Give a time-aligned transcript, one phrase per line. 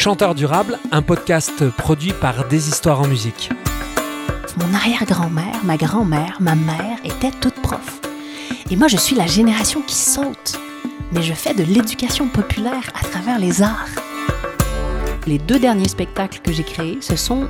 [0.00, 3.50] Chanteur durable, un podcast produit par Des Histoires en musique.
[4.56, 8.00] Mon arrière-grand-mère, ma grand-mère, ma mère étaient toutes profs.
[8.70, 10.56] Et moi, je suis la génération qui saute.
[11.10, 13.88] Mais je fais de l'éducation populaire à travers les arts.
[15.26, 17.48] Les deux derniers spectacles que j'ai créés, ce sont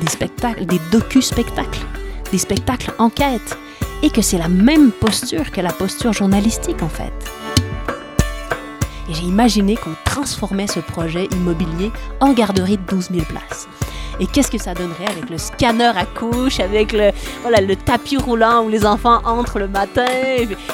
[0.00, 1.86] des spectacles, des docu-spectacles,
[2.32, 3.56] des spectacles enquête,
[4.02, 7.12] et que c'est la même posture que la posture journalistique en fait.
[9.10, 13.68] Et j'ai imaginé qu'on transformait ce projet immobilier en garderie de 12 000 places.
[14.20, 17.10] Et qu'est-ce que ça donnerait avec le scanner à couche, avec le,
[17.42, 20.04] voilà, le tapis roulant où les enfants entrent le matin?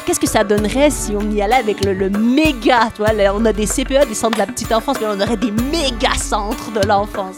[0.05, 3.45] Qu'est-ce que ça donnerait si on y allait avec le, le méga tu vois, On
[3.47, 6.73] a des CPE, des centres de la petite enfance, mais on aurait des méga centres
[6.73, 7.37] de l'enfance.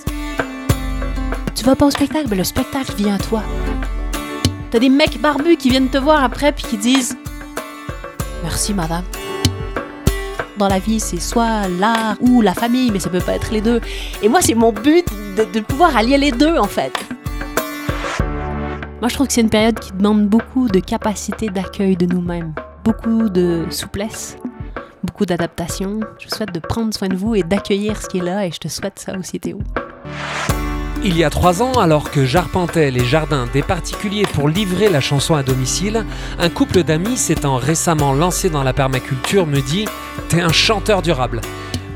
[1.54, 3.42] Tu vas pas au spectacle, mais le spectacle vient à toi.
[4.70, 7.16] T'as des mecs barbus qui viennent te voir après puis qui disent
[8.42, 9.04] Merci madame.
[10.58, 13.60] Dans la vie, c'est soit l'art ou la famille, mais ça peut pas être les
[13.60, 13.80] deux.
[14.22, 16.92] Et moi, c'est mon but de, pouvoir allier les deux en fait.
[19.00, 22.54] Moi, je trouve que c'est une période qui demande beaucoup de capacité d'accueil de nous-mêmes,
[22.84, 24.36] beaucoup de souplesse,
[25.04, 26.00] beaucoup d'adaptation.
[26.18, 28.58] Je souhaite de prendre soin de vous et d'accueillir ce qui est là, et je
[28.58, 29.60] te souhaite ça aussi, Théo.
[31.04, 35.00] Il y a trois ans, alors que j'arpentais les jardins des particuliers pour livrer la
[35.00, 36.04] chanson à domicile,
[36.40, 39.84] un couple d'amis s'étant récemment lancé dans la permaculture me dit
[40.28, 41.40] T'es un chanteur durable.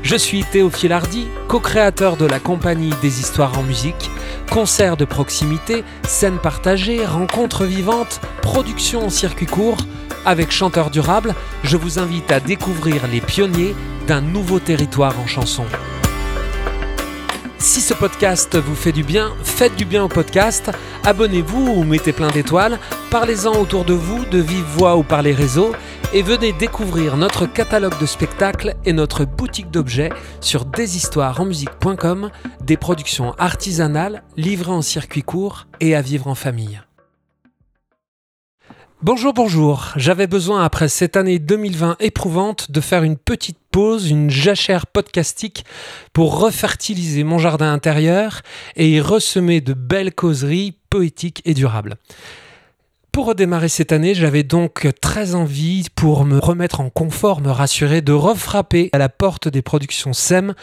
[0.03, 4.09] Je suis Théophile Hardy, co-créateur de la compagnie des histoires en musique,
[4.49, 9.77] concerts de proximité, scènes partagées, rencontres vivantes, production en circuit court.
[10.25, 13.75] Avec Chanteur Durable, je vous invite à découvrir les pionniers
[14.07, 15.65] d'un nouveau territoire en chanson.
[17.63, 20.69] Si ce podcast vous fait du bien, faites du bien au podcast,
[21.05, 22.77] abonnez-vous ou mettez plein d'étoiles,
[23.09, 25.71] parlez-en autour de vous, de vive voix ou par les réseaux,
[26.13, 30.09] et venez découvrir notre catalogue de spectacles et notre boutique d'objets
[30.41, 32.31] sur deshistoiresenmusique.com,
[32.65, 36.81] des productions artisanales, livrées en circuit court et à vivre en famille.
[39.01, 39.93] Bonjour, bonjour.
[39.95, 45.65] J'avais besoin, après cette année 2020 éprouvante, de faire une petite pause, une jachère podcastique
[46.13, 48.43] pour refertiliser mon jardin intérieur
[48.75, 51.95] et y ressemer de belles causeries poétiques et durables.
[53.11, 58.01] Pour redémarrer cette année, j'avais donc très envie, pour me remettre en confort, me rassurer,
[58.01, 60.53] de refrapper à la porte des productions SEM.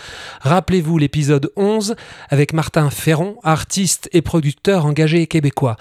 [0.43, 1.97] Rappelez-vous l'épisode 11
[2.29, 5.77] avec Martin Ferron, artiste et producteur engagé québécois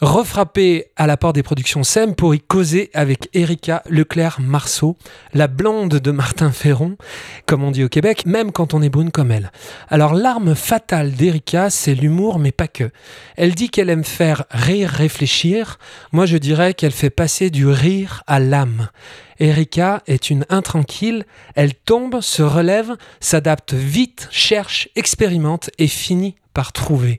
[0.00, 4.96] refrapper à la porte des productions SEM pour y causer avec Erika Leclerc-Marceau,
[5.32, 6.96] la blonde de Martin Ferron,
[7.46, 9.50] comme on dit au Québec, même quand on est brune comme elle.
[9.88, 12.90] Alors l'arme fatale d'Erika, c'est l'humour, mais pas que.
[13.36, 15.78] Elle dit qu'elle aime faire rire, réfléchir.
[16.12, 18.88] Moi, je dirais qu'elle fait passer du rire à l'âme.
[19.40, 21.24] Erika est une intranquille,
[21.54, 27.18] elle tombe, se relève, s'adapte vite, cherche, expérimente et finit par trouver.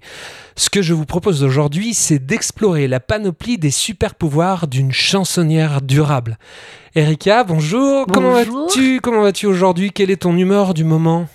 [0.56, 5.82] Ce que je vous propose aujourd'hui, c'est d'explorer la panoplie des super pouvoirs d'une chansonnière
[5.82, 6.38] durable.
[6.96, 8.06] Erika, bonjour.
[8.08, 8.68] Comment Bonjour.
[8.68, 9.92] vas-tu Comment vas-tu aujourd'hui?
[9.92, 11.28] Quelle est ton humeur du moment?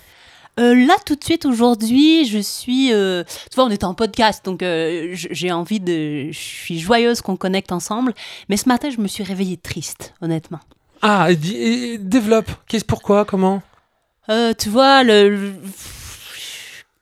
[0.60, 2.92] Euh, là, tout de suite, aujourd'hui, je suis.
[2.92, 6.30] euh, tu vois, on est en podcast, donc euh, j'ai envie de.
[6.30, 8.12] Je suis joyeuse qu'on connecte ensemble.
[8.48, 10.60] Mais ce matin, je me suis réveillée triste, honnêtement.
[11.02, 12.50] Ah, et- développe.
[12.68, 13.62] Qu'est-ce pourquoi Comment?
[14.58, 15.28] Tu vois, le.
[15.30, 15.54] le-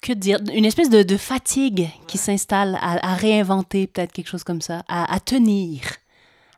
[0.00, 4.44] Que dire Une espèce de, de fatigue qui s'installe à, à réinventer, peut-être quelque chose
[4.44, 5.80] comme ça, à, à tenir.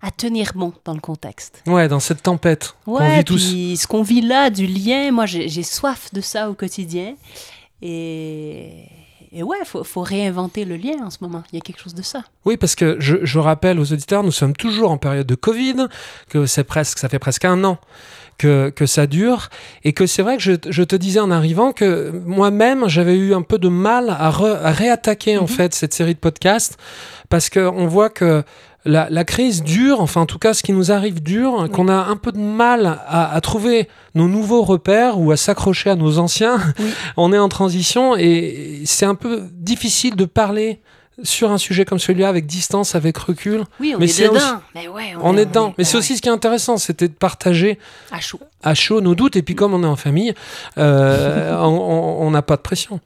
[0.03, 1.63] À tenir bon dans le contexte.
[1.67, 3.39] Ouais, dans cette tempête qu'on Ouais, vit tous.
[3.41, 7.15] ce qu'on vit là, du lien, moi j'ai j'ai soif de ça au quotidien.
[7.83, 8.85] Et,
[9.33, 11.43] et ouais, faut, faut réinventer le lien en ce moment.
[11.53, 12.23] Il y a quelque chose de ça.
[12.45, 15.87] Oui, parce que je, je rappelle aux auditeurs, nous sommes toujours en période de Covid,
[16.29, 17.79] que c'est presque, ça fait presque un an
[18.41, 19.49] que, que ça dure,
[19.85, 23.35] et que c'est vrai que je, je te disais en arrivant que moi-même, j'avais eu
[23.35, 25.49] un peu de mal à, re- à réattaquer en Mhm.
[25.59, 26.79] fait cette série de podcasts,
[27.29, 28.43] parce qu'on voit que
[28.87, 31.99] la, la crise dure, enfin en tout cas ce qui nous arrive dure, qu'on a
[32.13, 36.19] un peu de mal à, à trouver nos nouveaux repères ou à s'accrocher à nos
[36.19, 36.59] anciens.
[36.79, 36.87] Oui.
[37.19, 40.81] On est en transition et c'est un peu difficile de parler
[41.23, 43.65] sur un sujet comme celui-là avec distance, avec recul.
[43.81, 44.35] Oui, on Mais est c'est dedans.
[44.37, 44.45] aussi-
[44.75, 45.75] Mais ouais, On est dedans.
[45.79, 47.79] Mais c'est aussi ce qui est intéressant, c'était de partager
[48.13, 48.41] à chaud.
[48.63, 49.37] à chaud nos doutes.
[49.37, 50.35] Et puis comme on est en famille,
[50.79, 53.01] euh, on- n'a pas de pression.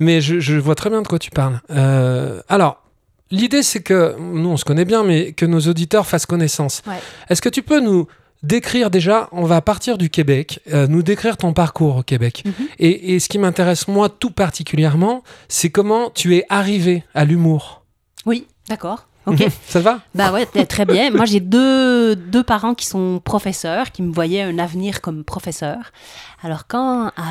[0.00, 1.60] Mais je, je vois très bien de quoi tu parles.
[1.70, 2.82] Euh, alors,
[3.30, 6.82] l'idée c'est que, nous on se connaît bien, mais que nos auditeurs fassent connaissance.
[6.88, 6.94] Ouais.
[7.28, 8.06] Est-ce que tu peux nous
[8.42, 12.42] décrire déjà, on va partir du Québec, euh, nous décrire ton parcours au Québec.
[12.44, 12.52] Mhm.
[12.78, 17.82] Et, et ce qui m'intéresse moi tout particulièrement, c'est comment tu es arrivé à l'humour.
[18.26, 19.08] Oui, d'accord.
[19.26, 19.44] Ok.
[19.66, 20.00] Ça te va?
[20.14, 21.10] Bah ouais, très bien.
[21.10, 25.92] Moi, j'ai deux, deux parents qui sont professeurs, qui me voyaient un avenir comme professeur.
[26.42, 27.22] Alors, quand, à,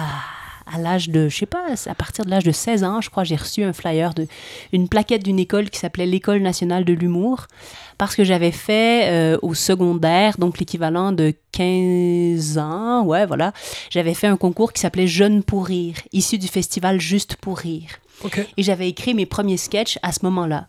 [0.71, 3.23] à l'âge de, je sais pas, à partir de l'âge de 16 ans, je crois,
[3.23, 4.27] j'ai reçu un flyer de
[4.73, 7.47] une plaquette d'une école qui s'appelait l'École nationale de l'humour,
[7.97, 13.53] parce que j'avais fait euh, au secondaire, donc l'équivalent de 15 ans, ouais, voilà,
[13.89, 17.89] j'avais fait un concours qui s'appelait Jeunes pour rire, issu du festival Juste pour rire.
[18.57, 20.67] Et j'avais écrit mes premiers sketchs à ce moment-là.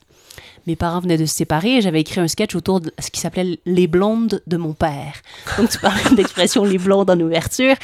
[0.68, 3.18] Mes parents venaient de se séparer et j'avais écrit un sketch autour de ce qui
[3.20, 5.14] s'appelait Les blondes de mon père.
[5.56, 7.74] Donc, tu parlais d'expression Les blondes en ouverture.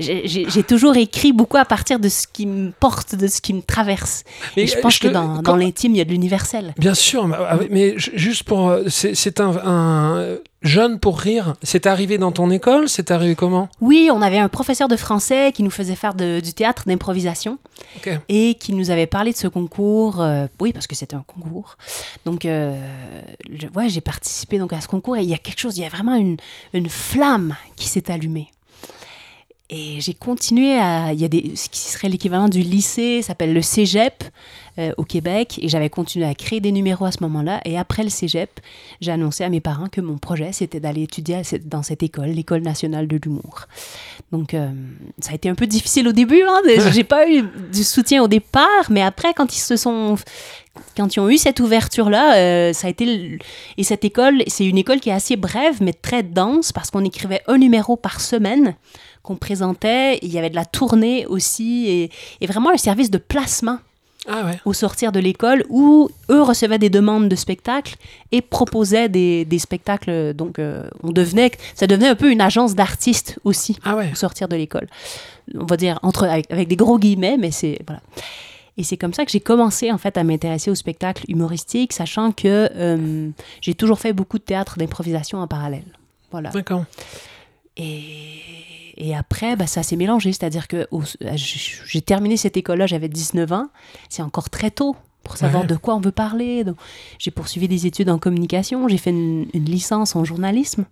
[0.00, 3.62] J'ai toujours écrit beaucoup à partir de ce qui me porte, de ce qui me
[3.62, 4.24] traverse.
[4.56, 6.74] Mais, et je pense je que dans, quand- dans l'intime, il y a de l'universel.
[6.78, 7.58] Bien sûr, mais, ah
[7.96, 8.68] juste pour.
[8.70, 11.54] euh, C'est un, un, jeune pour rire.
[11.62, 12.88] C'est arrivé dans ton école?
[12.88, 13.68] C'est arrivé comment?
[13.80, 17.58] Oui, on avait un professeur de français qui nous faisait faire de- du théâtre d'improvisation
[18.28, 20.20] et qui nous avait parlé de ce concours.
[20.20, 21.76] euh, oui, parce que c'était un concours.
[22.24, 22.74] Donc, euh,
[23.50, 25.82] je- ouais, j'ai participé donc à ce concours et il y a quelque chose, il
[25.82, 26.36] y a vraiment une,
[26.72, 28.48] une flamme qui s'est allumée.
[29.74, 31.14] Et j'ai continué à.
[31.14, 34.22] Il y a des, ce qui serait l'équivalent du lycée, s'appelle le cégep
[34.78, 35.58] euh, au Québec.
[35.62, 37.62] Et j'avais continué à créer des numéros à ce moment-là.
[37.64, 38.60] Et après le cégep,
[39.00, 42.60] j'ai annoncé à mes parents que mon projet, c'était d'aller étudier dans cette école, l'École
[42.60, 43.62] nationale de l'humour.
[44.30, 44.70] Donc, euh,
[45.20, 46.42] ça a été un peu difficile au début.
[46.42, 46.60] Hein,
[46.90, 47.42] j'ai pas eu
[47.72, 50.16] du soutien au départ, mais après, quand ils se sont.
[50.96, 53.38] Quand ils ont eu cette ouverture-là, euh, ça a été.
[53.76, 57.04] Et cette école, c'est une école qui est assez brève, mais très dense, parce qu'on
[57.04, 58.74] écrivait un numéro par semaine
[59.22, 60.18] qu'on présentait.
[60.22, 62.10] Il y avait de la tournée aussi, et,
[62.40, 63.78] et vraiment un service de placement
[64.28, 64.58] Ah ouais.
[64.64, 67.96] au sortir de l'école où eux recevaient des demandes de spectacles
[68.32, 70.34] et proposaient des, des spectacles.
[70.34, 74.10] Donc, euh, on devenait, ça devenait un peu une agence d'artistes aussi Ah ouais.
[74.12, 74.88] au sortir de l'école.
[75.54, 77.78] On va dire entre, avec, avec des gros guillemets, mais c'est.
[77.86, 78.00] Voilà.
[78.78, 82.32] Et c'est comme ça que j'ai commencé en fait à m'intéresser au spectacle humoristique, sachant
[82.32, 83.28] que euh,
[83.60, 85.84] j'ai toujours fait beaucoup de théâtre d'improvisation en parallèle.
[86.30, 86.48] Voilà.
[86.50, 86.84] D'accord.
[87.76, 88.40] Et,
[89.04, 90.32] et après, bah, ça s'est mélangé.
[90.32, 91.02] C'est-à-dire que au-
[91.86, 93.68] j'ai terminé cette école-là, j'avais 19 ans.
[94.08, 95.68] C'est encore très tôt pour savoir Ouais.
[95.68, 96.64] de quoi on veut parler.
[97.18, 98.88] J'ai poursuivi des études en communication.
[98.88, 100.84] J'ai fait une, une licence en journalisme.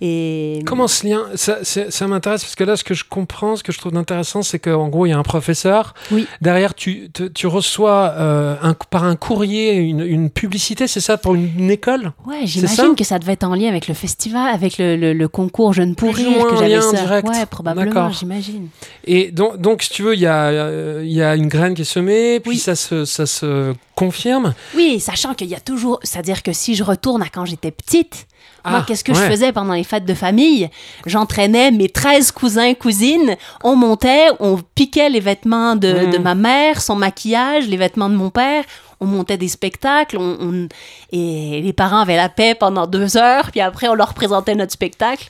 [0.00, 3.72] Et Comment ce lien Ça, m'intéresse parce que là, ce que je comprends, ce que
[3.72, 5.94] je trouve intéressant, c'est qu'en gros, il y a un professeur.
[6.12, 6.26] Oui.
[6.40, 7.10] Derrière, tu,
[7.44, 12.12] reçois euh, un, par un courrier une, une publicité, c'est ça, pour une, une école?
[12.26, 15.28] Ouais, j'imagine que ça devait être en lien avec le festival, avec le, le- le
[15.28, 16.92] concours Jeune pour Plus ou rire, moins que j'avais lien ça?
[16.92, 17.28] direct.
[17.28, 18.68] Ouais, probablement, j'imagine.
[19.04, 21.82] Et donc, donc, si tu veux, il y a, il y a une graine qui
[21.82, 22.58] est semée, puis Oui.
[22.58, 24.54] ça, se, ça se confirme.
[24.76, 25.98] Oui, sachant qu'il y a toujours.
[26.04, 28.26] C'est-à-dire que si je retourne à quand j'étais petite,
[28.64, 29.18] moi, Ah, qu'est-ce que ouais.
[29.18, 30.68] je faisais pendant les fêtes de famille?
[31.06, 33.36] J'entraînais mes 13 cousins, cousines.
[33.64, 36.10] On montait, on piquait les vêtements de, Mm.
[36.10, 38.64] de ma mère, son maquillage, les vêtements de mon père.
[39.00, 40.16] On montait des spectacles.
[40.18, 40.68] on- on-
[41.12, 43.50] et les parents avaient la paix pendant deux heures.
[43.52, 45.28] Puis après, on leur présentait notre spectacle.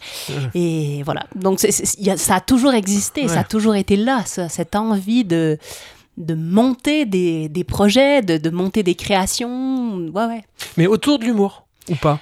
[0.55, 1.25] Et voilà.
[1.35, 3.23] Donc, c'est- a- ça a toujours existé.
[3.23, 3.29] Ouais.
[3.29, 5.59] Ça a toujours été là, ça, cette envie de
[6.17, 9.99] de monter des, des projets, de, de monter des créations.
[10.13, 10.43] Ouais, ouais.
[10.77, 12.19] Mais autour de l'humour, ou pas?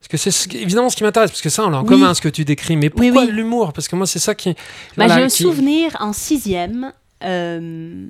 [0.00, 1.88] Parce que c'est ce évidemment ce qui m'intéresse, parce que ça, on a en Oui.
[1.88, 2.76] commun ce que tu décris.
[2.76, 3.30] Mais pourquoi oui.
[3.32, 3.72] l'humour?
[3.72, 4.50] Parce que moi, c'est ça qui.
[4.50, 4.58] Bah,
[5.06, 6.92] voilà, j'ai un qui- souvenir en sixième
[7.24, 8.06] euh,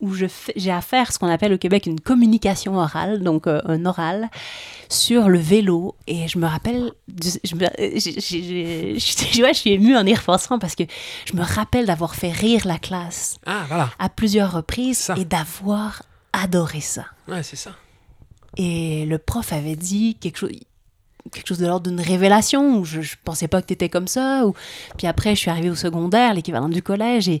[0.00, 3.60] où je j'ai à faire ce qu'on appelle au Québec une communication orale, donc euh,
[3.64, 4.28] un oral,
[4.90, 5.96] sur le vélo.
[6.06, 10.14] Et je me rappelle, du- je, me- euh, j'ai- ouais, je suis émue en y
[10.14, 10.84] repensant parce que
[11.24, 13.90] je me rappelle d'avoir fait rire la classe Ah, voilà.
[13.98, 15.14] à plusieurs reprises Ça.
[15.18, 16.02] et d'avoir
[16.34, 17.06] adoré ça.
[17.26, 17.72] Ouais, c'est ça.
[18.56, 20.50] Et le prof avait dit quelque chose,
[21.32, 24.08] quelque chose de l'ordre d'une révélation, où je, je pensais pas que tu étais comme
[24.08, 24.46] ça.
[24.46, 24.54] Ou...
[24.96, 27.40] Puis après, je suis arrivée au secondaire, l'équivalent du collège, et,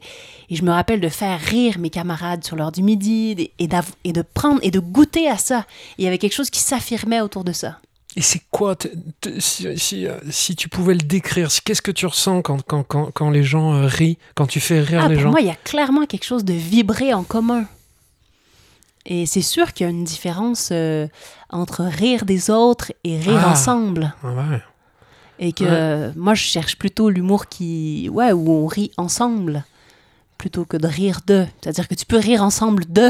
[0.50, 3.66] et je me rappelle de faire rire mes camarades sur l'heure du midi, et, et
[3.68, 5.66] d'av- et de prendre et de goûter à ça.
[5.98, 7.78] Il y avait quelque chose qui s'affirmait autour de ça.
[8.16, 8.88] Et c'est quoi te-
[9.20, 12.82] te- si, si, euh, si tu pouvais le décrire, qu'est-ce que tu ressens quand, quand,
[12.82, 15.30] quand, quand les gens euh, rient, quand tu fais rire Ah, les pour gens?
[15.30, 17.66] moi, il y a clairement quelque chose de vibré en commun.
[19.10, 21.08] Et c'est sûr qu'il y a une différence euh,
[21.50, 23.52] entre rire des autres et rire Ah.
[23.52, 24.14] ensemble.
[24.22, 24.62] Ah ouais.
[25.38, 25.70] Et que Ouais.
[25.72, 28.08] euh, moi, je cherche plutôt l'humour qui.
[28.12, 29.64] Ouais, où on rit ensemble
[30.36, 31.46] plutôt que de rire de.
[31.60, 33.08] C'est-à-dire que tu peux rire ensemble de,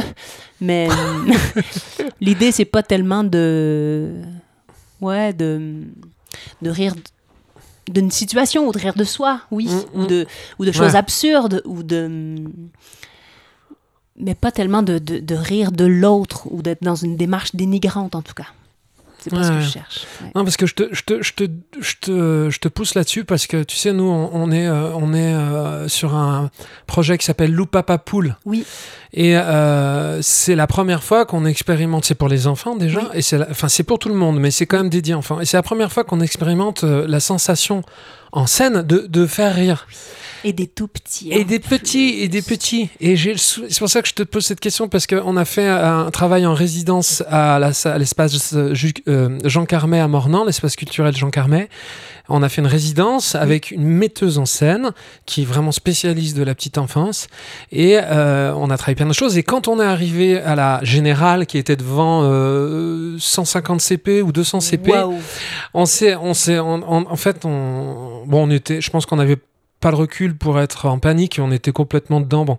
[0.61, 0.89] mais
[2.21, 4.15] l'idée, c'est pas tellement de.
[5.01, 5.83] Ouais, de.
[6.63, 6.95] de rire
[7.91, 10.07] d'une situation ou de rire de soi, oui, Mm, ou mm.
[10.07, 10.27] de,
[10.59, 10.99] ou de choses Ouais.
[10.99, 12.37] absurdes, ou de.
[14.21, 18.15] Mais pas tellement de, de, de rire de l'autre ou d'être dans une démarche dénigrante,
[18.15, 18.47] en tout cas.
[19.21, 20.07] C'est pas ce que je cherche.
[20.23, 20.31] ouais.
[20.37, 21.43] Non, parce que je te, je te, je te,
[21.81, 24.93] je te, je te pousse là-dessus parce que tu sais, nous, on, on est, euh,
[24.95, 26.51] on est euh, sur un
[26.87, 28.37] projet qui s'appelle Loupapa Pool.
[28.45, 28.65] Oui.
[29.13, 33.07] Et euh, c'est la première fois qu'on expérimente, c'est pour les enfants déjà, Oui.
[33.15, 35.41] et c'est, enfin c'est pour tout le monde, mais c'est quand même dédié enfants.
[35.41, 37.83] Et c'est la première fois qu'on expérimente euh, la sensation
[38.31, 39.89] en scène de, de faire rire.
[40.45, 41.31] Et des tout petits.
[41.31, 41.45] Et hein.
[41.47, 42.91] des petits, et des petits.
[43.01, 45.67] Et sou- c'est pour ça que je te pose cette question, parce qu'on a fait
[45.67, 47.59] un travail en résidence à
[47.99, 48.75] l'espace euh,
[49.09, 51.69] euh, Jean Carmet à Mornan, l'espace culturel Jean Carmet.
[52.31, 54.91] On a fait une résidence avec une metteuse en scène
[55.25, 57.27] qui est vraiment spécialiste de la petite enfance.
[57.73, 59.39] Et euh, on a travaillé plein de choses.
[59.39, 64.33] Et quand on est arrivé à la générale qui était devant euh, 150 CP ou
[64.33, 64.93] 200 CP,
[65.73, 69.39] on s'est, on s'est, en fait, on, bon, on était, je pense qu'on n'avait
[69.81, 72.45] pas le recul pour être en panique et on était complètement dedans.
[72.45, 72.59] Bon,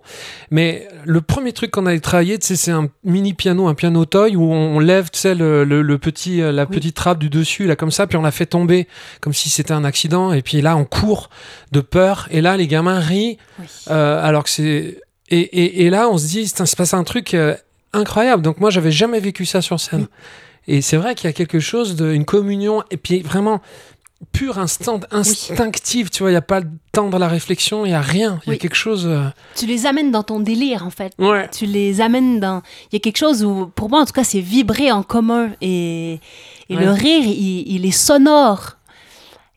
[0.50, 4.42] mais le premier truc qu'on a travaillé, c'est un mini piano, un piano toy où
[4.50, 6.76] on, on lève, le, le- le petit, euh, la Oui.
[6.76, 8.88] petite trappe du dessus là comme ça, puis on la fait tomber
[9.20, 10.32] comme si c'était un accident.
[10.32, 11.28] Et puis là, on court
[11.72, 12.26] de peur.
[12.30, 13.66] Et là, les gamins rient Oui.
[13.90, 14.98] euh, alors que c'est
[15.28, 17.54] et, et, et là, on se dit, il se passe un truc euh,
[17.92, 18.42] incroyable.
[18.42, 20.00] Donc moi, j'avais jamais vécu ça sur scène.
[20.00, 20.06] Oui.
[20.68, 23.60] Et c'est vrai qu'il y a quelque chose de une communion et puis vraiment
[24.32, 26.10] pure instant instinctive.
[26.10, 28.40] Tu vois, il y a pas le temps de la réflexion, il y a rien.
[28.46, 29.06] Il y a quelque chose.
[29.06, 31.12] euh, Tu les amènes dans ton délire, en fait.
[31.18, 31.48] Ouais.
[31.50, 32.62] Tu les amènes dans.
[32.90, 35.50] Il y a quelque chose où, pour moi, en tout cas, c'est vibrer en commun.
[35.60, 36.20] Et,
[36.68, 36.84] et Ouais.
[36.84, 38.76] le rire, il, il est sonore.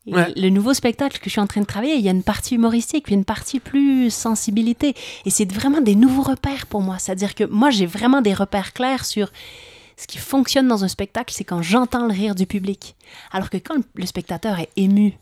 [0.06, 0.34] Ouais.
[0.36, 2.56] Le nouveau spectacle que je suis en train de travailler, il y a une partie
[2.56, 4.96] humoristique, puis une partie plus sensibilité.
[5.26, 6.98] Et c'est vraiment des nouveaux repères pour moi.
[7.00, 9.30] C'est-à-dire que moi, j'ai vraiment des repères clairs sur
[9.98, 12.96] ce qui fonctionne dans un spectacle, c'est quand j'entends le rire du public.
[13.32, 15.14] Alors que quand le- spectateur est ému,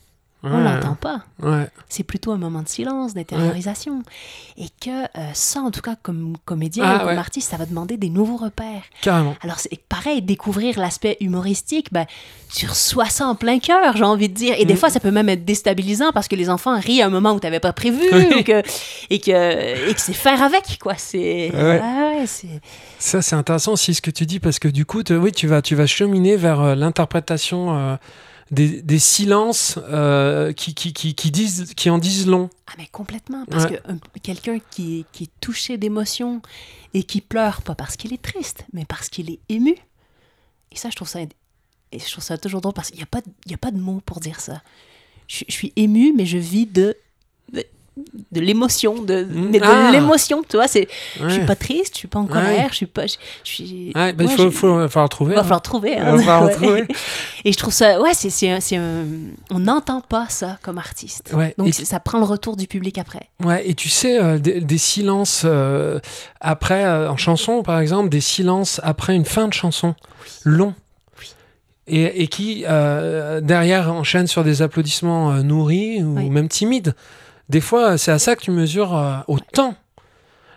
[0.43, 0.63] on Ouais.
[0.63, 1.67] l'entend pas Ouais.
[1.89, 4.01] c'est plutôt un moment de silence, d'intériorisation.
[4.57, 7.65] Et que euh, ça, en tout cas, comme comédien Ah, ou comme artiste, ça va
[7.65, 8.81] demander des nouveaux repères.
[9.01, 9.35] Carrément.
[9.41, 12.05] Alors, c'est pareil, découvrir l'aspect humoristique, ben,
[12.53, 14.55] tu reçois ça en plein cœur, j'ai envie de dire.
[14.57, 14.77] Et des Mm.
[14.77, 17.39] fois, ça peut même être déstabilisant parce que les enfants rient à un moment où
[17.39, 18.01] tu n'avais pas prévu
[18.39, 18.61] ou que,
[19.09, 20.95] et que, et que c'est faire avec, quoi.
[20.97, 21.51] C'est.
[22.99, 25.47] Ça, c'est intéressant aussi ce que tu dis parce que du coup, te- oui, tu
[25.47, 27.95] vas, tu vas cheminer vers euh, l'interprétation euh,
[28.51, 32.49] des, des silences euh, qui, qui, qui, qui disent, qui en disent long.
[32.67, 33.45] Ah, mais complètement.
[33.45, 33.81] Parce Ouais.
[33.85, 36.41] que un- quelqu'un qui, est- qui est touché d'émotion
[36.93, 39.75] et qui pleure, pas parce qu'il est triste, mais parce qu'il est ému.
[40.71, 41.29] Et ça, je trouve ça, et
[41.99, 43.71] je trouve ça toujours drôle parce qu'il n'y a, pas de- il y a pas
[43.71, 44.61] de mots pour dire ça.
[45.27, 46.95] Je, je suis ému, mais je vis de.
[47.53, 47.63] de,
[48.31, 49.89] de l'émotion, de, mais de Ah.
[49.91, 50.87] l'émotion, tu vois, c'est,
[51.21, 51.45] je suis Ouais.
[51.45, 52.29] pas triste, je suis pas en Ouais.
[52.31, 55.33] colère, je suis pas, je, je suis, Ouais, bah, il faut, faut, va falloir trouver.
[55.33, 55.43] il va hein.
[55.43, 55.91] falloir trouver.
[55.97, 56.15] Il hein.
[56.15, 56.53] va falloir Ouais.
[56.55, 56.87] trouver.
[57.45, 61.31] Et je trouve ça, ouais, c'est, c'est, on n'entend pas ça comme artiste.
[61.33, 63.27] Ouais, Donc et- ça prend le retour du public après.
[63.43, 65.99] Ouais, et tu sais, euh, des, des silences euh,
[66.39, 69.95] après, euh, en chanson par exemple, des silences après une fin de chanson,
[70.45, 70.73] long.
[71.19, 71.33] Oui.
[71.87, 76.29] Et, et qui, euh, derrière, enchaînent sur des applaudissements euh, nourris ou Oui.
[76.29, 76.95] même timides.
[77.51, 79.75] Des fois, c'est à ça que tu mesures euh, autant.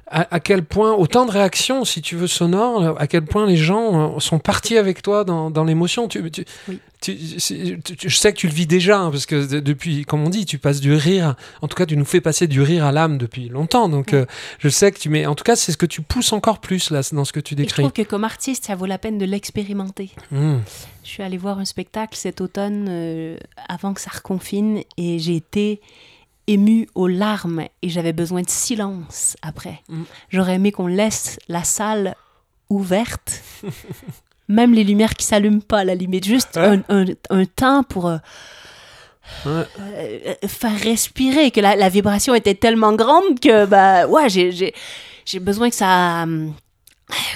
[0.06, 3.56] À, à quel point, autant de réactions, si tu veux, sonores, à quel point les
[3.56, 6.08] gens euh, sont partis avec toi dans, dans l'émotion.
[6.08, 6.78] Tu, tu- Oui.
[7.00, 9.60] tu- c'est- tu- tu- je sais que tu le vis déjà, hein, parce que de-
[9.60, 11.34] depuis, comme on dit, tu passes du rire.
[11.62, 13.88] En tout cas, tu nous fais passer du rire à l'âme depuis longtemps.
[13.88, 14.26] Donc, euh,
[14.58, 15.24] je sais que tu mets.
[15.24, 17.54] En tout cas, c'est ce que tu pousses encore plus là, dans ce que tu
[17.54, 17.82] Et je décris.
[17.82, 20.10] trouve que comme artiste, ça vaut la peine de l'expérimenter.
[20.30, 20.56] Mmh.
[21.02, 23.36] Je suis allée voir un spectacle cet automne euh,
[23.70, 25.80] avant que ça reconfine et j'ai été
[26.46, 29.82] émue aux larmes et j'avais besoin de silence après.
[29.88, 30.02] Mm.
[30.30, 32.14] J'aurais aimé qu'on laisse la salle
[32.70, 33.42] ouverte,
[34.48, 38.06] même les lumières qui s'allument pas à la limite, juste un, un- un temps pour
[38.08, 38.18] euh,
[39.46, 39.64] Ouais.
[39.78, 45.70] euh, faire respirer, que la, la vibration était tellement grande que bah ouais j'ai besoin
[45.70, 46.52] que ça hum,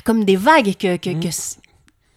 [0.04, 1.20] comme des vagues que, que, Mm.
[1.20, 1.28] que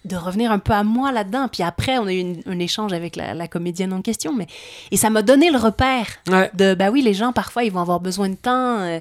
[0.05, 2.91] de revenir un peu à moi là-dedans puis après on a eu une- un échange
[2.91, 4.47] avec la, la comédienne en question mais
[4.89, 6.49] et ça m'a donné le repère Ouais.
[6.55, 8.99] de bah oui les gens parfois ils vont avoir besoin de temps euh,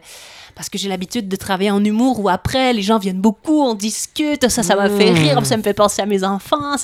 [0.55, 3.75] parce que j'ai l'habitude de travailler en humour où après les gens viennent beaucoup on
[3.75, 5.15] discute ça ça m'a fait Mm.
[5.15, 6.77] rire ça me fait penser à mes enfants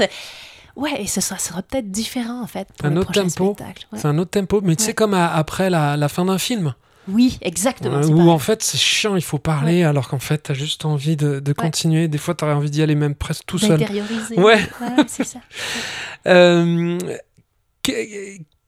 [0.76, 3.54] ouais et ce sera, peut-être différent en fait pour Un le autre prochain tempo.
[3.54, 3.98] spectacle ouais.
[3.98, 4.94] C'est un autre tempo, mais tu sais, Ouais.
[4.94, 6.74] comme à- après la, la fin d'un film.
[7.08, 7.96] Oui, exactement.
[7.96, 8.30] Euh, où pareil.
[8.30, 11.52] en fait c'est chiant, il faut parler alors qu'en fait t'as juste envie de, de
[11.52, 12.08] continuer.
[12.08, 13.78] Des fois t'aurais envie d'y aller même presque tout seul.
[13.78, 14.36] D'intérioriser.
[14.38, 14.60] Ouais.
[15.06, 15.40] c'est ça.
[16.26, 16.98] Euh,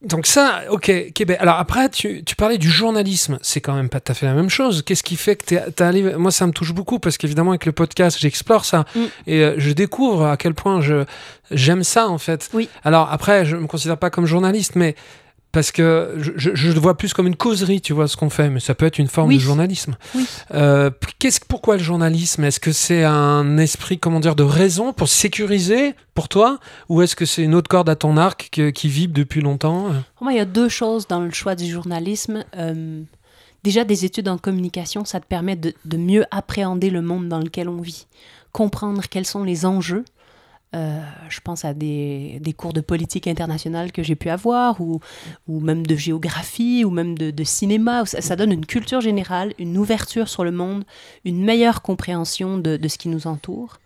[0.03, 1.39] donc ça, ok, Québec.
[1.41, 3.39] Alors après, tu, tu parlais du journalisme.
[3.43, 4.83] C'est quand même pas tout à fait la même chose.
[4.83, 6.15] Qu'est-ce qui fait que t'es t'es allé...
[6.17, 8.85] Moi, ça me touche beaucoup parce qu'évidemment, avec le podcast, j'explore ça.
[8.95, 9.01] Mm.
[9.27, 11.05] Et euh, je découvre à quel point je
[11.51, 12.49] j'aime ça, en fait.
[12.55, 12.69] Oui.
[12.85, 14.95] Alors après, je me considère pas comme journaliste, mais...
[15.59, 18.61] Parce que je, le vois plus comme une causerie, tu vois, ce qu'on fait, mais
[18.61, 19.35] ça peut être une forme Oui.
[19.39, 19.97] de journalisme.
[20.15, 20.25] Oui.
[20.55, 20.89] Euh,
[21.19, 22.45] qu'est-ce, pourquoi le journalisme?
[22.45, 26.61] Est-ce que c'est un esprit, comment dire, de raison pour sécuriser pour toi?
[26.89, 29.87] Ou est-ce que c'est une autre corde à ton arc que- qui vibre depuis longtemps?
[30.15, 32.45] Pour moi, il y a deux choses dans le choix du journalisme.
[32.57, 33.03] Euh,
[33.65, 37.41] déjà, des études en communication, ça te permet de, de mieux appréhender le monde dans
[37.41, 38.07] lequel on vit,
[38.53, 40.05] comprendre quels sont les enjeux,
[40.75, 45.01] Euh, je pense à des, des, cours de politique internationale que j'ai pu avoir, ou,
[45.47, 48.05] ou même de géographie, ou même de, de cinéma.
[48.05, 50.85] Ça, ça, donne une culture générale, une ouverture sur le monde,
[51.25, 53.79] une meilleure compréhension de, de ce qui nous entoure.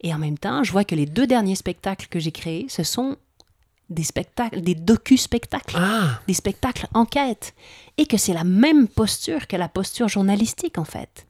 [0.00, 2.82] Et en même temps, je vois que les deux derniers spectacles que j'ai créés, ce
[2.82, 3.16] sont
[3.90, 6.20] des spectacles, des docu-spectacles, ah.
[6.26, 7.54] des spectacles enquête,
[7.96, 11.26] et que c'est la même posture que la posture journalistique en fait.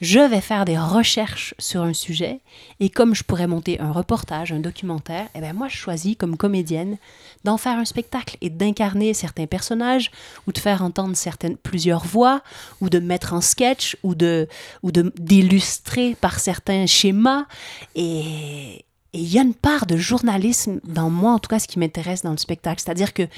[0.00, 2.40] Je vais faire des recherches sur un sujet,
[2.80, 6.36] et comme je pourrais monter un reportage, un documentaire, eh bien moi je choisis comme
[6.36, 6.98] comédienne
[7.44, 10.10] d'en faire un spectacle et d'incarner certains personnages,
[10.46, 12.42] ou de faire entendre certaines, plusieurs voix,
[12.80, 14.48] ou de mettre en sketch, ou de
[14.82, 17.46] ou d'illustrer par certains schémas,
[17.94, 18.84] et,
[19.16, 22.22] il y a une part de journalisme dans moi, en tout cas ce qui m'intéresse
[22.22, 22.82] dans le spectacle.
[22.84, 23.28] C'est-à-dire qu'il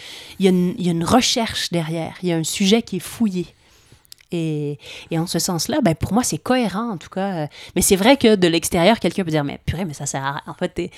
[0.40, 3.46] y, y a une recherche derrière, il y a un sujet qui est fouillé.
[4.32, 4.78] Et,
[5.10, 7.48] et en ce sens-là, ben pour moi, c'est cohérent, en tout cas.
[7.74, 10.32] Mais c'est vrai que de l'extérieur, quelqu'un peut dire, mais purée, mais ça sert à
[10.32, 10.42] rien.
[10.46, 10.90] En fait,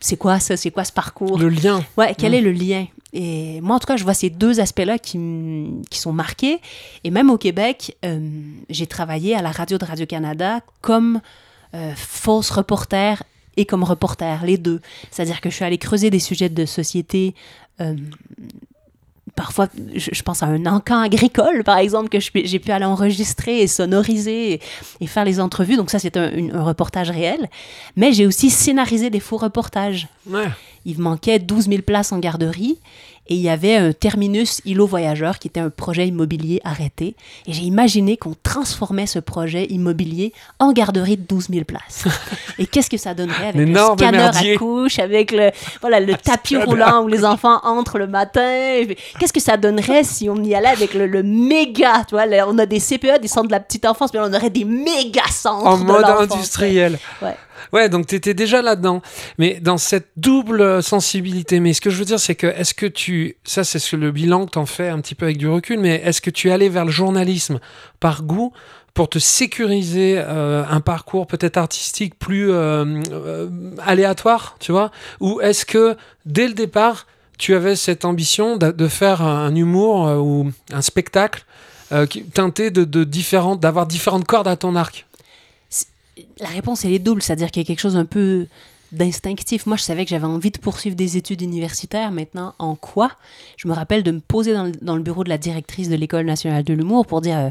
[0.00, 0.56] c'est quoi ça?
[0.56, 1.38] C'est quoi ce parcours?
[1.38, 1.82] Le lien.
[1.96, 2.34] Ouais, quel mmh.
[2.34, 2.86] est le lien?
[3.14, 5.18] Et moi, en tout cas, je vois ces deux aspects-là qui,
[5.88, 6.60] qui, sont marqués.
[7.04, 8.28] Et même au Québec, euh,
[8.68, 11.20] j'ai travaillé à la radio de Radio-Canada comme
[11.74, 13.22] euh, fausse reporter
[13.56, 14.80] et comme reporter, les deux.
[15.10, 17.34] C'est-à-dire que je suis allée creuser des sujets de société.
[17.80, 17.94] Euh,
[19.34, 23.60] parfois, je, je, pense à un encan agricole, par exemple, que j'ai pu aller enregistrer
[23.60, 24.60] et sonoriser et,
[25.00, 25.76] et faire les entrevues.
[25.76, 27.48] Donc ça, c'est un, un, reportage réel.
[27.96, 30.08] Mais j'ai aussi scénarisé des faux reportages.
[30.26, 30.48] Ouais.
[30.84, 32.78] Il manquait 12 000 places en garderie
[33.26, 37.16] et il y avait un terminus îlot voyageur qui était un projet immobilier arrêté.
[37.46, 42.04] Et j'ai imaginé qu'on transformait ce projet immobilier en garderie de 12 000 places.
[42.58, 44.54] et qu'est-ce que ça donnerait avec le scanner merdier.
[44.54, 45.50] à couche, avec le,
[45.80, 48.82] voilà, le tapis roulant où les enfants entrent le matin.
[49.18, 52.58] Qu'est-ce que ça donnerait si on y allait avec le, le méga, tu vois, on
[52.58, 55.66] a des CPE, des centres de la petite enfance, mais on aurait des méga centres
[55.66, 56.98] En mode industriel.
[57.22, 57.36] Ouais.
[57.72, 59.02] Ouais, donc tu étais déjà là-dedans.
[59.38, 62.86] Mais dans cette double sensibilité, mais ce que je veux dire, c'est que est-ce que
[62.86, 63.36] tu.
[63.44, 65.78] Ça, c'est ce le bilan que tu en fais un petit peu avec du recul,
[65.78, 67.60] mais est-ce que tu es allé vers le journalisme
[68.00, 68.52] par goût
[68.94, 73.50] pour te sécuriser euh, un parcours peut-être artistique plus euh, euh,
[73.84, 74.92] aléatoire, tu vois?
[75.20, 75.96] Ou est-ce que
[76.26, 81.44] dès le départ, tu avais cette ambition de, faire un, humour ou un spectacle
[82.32, 85.04] teinté de différentes, d'avoir différentes cordes à ton arc?
[86.38, 88.46] La réponse, elle est double, c'est-à-dire qu'il y a quelque chose un peu
[88.92, 89.66] d'instinctif.
[89.66, 92.10] Moi, je savais que j'avais envie de poursuivre des études universitaires.
[92.12, 93.10] Maintenant, en quoi?
[93.56, 95.96] Je me rappelle de me poser dans le, dans le bureau de la directrice de
[95.96, 97.48] l'École nationale de l'humour pour dire euh,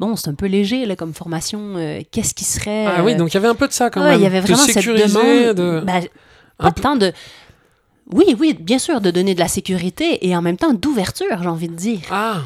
[0.00, 1.76] bon, c'est un peu léger là, comme formation.
[1.76, 4.00] Euh, Qu'est-ce qui serait Ah oui, donc il y avait un peu de ça quand
[4.00, 4.20] ouais, même.
[4.20, 5.54] Il y avait vraiment cette demande.
[5.54, 5.80] De...
[5.84, 6.00] Bah,
[6.58, 7.12] pas tant de.
[8.12, 11.48] Oui, oui, bien sûr, de donner de la sécurité et en même temps d'ouverture, j'ai
[11.48, 12.00] envie de dire.
[12.10, 12.42] Ah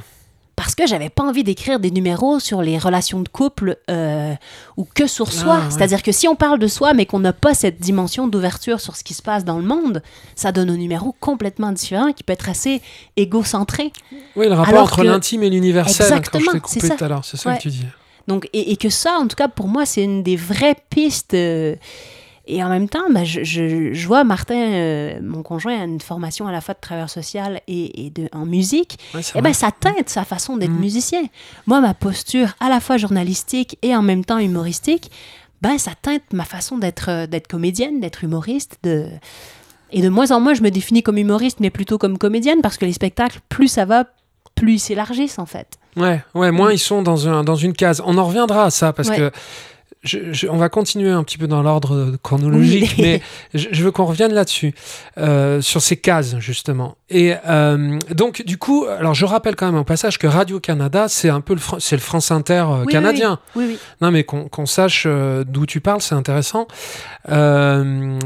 [0.62, 4.35] parce que j'avais pas envie d'écrire des numéros sur les relations de couple euh,
[4.77, 5.55] ou que sur soi.
[5.57, 5.70] Ah, ouais.
[5.70, 8.94] C'est-à-dire que si on parle de soi, mais qu'on n'a pas cette dimension d'ouverture sur
[8.94, 10.03] ce qui se passe dans le monde,
[10.37, 12.83] ça donne un numéro complètement différent qui peut être assez
[13.16, 13.90] égocentré.
[14.37, 16.88] Oui, le rapport Alors entre que- l'intime et l'universel, Exactement, quand je t'ai c'est coupé
[16.88, 16.96] ça.
[16.96, 17.57] tout à l'heure, c'est ça Ouais.
[17.57, 17.87] que tu dis.
[18.29, 21.33] Donc, et, et que ça, en tout cas, pour moi, c'est une des vraies pistes.
[21.33, 21.75] euh,
[22.46, 26.00] et en même temps, bah, je, je- je vois Martin, euh, mon conjoint, a une
[26.00, 28.98] formation à la fois de travailleur social et, et de, en musique.
[29.14, 29.42] Ouais, vrai.
[29.42, 30.81] ben, ça teinte sa façon d'être Mhm.
[30.81, 31.22] musicien.
[31.66, 35.11] Moi, ma posture à la fois journalistique et en même temps humoristique,
[35.62, 38.79] ben, ça teinte ma façon d'être euh, d'être comédienne, d'être humoriste.
[38.83, 39.07] De...
[39.92, 42.76] Et de moins en moins, je me définis comme humoriste, mais plutôt comme comédienne, parce
[42.79, 44.05] que les spectacles, plus ça va,
[44.55, 45.66] plus ils s'élargissent, en fait.
[45.96, 48.00] Ouais, ouais, moins ils sont dans, un, dans une case.
[48.07, 49.16] On en reviendra à ça parce Ouais.
[49.16, 49.31] que
[50.02, 53.02] je, je- on va continuer un petit peu dans l'ordre chronologique, Oui.
[53.02, 53.22] mais
[53.54, 54.74] je, je veux qu'on revienne là-dessus,
[55.18, 56.96] euh, sur ces cases justement.
[57.10, 61.06] Et euh, donc du coup, alors je rappelle quand même au passage que Radio Canada,
[61.08, 63.38] c'est un peu le, Fran- c'est le France Inter euh, Oui, canadien.
[63.56, 63.78] Oui, oui.
[64.00, 66.66] Non, mais qu'on qu'on sache euh, d'où tu parles, c'est intéressant.
[67.30, 68.18] Euh,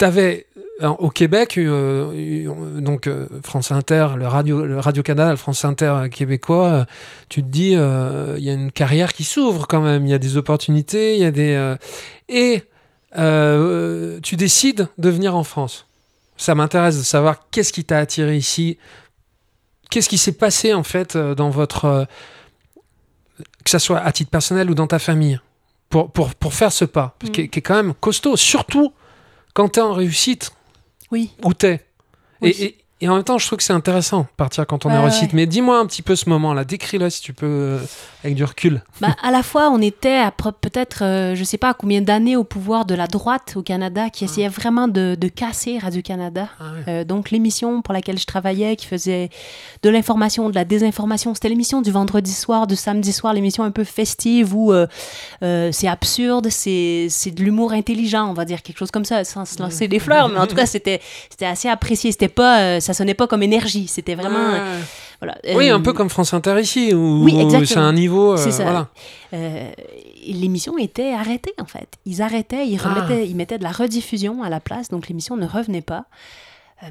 [0.00, 0.46] T'avais
[0.80, 5.36] euh, au Québec, euh, euh, donc euh, France Inter, le Radio, le Radio Canada, le
[5.36, 6.84] France Inter québécois, euh,
[7.28, 10.18] tu te dis, il y a une carrière qui s'ouvre quand même, il y a
[10.18, 11.76] des opportunités, il y a des.
[12.30, 12.62] et
[14.22, 15.84] tu décides de venir en France.
[16.38, 18.78] Ça m'intéresse de savoir qu'est-ce qui t'a attiré ici,
[19.90, 22.06] qu'est-ce qui s'est passé en fait dans votre.
[23.64, 25.38] que ça soit à titre personnel ou dans ta famille,
[25.90, 27.28] pour, pour, pour faire ce pas, Mm.
[27.32, 28.94] qui est quand même costaud, surtout
[29.54, 30.52] quand t'es en réussite
[31.10, 31.30] Oui.
[31.44, 31.84] où t'es.
[32.40, 32.50] Oui.
[32.50, 34.94] Et, et Et en même temps, je trouve que c'est intéressant partir quand on Ouais,
[34.94, 35.04] est ouais.
[35.08, 35.32] réussite.
[35.32, 37.78] Mais dis-moi un petit peu ce moment-là, décris-le si tu peux, euh,
[38.22, 38.82] avec du recul.
[39.00, 40.22] Bah, à la fois, on était
[40.60, 44.24] peut-être, euh, je sais pas combien d'années au pouvoir de la droite au Canada, qui
[44.24, 46.48] essayait vraiment de, de casser Radio-Canada.
[46.60, 46.92] Ah ouais.
[46.92, 49.30] Euh, donc l'émission pour laquelle je travaillais, qui faisait
[49.82, 53.70] de l'information, de la désinformation, c'était l'émission du vendredi soir, du samedi soir, l'émission un
[53.70, 54.86] peu festive où euh,
[55.72, 59.58] c'est absurde, c'est de l'humour intelligent, on va dire quelque chose comme ça, sans se
[59.62, 63.14] lancer des fleurs, mais en tout cas c'était c'était assez apprécié, c'était pas, ça sonnait
[63.14, 64.80] pas comme énergie, c'était vraiment, euh,
[65.20, 65.36] voilà.
[65.54, 67.34] Oui, Euh, un peu comme France Inter ici, où Oui,
[67.66, 68.32] c'est un niveau.
[68.32, 68.64] euh, C'est ça.
[68.64, 68.88] Voilà.
[69.34, 69.70] euh,
[70.26, 71.88] l'émission était arrêtée en fait.
[72.06, 72.88] Ils arrêtaient, ils Ah.
[72.94, 76.04] remettaient, ils mettaient de la rediffusion à la place, donc l'émission ne revenait pas.
[76.82, 76.86] Euh,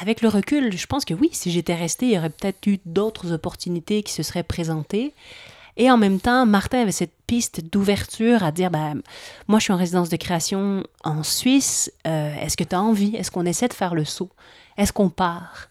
[0.00, 2.78] avec le recul, je pense que oui, si j'étais restée, il y aurait peut-être eu
[2.86, 5.12] d'autres opportunités qui se seraient présentées.
[5.78, 9.00] Et en même temps, Martin avait cette piste d'ouverture à dire, ben,
[9.46, 13.14] moi je suis en résidence de création en Suisse, euh, est-ce que tu as envie?
[13.14, 14.30] Est-ce qu'on essaie de faire le saut?
[14.76, 15.68] Est-ce qu'on part?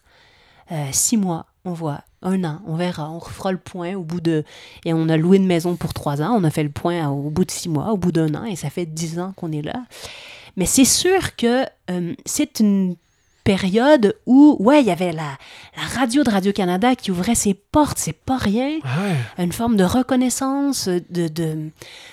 [0.72, 2.00] Euh, Six mois, on voit.
[2.22, 3.10] Un an, on verra.
[3.10, 4.44] On refera le point au bout de...
[4.84, 6.34] Et on a loué une maison pour trois ans.
[6.36, 8.56] On a fait le point au bout de six mois, au bout d'un an, et
[8.56, 9.84] ça fait dix ans qu'on est là.
[10.56, 12.96] Mais c'est sûr que euh, c'est une
[13.52, 15.38] période où, ouais, il y avait la,
[15.74, 18.78] la radio de Radio-Canada qui ouvrait ses portes, c'est pas rien.
[18.84, 18.88] Ah
[19.38, 19.44] ouais.
[19.44, 21.70] Une forme de reconnaissance, de, de-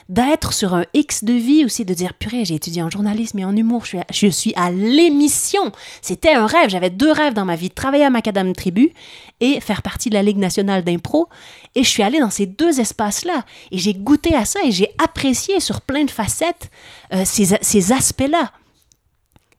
[0.07, 3.43] d'être sur un X de vie aussi, de dire, purée, j'ai étudié en journalisme et
[3.43, 5.73] en humour, je suis à, je suis à l'émission.
[6.01, 8.93] C'était un rêve, j'avais deux rêves dans ma vie, travailler à Macadam Tribu
[9.41, 11.27] et faire partie de la Ligue nationale d'impro.
[11.75, 13.43] Et je suis allée dans ces deux espaces-là.
[13.71, 16.69] Et j'ai goûté à ça et j'ai apprécié sur plein de facettes
[17.13, 18.53] euh, ces, ces aspects-là.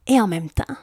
[0.07, 0.75] Et en même temps,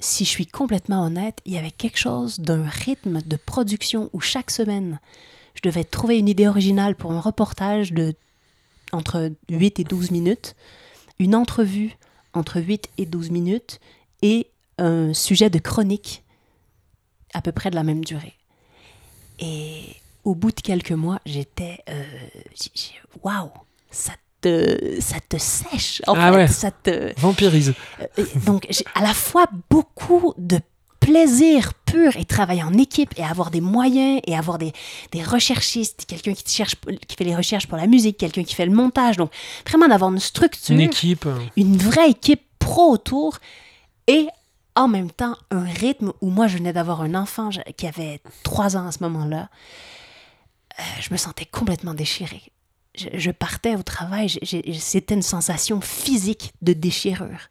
[0.00, 4.20] si je suis complètement honnête, il y avait quelque chose d'un rythme de production où
[4.20, 5.00] chaque semaine,
[5.54, 8.14] je devais trouver une idée originale pour un reportage de
[8.92, 10.54] entre 8 et 12 minutes,
[11.18, 11.96] une entrevue
[12.32, 13.80] entre 8 et 12 minutes
[14.22, 16.22] et un sujet de chronique
[17.34, 18.34] à peu près de la même durée.
[19.40, 21.78] Et au bout de quelques mois, j'étais...
[21.88, 22.04] euh,
[23.22, 23.50] Waouh!
[23.90, 26.36] Ça te, ça te sèche, en Ah fait.
[26.36, 26.48] ouais.
[26.48, 27.12] Ça te...
[27.20, 27.74] Vampirise.
[28.18, 30.58] Euh, donc, j'ai à la fois beaucoup de
[31.00, 34.72] plaisir pur et travailler en équipe et avoir des moyens et avoir des,
[35.12, 36.74] des recherchistes, quelqu'un qui, te cherche,
[37.06, 39.16] qui fait les recherches pour la musique, quelqu'un qui fait le montage.
[39.16, 39.30] Donc,
[39.66, 41.26] vraiment d'avoir une structure, Une équipe.
[41.56, 43.38] une vraie équipe pro autour
[44.06, 44.26] et
[44.76, 48.76] en même temps un rythme où moi, je venais d'avoir un enfant qui avait trois
[48.76, 49.48] ans à ce moment-là.
[50.78, 52.42] Euh, je me sentais complètement déchirée.
[52.94, 54.28] Je, je partais au travail,
[54.78, 57.48] c'était une sensation physique de déchirure.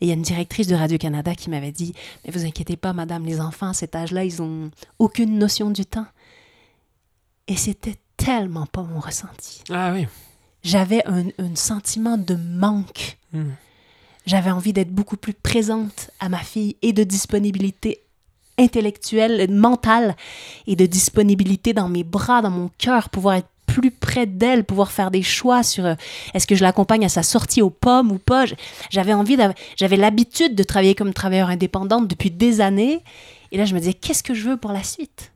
[0.00, 2.92] Et il y a une directrice de Radio-Canada qui m'avait dit Mais vous inquiétez pas,
[2.92, 6.06] madame, les enfants à cet âge-là, ils ont aucune notion du temps.
[7.48, 9.62] Et c'était tellement pas mon ressenti.
[9.70, 10.06] Ah oui.
[10.62, 13.18] J'avais un, un sentiment de manque.
[13.32, 13.52] Hmm.
[14.26, 18.02] J'avais envie d'être beaucoup plus présente à ma fille et de disponibilité
[18.58, 20.16] intellectuelle, mentale
[20.66, 23.48] et de disponibilité dans mes bras, dans mon cœur, pouvoir être
[23.80, 25.94] plus près d'elle, pouvoir faire des choix sur euh,
[26.32, 28.46] est-ce que je l'accompagne à sa sortie aux pommes ou pas?
[28.88, 29.36] J'avais envie,
[29.76, 33.04] j'avais l'habitude de travailler comme travailleur indépendante depuis des années.
[33.52, 35.30] Et là, je me disais, qu'est-ce que je veux pour la suite?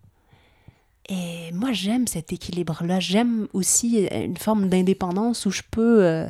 [1.11, 2.99] Et moi, j'aime cet équilibre-là.
[2.99, 6.27] J'aime aussi euh, une forme d'indépendance où je peux, euh,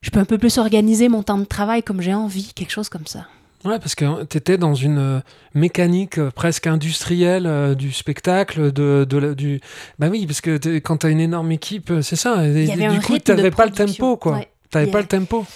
[0.00, 2.88] je peux un peu plus organiser mon temps de travail comme j'ai envie, quelque chose
[2.88, 3.26] comme ça.
[3.64, 5.20] Ouais, parce que tu étais dans une euh,
[5.54, 9.60] mécanique euh, presque industrielle euh, du spectacle, de, de la- du...
[9.98, 12.46] Bah oui, parce que quand tu as une énorme équipe, c'est ça.
[12.46, 14.32] et- du coup, t'avais de pas le tempo, quoi.
[14.38, 14.48] Ouais.
[14.74, 15.46] Il y pas a- le tempo.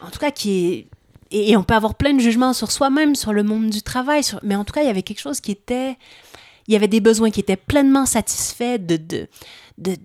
[0.00, 0.86] En tout cas, qui est...
[1.32, 4.22] Et, et on peut avoir plein de jugements sur soi-même, sur le monde du travail,
[4.22, 5.96] sur- mais en tout cas, il y avait quelque chose qui était...
[6.68, 9.28] Il y avait des besoins qui étaient pleinement satisfaits de, de,
[9.78, 9.96] de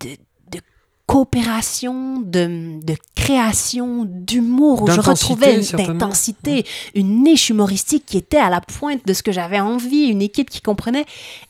[1.11, 8.37] coopération, de, de création, d'humour, où je retrouvais une d'intensité, une niche humoristique qui était
[8.37, 11.05] à la pointe de ce que j'avais envie, une équipe qui comprenait,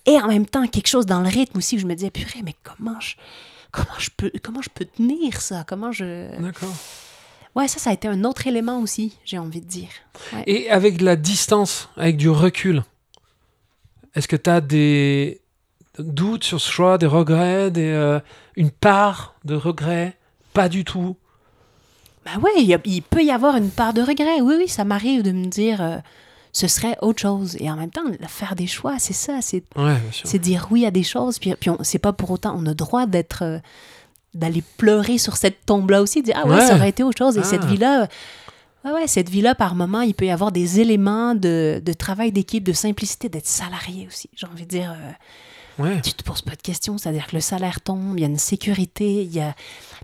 [0.06, 2.42] et en même temps quelque chose dans le rythme aussi où je me disais, purée,
[2.44, 3.16] mais comment je,
[3.72, 5.64] comment je, peux, comment je peux tenir ça?
[5.68, 6.36] Comment je...
[6.42, 6.74] D'accord.
[7.56, 9.90] Ouais, ça, ça a été un autre élément aussi, j'ai envie de dire.
[10.34, 10.44] Ouais.
[10.48, 12.84] Et avec de la distance, avec du recul,
[14.16, 15.41] est-ce que tu as des
[16.00, 18.20] doutes sur ce choix, des regrets, des, euh,
[18.56, 20.18] une part de regrets?
[20.54, 21.16] Pas du tout.
[22.26, 24.42] Ben ouais, il, y a- il peut y avoir une part de regret.
[24.42, 25.98] Oui, oui, ça m'arrive de me dire euh,
[26.52, 27.58] ce serait autre chose.
[27.60, 29.40] Et en même temps, faire des choix, c'est ça.
[29.42, 29.98] C'est Ouais,
[30.40, 31.40] dire oui à des choses.
[31.40, 33.44] Puis, puis c'est pas pour autant, on a droit d'être.
[33.44, 33.60] euh,
[34.34, 36.66] d'aller pleurer sur cette tombe-là aussi, dire ah ouais, Ouais.
[36.66, 37.36] ça aurait été autre chose.
[37.36, 37.44] Et Ah.
[37.44, 38.08] cette vie-là,
[38.86, 42.32] ouais, ouais, cette vie-là, par moment, il peut y avoir des éléments de, de travail
[42.32, 44.30] d'équipe, de simplicité, d'être salarié aussi.
[44.34, 44.92] J'ai envie de dire.
[44.92, 45.12] euh,
[45.80, 46.02] Ouais.
[46.02, 48.38] tu te poses pas de questions, c'est-à-dire que le salaire tombe, il y a une
[48.38, 49.56] sécurité, il y a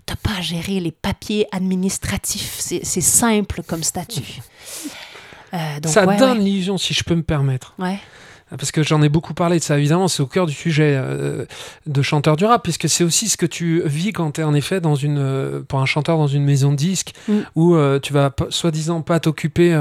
[0.06, 4.40] t'as pas à gérer les papiers administratifs, c'est c'est simple comme statut.
[5.54, 6.44] Euh, donc, ça ouais, donne ouais.
[6.44, 7.74] l'illusion, si je peux me permettre.
[7.78, 7.98] Ouais.
[8.50, 11.44] Parce que j'en ai beaucoup parlé de ça, évidemment, c'est au cœur du sujet euh,
[11.86, 14.54] de chanteur du rap, puisque c'est aussi ce que tu vis quand tu es en
[14.54, 17.40] effet dans une, euh, pour un chanteur dans une maison de disques, Mm.
[17.56, 19.78] où euh, tu vas soi-disant pas t'occuper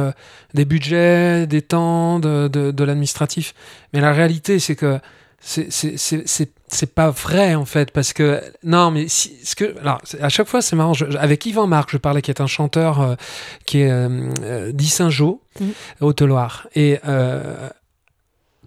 [0.54, 3.54] des budgets, des temps, de, de, de l'administratif.
[3.94, 5.00] Mais la réalité, c'est que
[5.40, 10.48] c'est- pas vrai en fait parce que non mais si, ce que alors à chaque
[10.48, 13.16] fois c'est marrant je- avec Yvan Marc je parlais qui est un chanteur euh,
[13.66, 15.72] qui est euh, euh, d'Issingeau Mhm.
[16.02, 17.70] Haute-Loire et euh,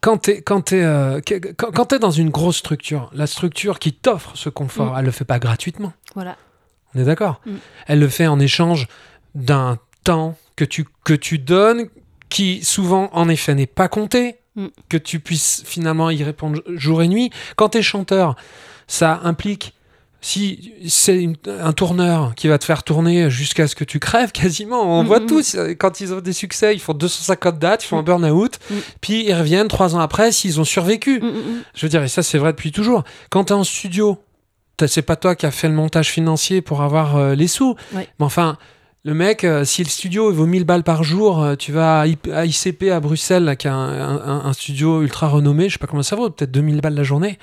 [0.01, 1.21] quand t'es quand t'es euh,
[1.57, 4.99] quand, quand dans une grosse structure la structure qui t'offre ce confort Mhm.
[4.99, 6.37] elle le fait pas gratuitement Voilà.
[6.95, 7.59] on est d'accord Mhm.
[7.89, 8.89] elle le fait en échange
[9.35, 11.89] d'un temps que tu que tu donnes
[12.29, 14.67] qui souvent en effet n'est pas compté Mm.
[14.89, 17.31] que tu puisses finalement y répondre jour et nuit.
[17.57, 18.35] Quand tu es chanteur,
[18.89, 19.75] ça implique,
[20.21, 24.99] si c'est un tourneur qui va te faire tourner jusqu'à ce que tu crèves quasiment,
[24.99, 27.85] on Mm, voit mm, tous, euh, quand ils ont des succès, ils font 250 dates,
[27.85, 28.59] ils font un burn-out,
[29.01, 31.23] puis ils reviennent trois ans après s'ils ont survécu.
[31.75, 33.05] Je veux dire, et ça c'est vrai depuis toujours.
[33.31, 34.19] Quand tu es en studio,
[34.87, 37.77] c'est pas toi qui as fait le montage financier pour avoir euh, les sous.
[37.95, 38.59] Mais enfin,
[39.05, 42.45] le mec, euh, si le studio vaut 1000 balles par jour, euh, tu vas à,
[42.45, 46.29] ICP à Bruxelles, qui a un studio ultra renommé, je sais pas comment ça vaut,
[46.29, 47.39] peut-être 2000 balles la journée.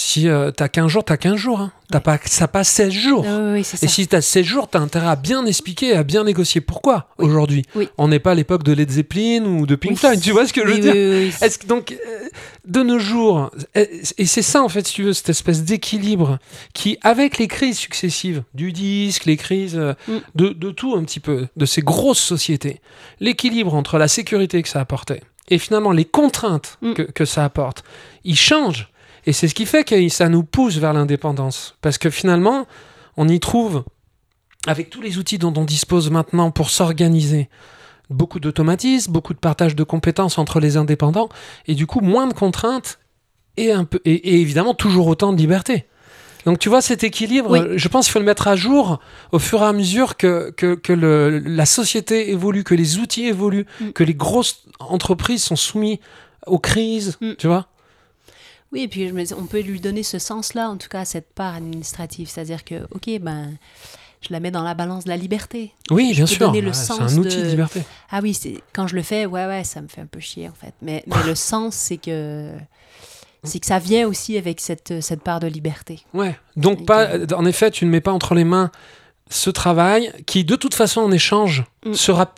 [0.00, 1.60] Si euh, t'as 15 jours, t'as 15 jours.
[1.60, 1.72] Hein.
[2.02, 3.26] Pas, ça passe 16 jours.
[3.52, 3.60] Oui.
[3.82, 6.62] Et si t'as 16 jours, t'as intérêt à bien expliquer, à bien négocier.
[6.62, 7.26] Pourquoi Oui.
[7.26, 7.88] aujourd'hui Oui.
[7.98, 9.98] On n'est pas à l'époque de Led Zeppelin ou de Pink.
[9.98, 10.94] Floyd, tu vois ce que je veux dire
[11.42, 12.28] est-ce que donc, euh,
[12.64, 13.84] de nos jours, euh,
[14.16, 16.38] et c'est ça en fait, si tu veux, cette espèce d'équilibre
[16.72, 20.12] qui, avec les crises successives du disque, les crises euh, Mm.
[20.36, 22.80] de, de tout un petit peu, de ces grosses sociétés,
[23.20, 26.94] l'équilibre entre la sécurité que ça apportait et finalement les contraintes Mm.
[26.94, 27.82] que, que ça apporte,
[28.24, 28.88] il change.
[29.26, 31.76] Et c'est ce qui fait que ça nous pousse vers l'indépendance.
[31.82, 32.66] Parce que finalement,
[33.16, 33.84] on y trouve,
[34.66, 37.48] avec tous les outils dont on dispose maintenant pour s'organiser,
[38.08, 41.28] beaucoup d'automatisme, beaucoup de partage de compétences entre les indépendants,
[41.66, 42.98] et du coup moins de contraintes
[43.56, 45.86] et, un peu, et, et évidemment toujours autant de liberté.
[46.46, 47.78] Donc tu vois cet équilibre, Oui.
[47.78, 48.98] je pense qu'il faut le mettre à jour
[49.30, 53.26] au fur et à mesure que, que, que le- la société évolue, que les outils
[53.26, 53.90] évoluent, Mm.
[53.90, 55.98] que les grosses entreprises sont soumises
[56.46, 57.32] aux crises, Mm.
[57.38, 57.66] tu vois
[58.72, 61.04] Oui, et puis je me dis, on peut lui donner ce sens-là, en tout cas,
[61.04, 62.28] cette part administrative.
[62.30, 63.52] C'est-à-dire que, OK, ben,
[64.22, 65.72] je la mets dans la balance de la liberté.
[65.90, 67.82] Oui, bien sûr, ouais, c'est un outil de, de- liberté.
[68.10, 70.48] Ah oui, c'est quand je le fais, ouais, ouais, ça me fait un peu chier,
[70.48, 70.74] en fait.
[70.82, 72.52] Mais, mais le sens, c'est que
[73.42, 76.00] c'est que ça vient aussi avec cette, cette part de liberté.
[76.12, 76.38] Ouais.
[76.56, 78.70] Donc Et pas, que- en effet, tu ne mets pas entre les mains
[79.30, 81.94] ce travail qui, de toute façon, en échange, Mm.
[81.94, 82.34] sera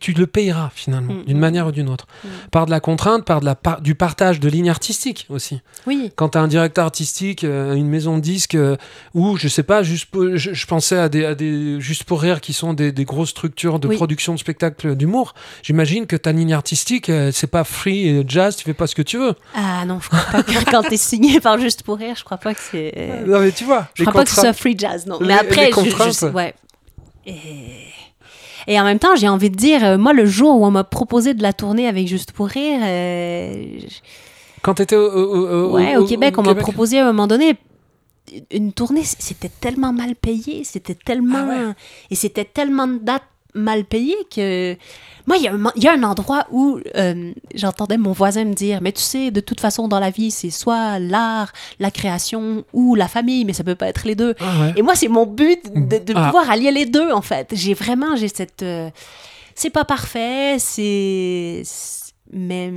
[0.00, 1.40] tu le payeras finalement, Mm, d'une mm.
[1.40, 2.28] manière ou d'une autre, Mm.
[2.50, 5.60] par de la contrainte, par de la par- du partage de lignes artistiques aussi.
[5.86, 8.76] Oui, Quand tu as un directeur artistique, euh, une maison de disques, euh,
[9.14, 12.20] ou je sais pas, juste pour- je, je pensais à des, à des juste pour
[12.20, 13.96] rire qui sont des, des grosses structures de Oui.
[13.96, 15.34] production de spectacles d'humour.
[15.62, 19.02] J'imagine que ta ligne artistique, euh, c'est pas free jazz, tu fais pas ce que
[19.02, 19.34] tu veux.
[19.54, 22.38] ah non, je crois pas que quand t'es signé par Juste pour rire, je crois
[22.38, 22.92] pas que c'est.
[22.96, 25.18] euh, Non mais tu vois, Je crois pas que ce soit free jazz, non.
[25.20, 26.54] les- Mais après, les je- je, ouais.
[27.26, 27.32] Et...
[28.66, 30.84] et en même temps, j'ai envie de dire, euh, moi, le jour où on m'a
[30.84, 33.78] proposé de la tourner avec Juste pour rire, euh,
[34.62, 37.26] Quand tu étais au, au- au- ouais, au Québec, on m'a proposé à un moment
[37.26, 37.56] donné
[38.50, 39.02] une tournée.
[39.04, 41.72] C'était tellement mal payé, c'était tellement Ah ouais.
[42.10, 43.22] et c'était tellement de dates
[43.54, 44.76] mal payées que
[45.26, 48.12] moi, il y, a un mo- il y a un endroit où euh, j'entendais mon
[48.12, 51.52] voisin me dire, mais tu sais, de toute façon, dans la vie, c'est soit l'art,
[51.78, 54.34] la création ou la famille, mais ça peut pas être les deux.
[54.40, 54.72] Ah ouais.
[54.76, 56.24] Et moi, c'est mon but de, de Ah.
[56.26, 57.50] pouvoir allier les deux, en fait.
[57.52, 58.62] J'ai vraiment, j'ai cette...
[58.62, 58.90] euh,
[59.54, 61.62] c'est pas parfait, c'est...
[62.32, 62.72] Mais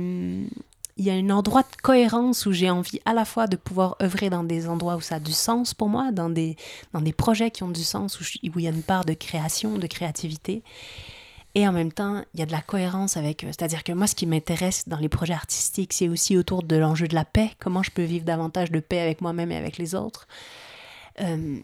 [0.96, 3.96] il y a un endroit de cohérence où j'ai envie à la fois de pouvoir
[4.00, 6.56] œuvrer dans des endroits où ça a du sens pour moi, dans des,
[6.94, 9.76] dans des projets qui ont du sens, où, il y a une part de création,
[9.76, 10.62] de créativité.
[11.54, 13.44] Et en même temps, il y a de la cohérence avec...
[13.44, 16.76] euh, C'est-à-dire que moi, ce qui m'intéresse dans les projets artistiques, c'est aussi autour de
[16.76, 17.50] l'enjeu de la paix.
[17.58, 20.28] Comment je peux vivre davantage de paix avec moi-même et avec les autres.
[21.20, 21.58] Euh,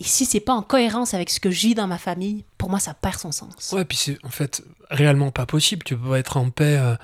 [0.00, 2.80] et si c'est pas en cohérence avec ce que vis dans ma famille, pour moi,
[2.80, 3.72] ça perd son sens.
[3.72, 5.84] Ouais, puis c'est en fait réellement pas possible.
[5.84, 6.96] Tu peux pas être en paix euh,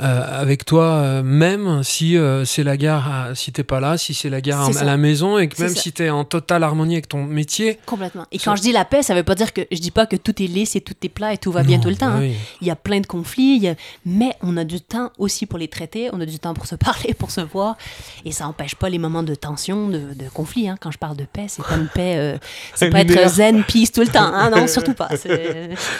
[0.00, 3.98] euh, avec toi euh, même si euh, c'est la guerre, à- si t'es pas là,
[3.98, 5.80] si c'est la C'est à, la maison et que même ça.
[5.80, 7.78] si t'es en totale harmonie avec ton métier.
[7.86, 8.26] Complètement.
[8.32, 10.16] Et quand je dis la paix, ça veut pas dire que je dis pas que
[10.16, 12.06] tout est lisse et tout est plat et tout va bien tout le temps.
[12.08, 12.30] hein.
[12.60, 13.74] Il y a plein de conflits, a-
[14.06, 16.74] mais on a du temps aussi pour les traiter, on a du temps pour se
[16.86, 17.76] parler, pour se voir,
[18.24, 20.68] et ça empêche pas les moments de tension, de, de conflit.
[20.68, 20.76] hein.
[20.80, 22.38] Quand je parle de paix, c'est pas une paix,
[22.74, 24.20] c'est pas être zen, peace tout le temps.
[24.32, 24.50] hein.
[24.50, 25.08] Non, surtout pas.
[25.16, 25.28] Ce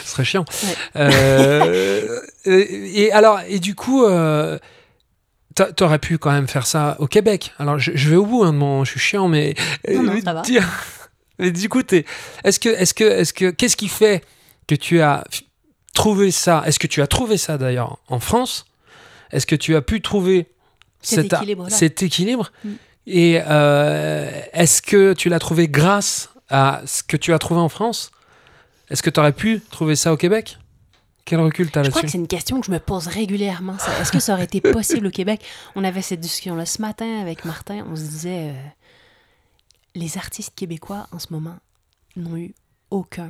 [0.05, 0.45] serait chiant.
[0.63, 0.75] Ouais.
[0.95, 4.57] Euh, et, et alors, et du coup, euh,
[5.55, 7.53] t'a- t'aurais pu quand même faire ça au Québec.
[7.59, 9.53] Alors, je, je vais au bout, hein, de mon, je suis chiant, mais
[9.89, 10.41] Non, non, euh, ça va.
[11.39, 14.23] mais du coup, est-ce que, est-ce que, est-ce que, qu'est-ce qui fait
[14.67, 15.23] que tu as
[15.93, 16.63] trouvé ça?
[16.65, 18.65] Est-ce que tu as trouvé ça d'ailleurs en France?
[19.31, 20.47] Est-ce que tu as pu trouver
[21.69, 22.51] cet équilibre?
[22.63, 22.69] Mm.
[23.07, 27.69] Et euh, est-ce que tu l'as trouvé grâce à ce que tu as trouvé en
[27.69, 28.11] France?
[28.89, 30.57] Est-ce que tu aurais pu trouver ça au Québec?
[31.25, 33.07] Quel recul tu as Je crois que là-dessus c'est une question que je me pose
[33.07, 33.75] régulièrement.
[34.01, 35.41] Est-ce que ça aurait été possible au Québec?
[35.75, 37.85] On avait cette discussion-là ce matin avec Martin.
[37.89, 38.53] On se disait, euh,
[39.95, 41.55] les artistes québécois en ce moment
[42.15, 42.53] n'ont eu
[42.89, 43.29] aucun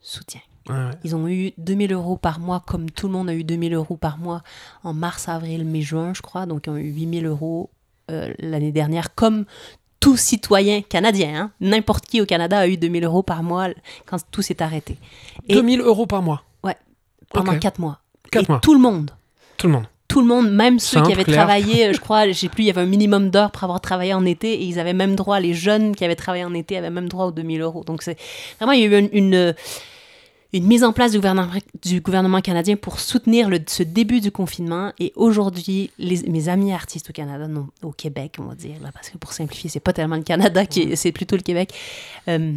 [0.00, 0.40] soutien.
[0.68, 0.90] Ouais, ouais.
[1.04, 3.96] Ils ont eu 2000 euros par mois, comme tout le monde a eu 2000 euros
[3.96, 4.42] par mois
[4.84, 6.46] en mars, avril, mai, juin, je crois.
[6.46, 7.70] Donc, ils ont eu 8000 euros
[8.10, 9.44] euh, l'année dernière, comme
[9.98, 11.34] tout citoyen canadien.
[11.34, 11.50] hein.
[11.60, 13.68] N'importe qui au Canada a eu 2000 euros par mois
[14.06, 14.96] quand tout s'est arrêté.
[15.48, 16.44] Et 2000 euros par mois,
[17.32, 17.58] pendant Ok.
[17.60, 17.98] 4 mois.
[18.30, 18.60] Quatre Et mois.
[18.60, 19.10] tout le monde.
[19.56, 19.86] tout le monde.
[20.08, 21.36] Tout le monde, même ceux Simple, qui avaient clair.
[21.38, 24.12] travaillé, je crois, je sais plus, il y avait un minimum d'heures pour avoir travaillé
[24.12, 26.90] en été et ils avaient même droit, les jeunes qui avaient travaillé en été avaient
[26.90, 27.82] même droit aux 2000 euros.
[27.84, 28.18] Donc, c'est
[28.58, 29.54] vraiment, il y a eu une, une,
[30.52, 31.48] une mise en place du gouvernement,
[31.82, 34.92] du gouvernement canadien pour soutenir le, ce début du confinement.
[34.98, 39.08] Et aujourd'hui, mes amis artistes au Canada, non, au Québec, on va dire, là, parce
[39.08, 40.62] que pour simplifier, c'est pas tellement le Canada,
[40.94, 41.72] c'est plutôt le Québec,
[42.28, 42.52] euh,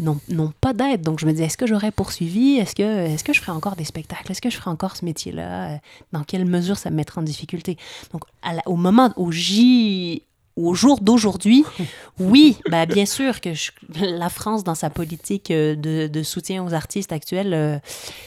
[0.00, 1.02] n'ont pas d'aide.
[1.02, 2.56] Donc, je me dis, est-ce que j'aurais poursuivi?
[2.58, 4.30] Est-ce que, est que je ferais encore des spectacles?
[4.32, 5.70] Est-ce que je ferais encore ce métier-là?
[5.72, 5.76] Euh,
[6.12, 7.76] Dans quelle mesure ça me mettrait en difficulté?
[8.12, 10.22] Donc, à la- au moment, au J
[10.56, 11.64] au jour d'aujourd'hui,
[12.18, 16.64] oui, bah bien sûr que je- la France, dans sa politique euh, de, de soutien
[16.64, 17.78] aux artistes actuels, euh,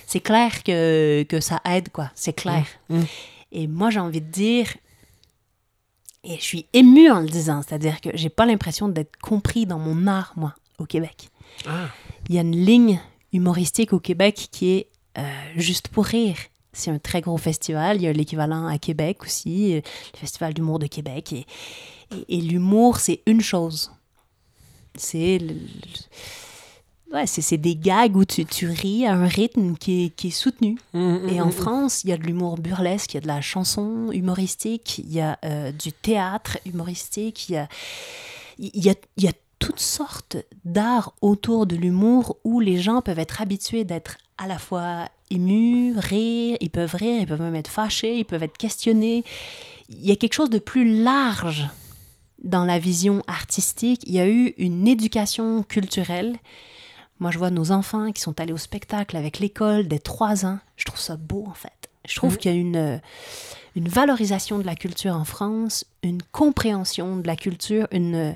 [0.08, 2.10] c'est clair que, que ça aide, quoi.
[2.16, 2.66] C'est clair.
[2.90, 3.06] Mmh, mmh.
[3.52, 4.68] Et moi, j'ai envie de dire,
[6.24, 9.80] et je suis émue en le disant, c'est-à-dire que j'ai pas l'impression d'être compris dans
[9.80, 11.31] mon art, moi, au Québec.
[11.68, 11.90] Ah.
[12.30, 13.00] Il y a une ligne
[13.34, 14.88] humoristique au Québec qui est
[15.18, 15.22] euh,
[15.56, 16.36] juste pour rire.
[16.74, 17.98] C'est un très gros festival.
[17.98, 19.82] Il y a l'équivalent à Québec aussi, euh,
[20.14, 21.34] le Festival d'humour de Québec.
[21.34, 21.46] Et,
[22.16, 23.92] et- et l'humour, c'est une chose.
[24.96, 29.76] C'est le- le- ouais, c'est c'est des gags où tu, tu ris à un rythme
[29.76, 30.78] qui est, qui est soutenu.
[30.94, 31.52] Mmh, Et mmh, en mmh.
[31.52, 35.12] France, il y a de l'humour burlesque, il y a de la chanson humoristique, il
[35.12, 37.68] y a euh, du théâtre humoristique, il y a,
[38.60, 43.02] il y a, il y a toutes sortes d'arts autour de l'humour où les gens
[43.02, 47.56] peuvent être habitués d'être à la fois émus, rire, ils peuvent rire, ils peuvent même
[47.56, 49.24] être fâchés, ils peuvent être questionnés.
[49.90, 51.70] Il y a quelque chose de plus large
[52.44, 54.02] dans la vision artistique.
[54.08, 56.38] Il y a eu une éducation culturelle.
[57.20, 60.58] Moi, je vois nos enfants qui sont allés au spectacle avec l'école dès trois ans.
[60.76, 61.90] Je trouve ça beau, en fait.
[62.08, 62.38] Je trouve Mhm.
[62.40, 62.98] qu'il y a une, euh,
[63.76, 68.36] une valorisation de la culture en France, une compréhension de la culture, une...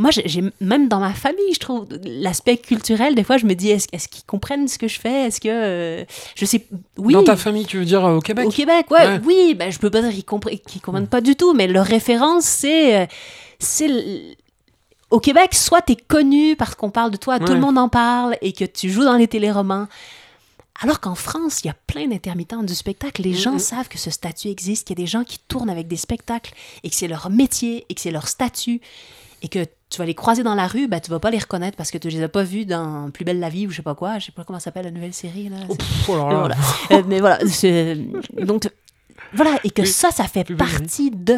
[0.00, 3.14] Moi, j'ai- même dans ma famille, je trouve l'aspect culturel.
[3.16, 5.26] Des fois, je me dis, est-ce est-ce qu'ils comprennent ce que je fais?
[5.26, 6.04] Est-ce que euh,
[6.36, 6.64] je sais
[6.96, 7.12] Oui.
[7.14, 8.46] Dans ta famille, tu veux dire euh, au Québec?
[8.46, 9.20] Au Québec, ouais, Ouais.
[9.24, 11.84] oui, ben, je peux pas dire qu'ils comprennent, qu'ils comprennent pas du tout, mais leur
[11.86, 13.00] référence, c'est.
[13.02, 13.06] euh,
[13.58, 13.88] c'est
[15.10, 17.88] Au Québec, soit tu es connu parce qu'on parle de toi, tout le monde en
[17.88, 19.86] parle et que tu joues dans les téléromans.
[20.80, 23.22] Alors qu'en France, il y a plein d'intermittents du spectacle.
[23.22, 23.58] Les gens Mhm.
[23.58, 26.52] savent que ce statut existe, qu'il y a des gens qui tournent avec des spectacles
[26.84, 28.80] et que c'est leur métier et que c'est leur statut
[29.42, 31.76] et que tu vas les croiser dans la rue, ben, tu vas pas les reconnaître
[31.76, 33.82] parce que tu les as pas vus dans Plus belle la vie ou je sais
[33.82, 34.18] pas quoi.
[34.18, 35.48] Je sais pas comment s'appelle la nouvelle série.
[35.48, 35.56] Là.
[35.68, 36.56] Oh, pff, oh là voilà.
[36.90, 37.38] Euh, mais voilà,
[38.44, 38.68] donc
[39.32, 41.36] voilà, et que Oui, ça, ça fait partie de.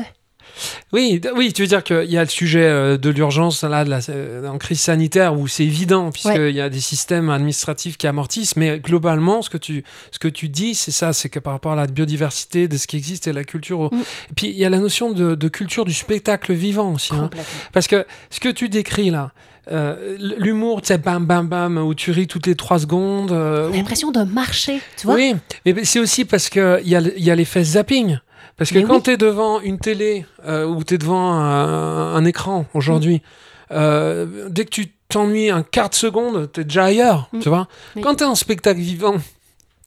[0.92, 3.90] Oui, oui, tu veux dire qu'il y a le sujet euh, de l'urgence là, de
[3.90, 6.52] la, euh, en crise sanitaire où c'est évident puisqu'il Ouais.
[6.52, 10.48] y a des systèmes administratifs qui amortissent, mais globalement, ce que tu, ce que tu
[10.48, 13.32] dis, c'est ça, c'est que par rapport à la biodiversité de ce qui existe et
[13.32, 13.92] la culture.
[13.92, 14.00] Mm.
[14.00, 17.30] Et puis il y a la notion de, de culture du spectacle vivant aussi, hein.
[17.72, 19.32] Parce que ce que tu décris là.
[19.70, 23.30] euh, l'humour, tu sais, bam, bam, bam, où tu ris toutes les trois secondes.
[23.30, 25.14] euh, où- L'impression de marcher, tu vois?
[25.14, 25.34] oui,
[25.64, 28.18] mais c'est aussi parce qu'il y a, y a l'effet zapping.
[28.60, 29.02] Parce que Mais quand oui.
[29.04, 33.22] tu es devant une télé euh, ou tu es devant un, un écran aujourd'hui,
[33.70, 37.38] euh, dès que tu t'ennuies un quart de seconde, tu es déjà ailleurs, Mm.
[37.40, 37.68] tu vois.
[37.96, 38.02] Oui.
[38.02, 39.16] Quand tu es en spectacle vivant,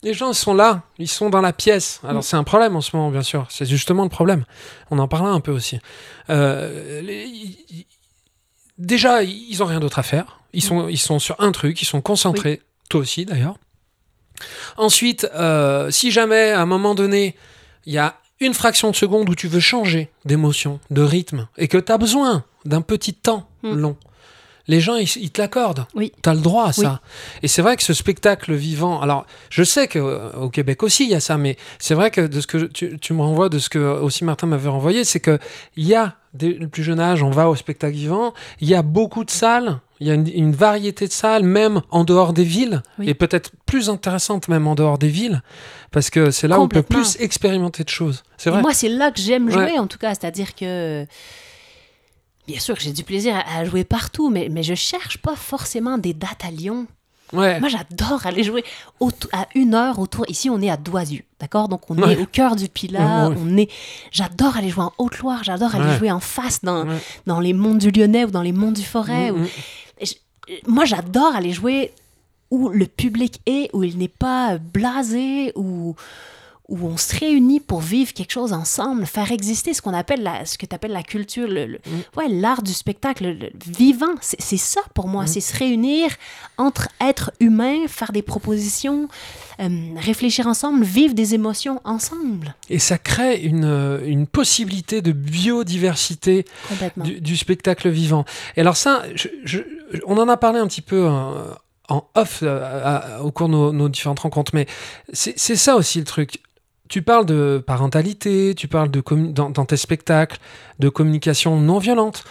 [0.01, 2.01] les gens ils sont là, ils sont dans la pièce.
[2.03, 2.23] Alors Mm.
[2.23, 3.45] c'est un problème en ce moment, bien sûr.
[3.49, 4.43] C'est justement le problème.
[4.89, 5.77] On en parlait un peu aussi.
[6.31, 7.27] Euh, les-
[8.79, 10.39] déjà, ils ont rien d'autre à faire.
[10.51, 12.61] Ils sont, ils sont sur un truc, ils sont concentrés.
[12.89, 13.55] Toi aussi, d'ailleurs.
[14.77, 17.35] Ensuite, euh, si jamais, à un moment donné,
[17.85, 21.67] il y a une fraction de seconde où tu veux changer d'émotion, de rythme, et
[21.67, 23.75] que tu as besoin d'un petit temps Mm.
[23.75, 23.97] long,
[24.67, 25.85] les gens, ils, ils te l'accordent.
[25.95, 26.11] Oui.
[26.21, 27.01] Tu as le droit à ça.
[27.03, 27.39] Oui.
[27.43, 31.15] Et c'est vrai que ce spectacle vivant, alors je sais qu'au Québec aussi il y
[31.15, 33.69] a ça, mais c'est vrai que de ce que tu, tu me renvoies, de ce
[33.69, 35.37] que aussi Martin m'avait renvoyé, c'est que
[35.77, 38.75] il y a, dès le plus jeune âge, on va au spectacle vivant, il y
[38.75, 42.33] a beaucoup de salles, il y a une, une variété de salles, même en dehors
[42.33, 43.09] des villes, Oui.
[43.09, 45.41] et peut-être plus intéressante même en dehors des villes,
[45.91, 48.23] parce que c'est là où on peut plus expérimenter de choses.
[48.37, 48.61] C'est Et vrai.
[48.61, 49.79] moi, c'est là que j'aime jouer, Ouais.
[49.79, 50.09] en tout cas.
[50.15, 51.05] C'est-à-dire que.
[52.47, 55.35] Bien sûr que j'ai du plaisir à, à jouer partout, mais, mais je cherche pas
[55.35, 56.87] forcément des dates à Lyon.
[57.33, 57.59] Ouais.
[57.59, 58.63] Moi, j'adore aller jouer
[59.31, 60.29] à une heure autour.
[60.29, 61.67] Ici, on est à Doisieux, d'accord?
[61.67, 62.13] Donc, on Ouais.
[62.13, 63.27] est au cœur du Pilat.
[63.29, 63.35] Ouais.
[63.39, 63.69] On est.
[64.11, 65.43] J'adore aller jouer en Haute-Loire.
[65.43, 66.85] J'adore aller jouer en face dans,
[67.25, 69.31] dans les monts du Lyonnais ou dans les monts du Forêt.
[69.31, 69.47] Mm, ou- mm.
[70.01, 71.91] Je- moi, j'adore aller jouer
[72.51, 75.95] où le public est, où il n'est pas blasé, où,
[76.69, 80.45] où on se réunit pour vivre quelque chose ensemble, faire exister ce qu'on appelle la,
[80.45, 81.79] ce que tu appelles la culture, le, le-
[82.15, 84.13] ouais, l'art du spectacle, le, le vivant.
[84.21, 86.09] C'est ça pour moi, c'est se réunir
[86.57, 89.09] entre êtres humains, faire des propositions,
[89.59, 92.55] euh, réfléchir ensemble, vivre des émotions ensemble.
[92.69, 96.45] Et ça crée une, une possibilité de biodiversité
[97.03, 98.23] du, du spectacle vivant.
[98.55, 99.59] Et alors ça, je- je-
[100.07, 101.51] on en a parlé un petit peu euh,
[101.89, 104.65] en off euh, à- au cours de nos, nos différentes rencontres, mais
[105.11, 106.39] c'est ça aussi le truc.
[106.93, 110.37] Tu parles de parentalité, tu parles de dans, dans tes spectacles,
[110.77, 112.23] de communication non violente,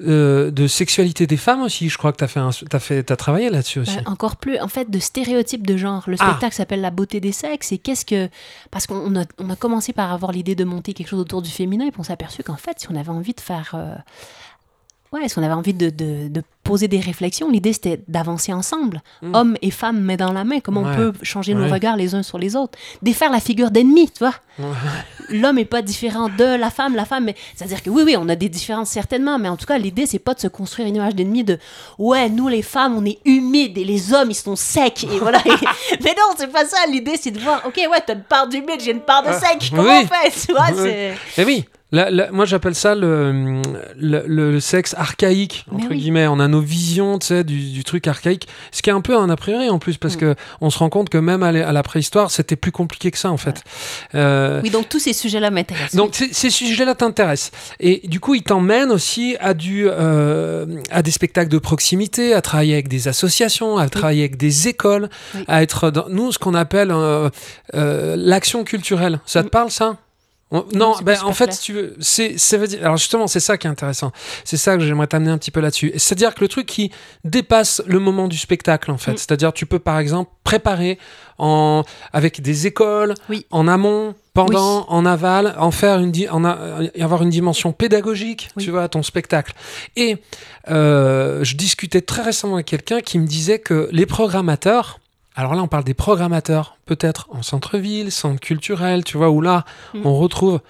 [0.00, 1.90] euh, de sexualité des femmes aussi.
[1.90, 3.98] Je crois que tu as, fait un- t'as fait, t'as travaillé là-dessus aussi.
[3.98, 6.04] Euh, encore plus, en fait, de stéréotypes de genre.
[6.06, 6.28] Le Ah.
[6.28, 7.72] spectacle s'appelle La beauté des sexes.
[7.72, 8.30] Et qu'est-ce que.
[8.70, 11.50] Parce qu'on a, on a commencé par avoir l'idée de monter quelque chose autour du
[11.50, 13.72] féminin, et puis on s'est aperçu qu'en fait, si on avait envie de faire.
[13.74, 13.94] euh,
[15.16, 19.00] Ouais, si on avait envie de, de- de poser des réflexions, l'idée c'était d'avancer ensemble,
[19.22, 19.34] Mm.
[19.34, 20.90] hommes et femmes, main dans la main, comment Ouais.
[20.92, 24.18] on peut changer nos regards les uns sur les autres, défaire la figure d'ennemi, tu
[24.20, 24.34] vois?
[24.58, 24.66] Ouais.
[25.30, 28.28] L'homme est pas différent de la femme, la femme, mais c'est-à-dire que oui, oui, on
[28.28, 30.96] a des différences certainement, mais en tout cas, l'idée c'est pas de se construire une
[30.96, 31.58] image d'ennemi de
[31.98, 35.38] ouais, nous les femmes, on est humides et les hommes ils sont secs et voilà.
[35.44, 36.78] mais non, c'est pas ça.
[36.90, 39.70] L'idée c'est de voir, ok, ouais, t'as une part d'humide, j'ai une part de sec.
[39.70, 40.04] Comment oui.
[40.04, 40.76] on fait, tu vois Oui.
[40.90, 43.62] c'est- Mais oui, moi j'appelle ça le,
[43.96, 45.96] le, le- le sexe archaïque, entre oui.
[45.98, 46.26] guillemets.
[46.26, 49.16] On a nos visions tu sais, du, du truc archaïque, ce qui est un peu
[49.16, 50.20] un a priori en plus, parce Mm.
[50.20, 53.10] que on se rend compte que même à la, à la préhistoire, c'était plus compliqué
[53.10, 53.62] que ça en fait.
[54.14, 55.94] Euh, Oui, donc tous ces sujets-là m'intéressent.
[55.94, 57.52] donc ces- ces sujets-là t'intéressent.
[57.80, 62.42] Et du coup, ils t'emmènent aussi à, du, euh, à des spectacles de proximité, à
[62.42, 65.08] travailler avec des associations, à travailler avec des écoles,
[65.48, 67.30] à être dans, nous, ce qu'on appelle euh,
[67.74, 69.20] euh, l'action culturelle.
[69.24, 69.50] Ça te Mm.
[69.50, 69.96] parle, ça?
[70.52, 71.56] On- non, ben, en fait, clair.
[71.56, 72.78] si tu veux, c'est, ça veut dire.
[72.82, 74.12] Alors justement, c'est ça qui est intéressant.
[74.44, 75.90] C'est ça que j'aimerais t'amener un petit peu là-dessus.
[75.96, 76.92] C'est-à-dire que le truc qui
[77.24, 79.12] dépasse le moment du spectacle, en fait.
[79.12, 79.16] Mm.
[79.16, 80.98] C'est-à-dire, tu peux par exemple préparer
[81.38, 81.82] en
[82.12, 83.44] avec des écoles, Oui.
[83.50, 86.56] en amont, pendant, en aval, en faire une, di- en a-
[87.00, 88.64] avoir une dimension pédagogique, Oui.
[88.64, 89.52] tu vois, à ton spectacle.
[89.96, 90.18] Et
[90.70, 95.00] euh, je discutais très récemment avec quelqu'un qui me disait que les programmateurs,
[95.36, 99.64] alors là on parle des programmateurs, peut-être en centre-ville, centre culturel, tu vois, où là
[99.94, 100.00] Mm.
[100.06, 100.60] on retrouve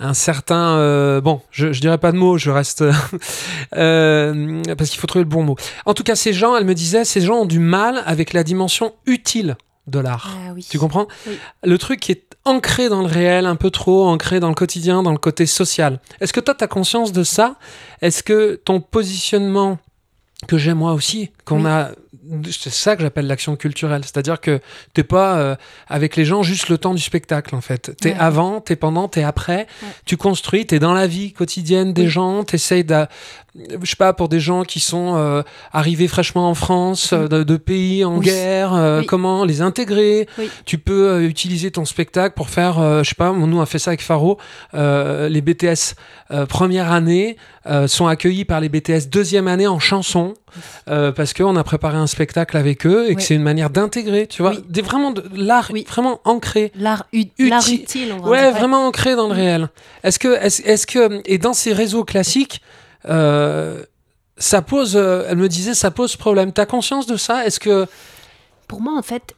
[0.00, 0.76] un certain...
[0.76, 2.82] euh, bon, je, je dirais pas de mots, je reste...
[3.76, 5.56] euh, parce qu'il faut trouver le bon mot.
[5.86, 8.44] En tout cas, ces gens, elle me disait, ces gens ont du mal avec la
[8.44, 9.56] dimension utile
[9.86, 10.28] de l'art.
[10.48, 10.66] Ah oui.
[10.70, 11.38] Tu comprends Oui.
[11.64, 15.02] Le truc qui est ancré dans le réel, un peu trop ancré dans le quotidien,
[15.02, 15.98] dans le côté social.
[16.20, 17.56] Est-ce que toi, tu as conscience de ça?
[18.02, 19.78] Est-ce que ton positionnement,
[20.46, 21.70] que j'ai moi aussi, qu'on Oui.
[21.70, 21.90] a...
[22.50, 24.02] C'est ça que j'appelle l'action culturelle.
[24.04, 24.60] C'est-à-dire que
[24.94, 25.56] t'es pas euh,
[25.88, 27.92] avec les gens juste le temps du spectacle, en fait.
[28.00, 28.16] T'es Ouais.
[28.18, 29.66] avant, t'es pendant, t'es après.
[29.82, 29.88] Ouais.
[30.06, 32.08] Tu construis, t'es dans la vie quotidienne des Oui.
[32.08, 33.06] gens, t'essayes de
[33.82, 35.42] je sais pas, pour des gens qui sont euh,
[35.72, 38.26] arrivés fraîchement en France, euh, de, de pays en Oui.
[38.26, 40.28] guerre, euh, comment les intégrer?
[40.64, 43.90] Tu peux utiliser ton spectacle pour faire, je sais pas, nous on a fait ça
[43.90, 44.38] avec Faro,
[44.74, 45.94] les BTS
[46.48, 47.36] première année
[47.86, 50.34] sont accueillis par les BTS deuxième année en chanson
[50.86, 54.42] parce qu'on a préparé un spectacle avec eux et que c'est une manière d'intégrer, tu
[54.42, 54.64] vois, Oui.
[54.68, 55.84] des, vraiment de l'art Oui.
[55.88, 56.72] vraiment ancré.
[56.74, 58.58] L'art Uti- utile, on va Ouais, dire.
[58.58, 59.68] vraiment ancré dans le réel.
[60.02, 62.60] Est-ce que, est-ce, est-ce que, et dans ces réseaux classiques,
[63.08, 63.82] euh,
[64.36, 66.52] ça pose, euh, elle me disait, ça pose problème.
[66.52, 67.44] T'as conscience de ça?
[67.46, 67.86] Est-ce que,
[68.68, 69.34] Pour moi, en fait,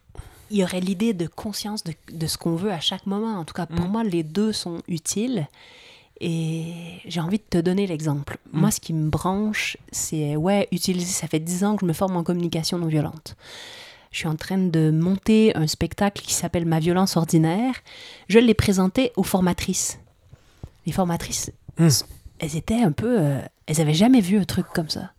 [0.51, 3.39] il y aurait l'idée de conscience de, de ce qu'on veut à chaque moment.
[3.39, 3.91] En tout cas, pour Mm.
[3.93, 5.47] moi, les deux sont utiles.
[6.23, 6.65] Et
[7.07, 8.39] j'ai envie de te donner l'exemple.
[8.53, 8.61] Mm.
[8.61, 11.93] Moi, ce qui me branche, c'est, ouais, utiliser, ça fait dix ans que je me
[11.95, 13.37] forme en communication non violente.
[14.13, 17.75] Je suis en train de monter un spectacle qui s'appelle Ma violence ordinaire.
[18.29, 19.99] Je l'ai présenté aux formatrices.
[20.87, 21.89] Les formatrices, Mm.
[22.41, 23.17] elles étaient un peu...
[23.21, 25.13] euh, elles avaient jamais vu un truc comme ça.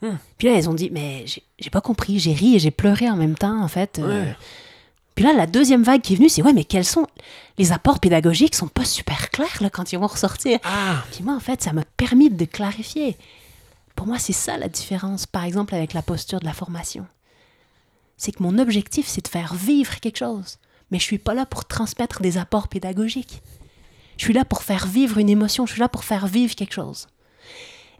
[0.00, 0.10] Mm.
[0.38, 3.10] Puis là, elles ont dit, mais j'ai- j'ai pas compris, j'ai ri et j'ai pleuré
[3.10, 3.98] en même temps, en fait.
[3.98, 4.36] Euh, Ouais.
[5.18, 7.04] Puis là, la deuxième vague qui est venue, c'est, ouais, mais quels sont...
[7.58, 10.60] Les apports pédagogiques sont pas super clairs, là, quand ils vont ressortir.
[10.62, 13.16] ah, Puis moi, en fait, ça m'a permis de clarifier.
[13.96, 17.04] Pour moi, c'est ça la différence, par exemple, avec la posture de la formation.
[18.16, 20.58] C'est que mon objectif, c'est de faire vivre quelque chose.
[20.92, 23.42] Mais je suis pas là pour transmettre des apports pédagogiques.
[24.18, 26.74] Je suis là pour faire vivre une émotion, je suis là pour faire vivre quelque
[26.74, 27.08] chose.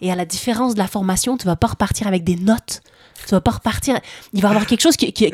[0.01, 2.81] Et à la différence de la formation, tu vas pas repartir avec des notes.
[3.25, 3.99] Tu vas pas repartir.
[4.33, 5.33] Il va y avoir quelque chose qui, qui.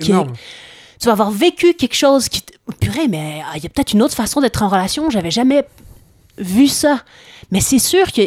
[1.04, 2.42] Tu vas avoir vécu quelque chose qui.
[2.80, 5.10] Purée, mais ah, il y a peut-être une autre façon d'être en relation.
[5.10, 5.66] J'avais jamais
[6.38, 7.02] vu ça.
[7.50, 8.22] Mais c'est sûr que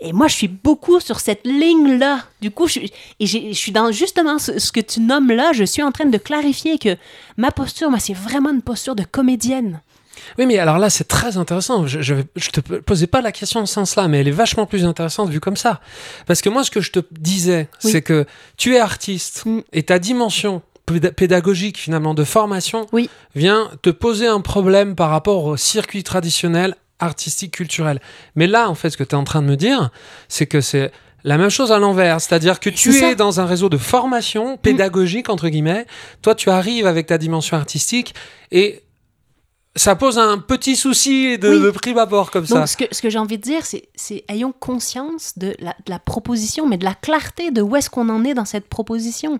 [0.00, 2.24] Et moi, je suis beaucoup sur cette ligne-là.
[2.40, 5.52] Du coup, je, et je suis dans justement ce, ce, que tu nommes là.
[5.52, 6.96] Je suis en train de clarifier que
[7.36, 9.80] ma posture, moi, c'est vraiment une posture de comédienne.
[10.36, 11.86] Oui, mais alors là, c'est très intéressant.
[11.86, 14.66] Je, je, je, te posais pas la question en ce sens-là, mais elle est vachement
[14.66, 15.80] plus intéressante vue comme ça.
[16.26, 17.92] Parce que moi, ce que je te disais, oui.
[17.92, 19.60] c'est que tu es artiste mm.
[19.72, 20.62] et ta dimension
[21.16, 23.08] pédagogique finalement de formation oui.
[23.34, 28.00] vient te poser un problème par rapport au circuit traditionnel artistique culturel.
[28.34, 29.90] Mais là, en fait, ce que tu es en train de me dire,
[30.28, 30.90] c'est que c'est
[31.24, 33.14] la même chose à l'envers, c'est-à-dire que tu es ça.
[33.14, 35.32] dans un réseau de formation pédagogique, mmh.
[35.32, 35.86] entre guillemets,
[36.22, 38.14] toi tu arrives avec ta dimension artistique
[38.50, 38.82] et
[39.78, 41.62] ça pose un petit souci de, oui.
[41.62, 42.66] de prime abord comme Donc, ça.
[42.66, 45.98] Ce que, ce que j'ai envie de dire, c'est ayons conscience de la, de la,
[45.98, 49.38] proposition, mais de la clarté de où est-ce qu'on en est dans cette proposition.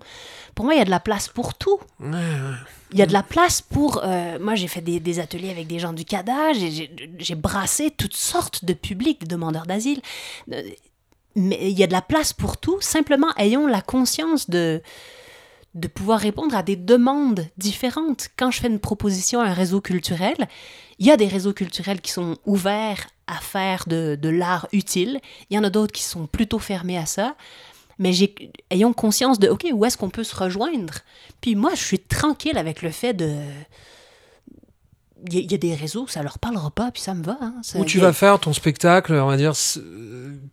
[0.55, 1.78] Pour moi, il y a de la place pour tout.
[2.01, 2.57] Ouais, ouais.
[2.93, 4.01] Il y a de la place pour...
[4.03, 8.16] Euh, moi, j'ai fait des, des, ateliers avec des gens du CADA, j'ai brassé toutes
[8.16, 10.01] sortes de publics, de demandeurs d'asile.
[10.53, 10.62] Euh,
[11.34, 12.78] mais il y a de la place pour tout.
[12.80, 14.82] Simplement, ayons la conscience de
[15.75, 18.29] de pouvoir répondre à des demandes différentes.
[18.37, 20.37] Quand je fais une proposition à un réseau culturel,
[20.99, 25.21] il y a des réseaux culturels qui sont ouverts à faire de, l'art utile.
[25.51, 27.37] Il y en a d'autres qui sont plutôt fermés à ça.
[27.99, 28.12] Mais
[28.71, 30.95] ayons conscience de, OK, où est-ce qu'on peut se rejoindre?
[31.41, 33.37] Puis moi, je suis tranquille avec le fait de
[35.27, 37.37] il y, a des réseaux, ça leur parlera pas, puis ça me va.
[37.41, 39.53] Hein, Où tu vas faire ton spectacle, on va dire,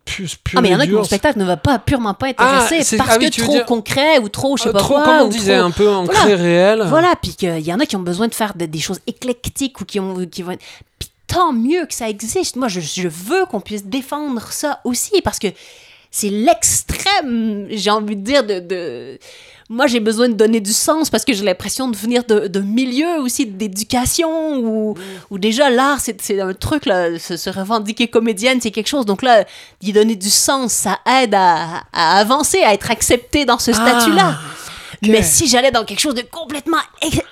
[0.04, 2.14] plus pur Ah, mais il y en a que mon spectacle ne va pas purement
[2.14, 3.64] pas intéresser ah, parce ah, oui, que trop dire...
[3.64, 5.04] concret ou trop, je sais euh, pas trop, quoi.
[5.04, 5.66] comme on ou disait, trop...
[5.66, 6.36] un peu ancré voilà.
[6.36, 6.84] réel.
[6.88, 9.80] Voilà, puis qu'il y en a qui ont besoin de faire des, des choses éclectiques
[9.80, 10.56] ou qui, ont, qui vont.
[10.98, 12.56] Puis tant mieux que ça existe.
[12.56, 15.48] Moi, je, je veux qu'on puisse défendre ça aussi parce que
[16.10, 18.58] c'est l'extrême, j'ai envie de dire, de...
[18.60, 19.18] de
[19.68, 22.60] moi, j'ai besoin de donner du sens parce que j'ai l'impression de venir de, de
[22.60, 25.00] milieu aussi d'éducation où, mmh.
[25.30, 29.06] où déjà l'art, c'est un truc, là, se, se, revendiquer comédienne, c'est quelque chose.
[29.06, 29.44] Donc là,
[29.80, 34.36] d'y donner du sens, ça aide à, à, avancer, à être accepté dans ce statut-là.
[34.36, 34.65] Ah.
[35.02, 35.12] Okay.
[35.12, 36.78] Mais si j'allais dans quelque chose de complètement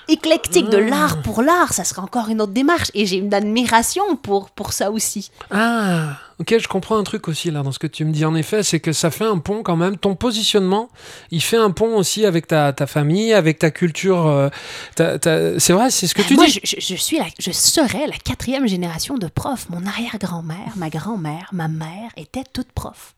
[0.08, 2.90] éclectique, de l'art pour l'art, ça serait encore une autre démarche.
[2.94, 5.30] Et j'ai une admiration pour, pour ça aussi.
[5.50, 8.24] Ah, ok, je comprends un truc aussi là dans ce que tu me dis.
[8.24, 9.96] En effet, c'est que ça fait un pont quand même.
[9.96, 10.90] Ton positionnement,
[11.30, 14.26] il fait un pont aussi avec ta, ta famille, avec ta culture.
[14.26, 14.48] Euh,
[14.96, 16.60] c'est vrai, c'est ce que tu Moi, dis.
[16.62, 19.68] Je, je, suis la, je serais la quatrième génération de profs.
[19.70, 23.14] Mon arrière-grand-mère, ma grand-mère, ma mère étaient toutes profs.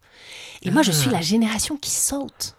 [0.62, 0.72] Et ah.
[0.72, 2.55] moi, je suis la génération qui saute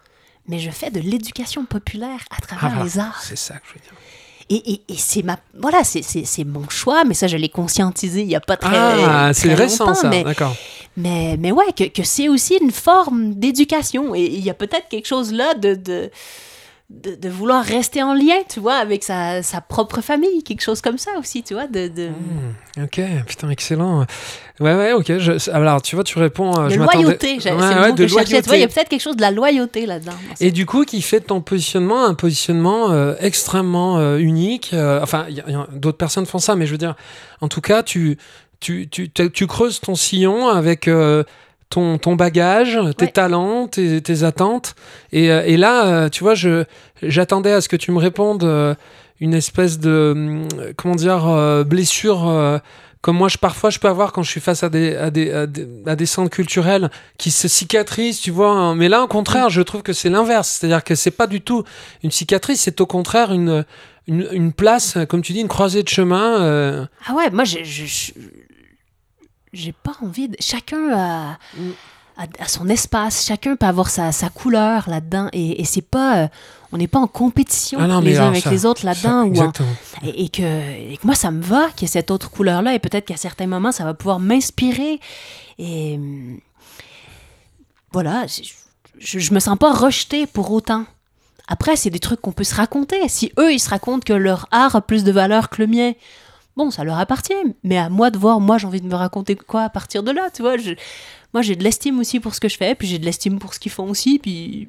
[0.48, 3.22] mais je fais de l'éducation populaire à travers ah, les arts.
[3.22, 3.92] C'est ça que je veux dire.
[4.50, 8.30] Et, et, et c'est ma voilà c'est mon choix mais ça je l'ai conscientisé il
[8.30, 10.56] y a pas très ah c'est récent ça mais, d'accord
[10.96, 14.88] mais mais ouais que, que c'est aussi une forme d'éducation et il y a peut-être
[14.88, 16.10] quelque chose là de, de
[16.90, 20.80] de, de, vouloir rester en lien, tu vois, avec sa, sa, propre famille, quelque chose
[20.80, 21.66] comme ça aussi, tu vois.
[21.66, 22.08] De, de...
[22.08, 24.06] Mmh, ok, putain, excellent.
[24.60, 25.18] Ouais, ouais, ok.
[25.18, 26.50] Je, alors, tu vois, tu réponds.
[26.64, 28.42] De je loyauté, ouais, c'est ouais, le mot de que je cherchais.
[28.42, 30.14] Tu vois, il y a peut-être quelque chose de la loyauté là-dedans.
[30.40, 34.70] Et du coup, qui fait de ton positionnement un positionnement euh, extrêmement euh, unique.
[34.72, 35.26] Euh, enfin,
[35.72, 36.94] d'autres personnes font ça, mais je veux dire,
[37.40, 38.16] en tout cas, tu,
[38.60, 41.22] tu, tu, tu, creuses ton sillon avec euh,
[41.70, 43.10] ton, ton bagage, tes Ouais.
[43.12, 44.74] talents, tes, tes attentes.
[45.12, 46.64] Et, euh, et là, euh, tu vois, je,
[47.02, 48.74] j'attendais à ce que tu me répondes euh,
[49.20, 52.60] une espèce de, hum, comment dire, blessure.
[53.00, 55.30] comme moi, je, parfois, je peux avoir quand je suis face à des, à des,
[55.32, 58.50] à des, à des centres culturels qui se cicatrisent, tu vois.
[58.50, 58.74] hein.
[58.74, 60.48] Mais là, au contraire, je trouve que c'est l'inverse.
[60.60, 61.64] C'est-à-dire que c'est pas du tout
[62.02, 63.64] une cicatrice, c'est au contraire une,
[64.06, 66.40] une, une place, comme tu dis, une croisée de chemin.
[66.40, 68.12] euh, Ah ouais, moi, je, je, je-
[69.52, 70.36] j'ai pas envie de...
[70.40, 71.70] Chacun a, Mm.
[72.18, 76.18] a, a son espace, chacun peut avoir sa, sa couleur là-dedans, et, et c'est pas...
[76.24, 76.28] euh,
[76.72, 79.52] on n'est pas en compétition Ah non, les uns avec ça- les autres là-dedans, en-
[80.06, 80.42] et, et que,
[80.92, 83.16] et que moi, ça me va qu'il y ait cette autre couleur-là, et peut-être qu'à
[83.16, 85.00] certains moments, ça va pouvoir m'inspirer,
[85.58, 85.94] et...
[85.96, 86.38] hum,
[87.92, 88.42] Voilà, je,
[88.98, 90.84] je, je me sens pas rejetée pour autant.
[91.46, 93.08] Après, c'est des trucs qu'on peut se raconter.
[93.08, 95.92] Si eux, ils se racontent que leur art a plus de valeur que le mien,
[96.58, 97.32] bon, ça leur appartient.
[97.64, 100.10] Mais à moi de voir, moi, j'ai envie de me raconter quoi à partir de
[100.10, 100.56] là, tu vois.
[100.58, 100.72] Je-
[101.32, 103.54] moi, j'ai de l'estime aussi pour ce que je fais, puis j'ai de l'estime pour
[103.54, 104.68] ce qu'ils font aussi, puis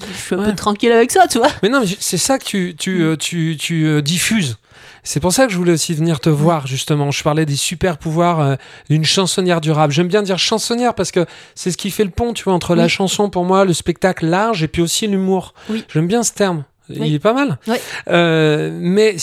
[0.00, 0.44] je suis un Ouais.
[0.46, 1.48] peu tranquille avec ça, tu vois.
[1.62, 4.56] Mais non, mais c'est ça que tu, tu, euh, tu, tu euh, diffuses.
[5.02, 7.10] C'est pour ça que je voulais aussi venir te voir, justement.
[7.10, 8.56] Je parlais des super pouvoirs euh,
[8.90, 9.92] d'une chansonnière durable.
[9.92, 12.74] J'aime bien dire chansonnière parce que c'est ce qui fait le pont, tu vois, entre
[12.74, 15.54] la chanson, pour moi, le spectacle large et puis aussi l'humour.
[15.70, 15.84] Oui.
[15.92, 16.64] J'aime bien ce terme.
[16.90, 17.58] Il est pas mal.
[17.66, 17.76] Oui.
[18.08, 19.16] Euh, mais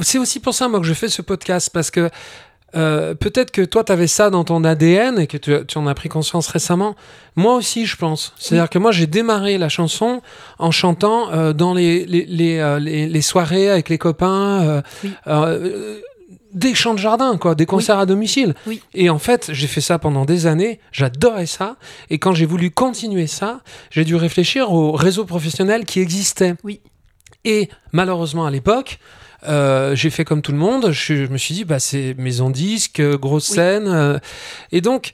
[0.00, 2.10] c'est- aussi pour ça, moi, que je fais ce podcast parce que
[2.74, 5.86] euh, peut-être que toi, tu avais ça dans ton ADN et que tu, tu en
[5.86, 6.96] as pris conscience récemment.
[7.36, 8.32] Moi aussi, je pense.
[8.38, 10.22] C'est-à-dire que moi, j'ai démarré la chanson
[10.58, 14.62] en chantant euh, dans les, les, les, les- les soirées avec les copains.
[14.62, 15.12] euh, Oui.
[16.54, 18.54] des chants de jardin, quoi, des concerts à domicile.
[18.66, 18.82] Oui.
[18.94, 21.76] Et en fait, j'ai fait ça pendant des années, j'adorais ça.
[22.10, 23.60] Et quand j'ai voulu continuer ça,
[23.90, 26.54] j'ai dû réfléchir au réseau professionnel qui existait.
[26.62, 26.80] Oui.
[27.44, 28.98] Et malheureusement, à l'époque,
[29.48, 30.90] euh, j'ai fait comme tout le monde.
[30.92, 33.56] Je, je me suis dit, bah, c'est maison disque, grosse Oui.
[33.56, 33.88] scène.
[33.88, 34.18] euh,
[34.70, 35.12] et donc,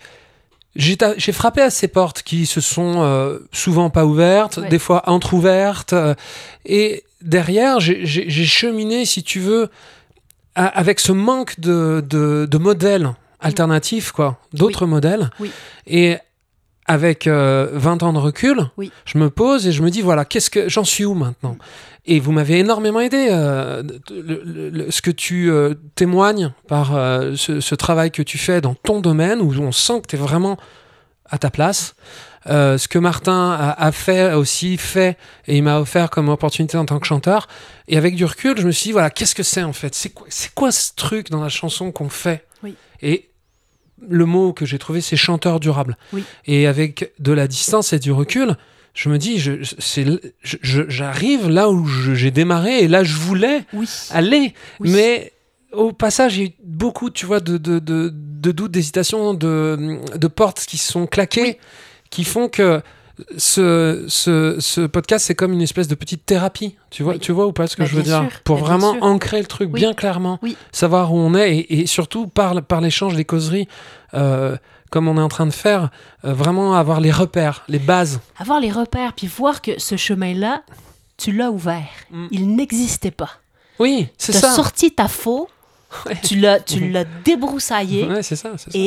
[0.77, 4.69] j'ai frappé à ces portes qui se sont euh, souvent pas ouvertes, Ouais.
[4.69, 5.95] des fois entrouvertes.
[6.65, 8.05] et derrière, j'ai-
[8.47, 9.71] cheminé, si tu veux,
[10.55, 15.31] avec ce manque de, de, de modèles alternatifs, quoi, d'autres modèles.
[15.41, 15.51] Oui.
[15.87, 16.19] Et
[16.89, 18.91] avec euh, 20 ans de recul, Oui.
[19.05, 21.57] je me pose et je me dis, voilà, qu'est-ce que j'en suis où maintenant?
[22.07, 23.29] Et vous m'avez énormément aidé.
[23.31, 28.23] euh, le- le- le- ce que tu euh, témoignes par euh, ce, ce travail que
[28.23, 30.57] tu fais dans ton domaine, où on sent que tu es vraiment
[31.31, 31.95] à ta place.
[32.47, 36.87] Ce que Martin a, a fait aussi fait et il m'a offert comme opportunité en
[36.87, 37.47] tant que chanteur.
[37.89, 39.95] Et avec du recul, je me suis dit voilà qu'est-ce que c'est en fait?
[39.95, 42.47] C'est quoi, ce truc dans la chanson qu'on fait?
[42.63, 42.75] Oui.
[43.03, 43.29] Et
[44.09, 45.97] le mot que j'ai trouvé c'est chanteur durable.
[46.13, 46.23] Oui.
[46.47, 48.57] Et avec de la distance et du recul,
[48.95, 50.05] je me dis je, c'est,
[50.43, 53.89] je- je- j'arrive là où j'ai démarré et là je voulais Oui.
[54.11, 54.55] aller.
[54.81, 54.91] Oui.
[54.91, 55.33] Mais
[55.73, 59.35] au passage, il y a eu beaucoup, tu vois, de, de, de, de doutes, d'hésitations,
[59.35, 61.59] de, portes qui se sont claquées,
[62.11, 62.81] qui font que
[63.37, 66.77] ce, ce, ce podcast, c'est comme une espèce de petite thérapie.
[66.91, 67.19] Tu vois, Oui.
[67.19, 69.41] tu vois ou pas ce que Bah, je veux dire sûr, Pour bah, vraiment ancrer
[69.41, 69.81] le truc Oui.
[69.81, 70.57] bien clairement, Oui.
[70.73, 73.69] savoir où on est et, et surtout par, par l'échange, les causeries.
[74.15, 74.57] euh,
[74.91, 75.91] comme on est en train de faire,
[76.25, 78.21] euh, vraiment avoir les repères, les bases.
[78.39, 80.63] Avoir les repères, puis voir que ce chemin-là,
[81.19, 81.85] tu l'as ouvert.
[82.11, 82.27] Mm.
[82.31, 83.29] Il n'existait pas.
[83.79, 84.53] Oui, c'est Tu as ça.
[84.55, 85.49] sorti ta faux,
[86.07, 86.17] Ouais.
[86.23, 86.59] tu l'as,
[87.25, 88.53] débroussaillé, Ouais, c'est ça.
[88.57, 88.79] c'est ça.
[88.79, 88.87] et,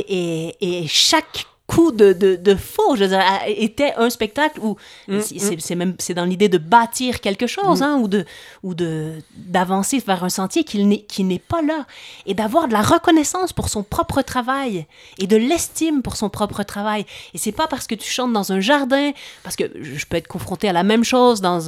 [0.59, 4.59] et, et chaque coup de, de, de faux, je veux dire, a- était un spectacle
[4.61, 4.75] où
[5.07, 7.83] Mm, c'est, c'est- même c'est dans l'idée de bâtir quelque chose, Mm.
[7.83, 8.25] hein, ou de
[8.63, 11.85] ou de d'avancer vers un sentier qui n'est qui n'est pas là,
[12.25, 14.85] et d'avoir de la reconnaissance pour son propre travail
[15.17, 17.05] et de l'estime pour son propre travail.
[17.33, 19.11] Et c'est pas parce que tu chantes dans un jardin,
[19.43, 21.59] parce que je je peux être confronté à la même chose dans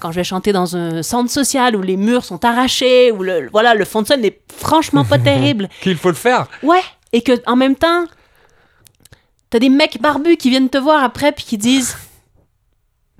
[0.00, 3.48] quand je vais chanter dans un centre social où les murs sont arrachés, où le
[3.52, 5.68] voilà le fond de scène n'est franchement pas terrible.
[5.82, 6.46] Qu'il faut le faire.
[6.62, 6.82] Ouais,
[7.12, 8.04] et que en même temps,
[9.52, 11.94] t'as des mecs barbus qui viennent te voir après puis qui disent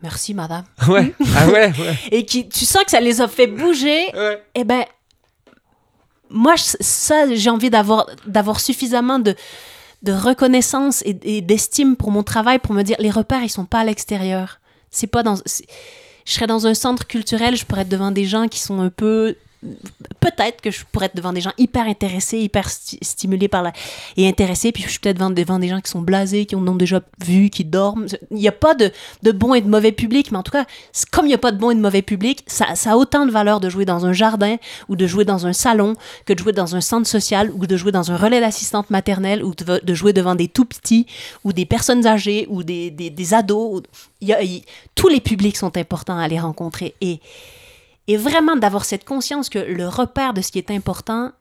[0.03, 1.15] merci madame Ouais.
[1.37, 1.97] ah ouais, ouais.
[2.11, 4.07] et qui tu sens que ça les a fait bouger.
[4.15, 4.43] ouais.
[4.55, 4.85] Eh ben
[6.31, 9.35] moi ça j'ai envie d'avoir d'avoir suffisamment de
[10.03, 13.67] de reconnaissance et, et d'estime pour mon travail pour me dire les repères ils sont
[13.67, 14.59] pas à l'extérieur.
[14.91, 18.49] C'est pas dans je serais dans un centre culturel, je pourrais être devant des gens
[18.49, 19.37] qui sont un peu
[20.21, 23.73] peut-être que je pourrais être devant des gens hyper intéressés, hyper sti- stimulés par la
[24.17, 26.75] et intéressés, puis je suis peut-être devant, devant des gens qui sont blasés, qui ont
[26.75, 28.07] déjà vu, qui dorment.
[28.31, 28.91] Il n'y a pas de,
[29.23, 30.65] de bon et de mauvais public, mais en tout cas,
[31.11, 33.31] comme il n'y a pas de bon et de mauvais public, ça, a autant de
[33.31, 34.57] valeur de jouer dans un jardin
[34.89, 35.95] ou de jouer dans un salon
[36.27, 39.45] que de jouer dans un centre social ou de jouer dans un relais d'assistante maternelle
[39.45, 41.07] ou de, jouer devant des tout petits
[41.45, 43.83] ou des personnes âgées ou des, des, ados.
[44.21, 44.41] y a-
[44.95, 47.21] tous les publics sont importants à les rencontrer et
[48.09, 51.33] et vraiment d'avoir cette conscience que le repère de ce qui est important,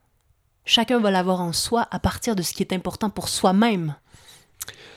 [0.65, 3.95] chacun va l'avoir en soi à partir de ce qui est important pour soi-même.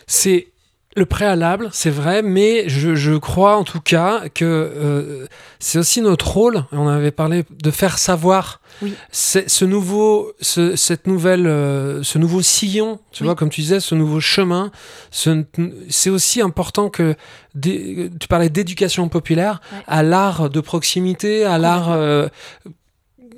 [0.07, 0.53] C'est
[0.97, 5.26] le préalable, c'est vrai, mais je, je crois en tout cas que euh,
[5.59, 8.95] c'est aussi notre rôle, on avait parlé de faire savoir Oui.
[9.11, 13.26] ce nouveau, ce, cette nouvelle, euh, ce nouveau sillon, tu Oui.
[13.26, 14.70] vois, comme tu disais, ce nouveau chemin.
[15.11, 15.45] ce-
[15.88, 17.16] C'est aussi important que
[17.61, 19.78] tu parlais d'éducation populaire Ouais.
[19.88, 22.28] à l'art de proximité, à l'art, euh,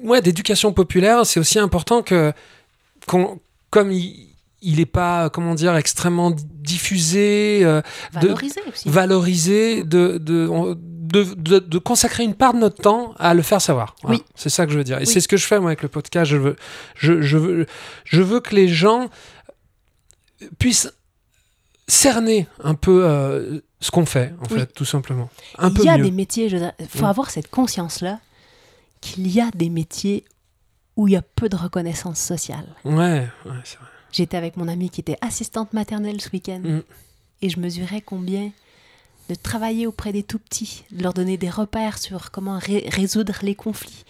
[0.02, 1.24] ouais, d'éducation populaire.
[1.24, 2.32] C'est aussi important que,
[3.07, 4.28] comme il,
[4.68, 7.60] il est pas, comment dire, extrêmement diffusé.
[7.64, 7.80] euh,
[8.14, 8.88] de- Valoriser aussi.
[8.88, 13.60] valoriser, de, de, de, de- de consacrer une part de notre temps à le faire
[13.62, 13.94] savoir.
[14.02, 14.16] Voilà.
[14.18, 14.24] Oui.
[14.34, 14.96] C'est ça que je veux dire.
[14.98, 15.06] Et Oui.
[15.06, 16.30] c'est ce que je fais moi avec le podcast.
[16.30, 16.56] Je veux,
[16.96, 17.66] je, je veux,
[18.04, 19.08] je veux que les gens
[20.58, 20.92] puissent
[21.88, 24.58] cerner un peu euh, ce qu'on fait, en Oui.
[24.60, 25.30] fait, tout simplement.
[25.58, 26.04] Un il y a mieux.
[26.04, 26.46] des métiers,
[26.80, 28.18] il faut avoir cette conscience-là
[29.00, 30.24] qu'il y a des métiers
[30.96, 32.66] où il y a peu de reconnaissance sociale.
[32.84, 33.86] Ouais, ouais, c'est vrai.
[34.16, 36.82] J'étais avec mon amie qui était assistante maternelle ce week-end Mm.
[37.42, 38.50] et je mesurais combien
[39.28, 43.34] de travailler auprès des tout petits, de leur donner des repères sur comment ré- résoudre
[43.42, 44.04] les conflits,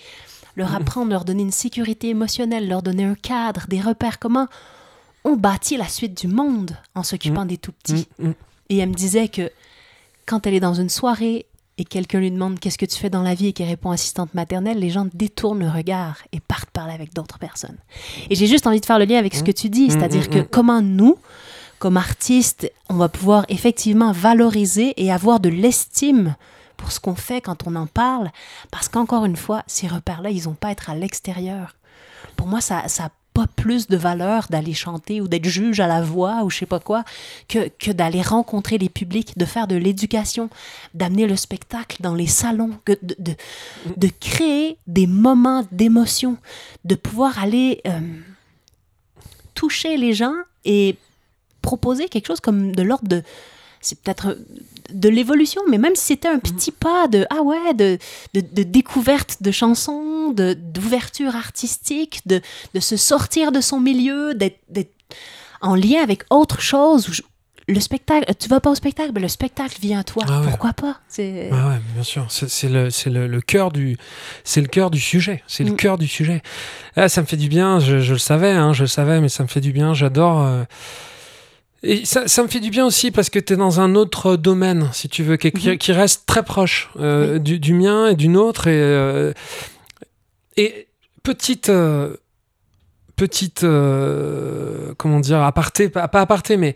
[0.56, 0.74] leur Mm.
[0.76, 4.46] apprendre, leur donner une sécurité émotionnelle, leur donner un cadre, des repères, comment
[5.24, 8.06] on bâtit la suite du monde en s'occupant des tout petits.
[8.18, 8.34] Mm, mm.
[8.68, 9.50] Et elle me disait que
[10.26, 11.46] quand elle est dans une soirée
[11.78, 13.48] et quelqu'un lui demande qu'est-ce que tu fais dans la vie?
[13.48, 17.38] Et qu'elle répond assistante maternelle, les gens détournent le regard et partent parler avec d'autres
[17.38, 17.76] personnes.
[18.30, 20.28] Et j'ai juste envie de faire le lien avec ce que tu dis, c'est-à-dire mm,
[20.28, 20.46] que mm.
[20.50, 21.18] comment nous,
[21.78, 26.34] comme artistes, on va pouvoir effectivement valoriser et avoir de l'estime
[26.78, 28.30] pour ce qu'on fait quand on en parle,
[28.70, 31.74] parce qu'encore une fois, ces repères-là, ils n'ont pas à être à l'extérieur.
[32.36, 36.00] Pour moi, ça, ça pas plus de valeur d'aller chanter ou d'être juge à la
[36.00, 37.04] voix ou je sais pas quoi
[37.48, 40.48] que, que d'aller rencontrer les publics, de faire de l'éducation,
[40.94, 43.34] d'amener le spectacle dans les salons, que de, de,
[43.94, 46.38] de créer des moments d'émotion,
[46.86, 48.00] de pouvoir aller euh,
[49.52, 50.96] toucher les gens et
[51.60, 53.22] proposer quelque chose comme de l'ordre de
[53.86, 54.36] c'est peut-être
[54.92, 57.98] de l'évolution, mais même si c'était un petit pas de ah ouais de,
[58.34, 62.40] de, de découverte de chansons, de d'ouverture artistique, de,
[62.74, 64.60] de se sortir de son milieu, d'être
[65.60, 67.08] en lien avec autre chose.
[67.08, 67.22] où je-
[67.68, 70.22] le spectacle, tu vas pas au spectacle, mais le spectacle vient à toi.
[70.28, 70.46] Ah ouais.
[70.46, 71.00] Pourquoi pas?
[71.08, 72.24] C'est ouais, bien sûr.
[72.28, 73.96] C'est le, c'est le, le cœur du,
[74.44, 75.42] c'est le cœur du sujet.
[75.48, 75.76] C'est le Mm.
[75.76, 76.42] cœur du sujet.
[76.94, 77.80] Ah, ça me fait du bien.
[77.80, 79.94] Je, je le savais, hein, je le savais, mais ça me fait du bien.
[79.94, 80.42] J'adore.
[80.42, 80.62] euh,
[81.88, 84.36] Et ça, ça me fait du bien aussi parce que tu es dans un autre
[84.36, 85.78] domaine, si tu veux, qui, qui- Mhm.
[85.78, 87.40] qui reste très proche euh, Oui.
[87.40, 88.66] du, du mien et du nôtre.
[88.66, 89.32] Et, euh,
[90.56, 90.88] et
[91.22, 92.16] petite, euh,
[93.14, 93.64] petite,
[94.98, 96.74] comment dire, aparté, pas, pas aparté, mais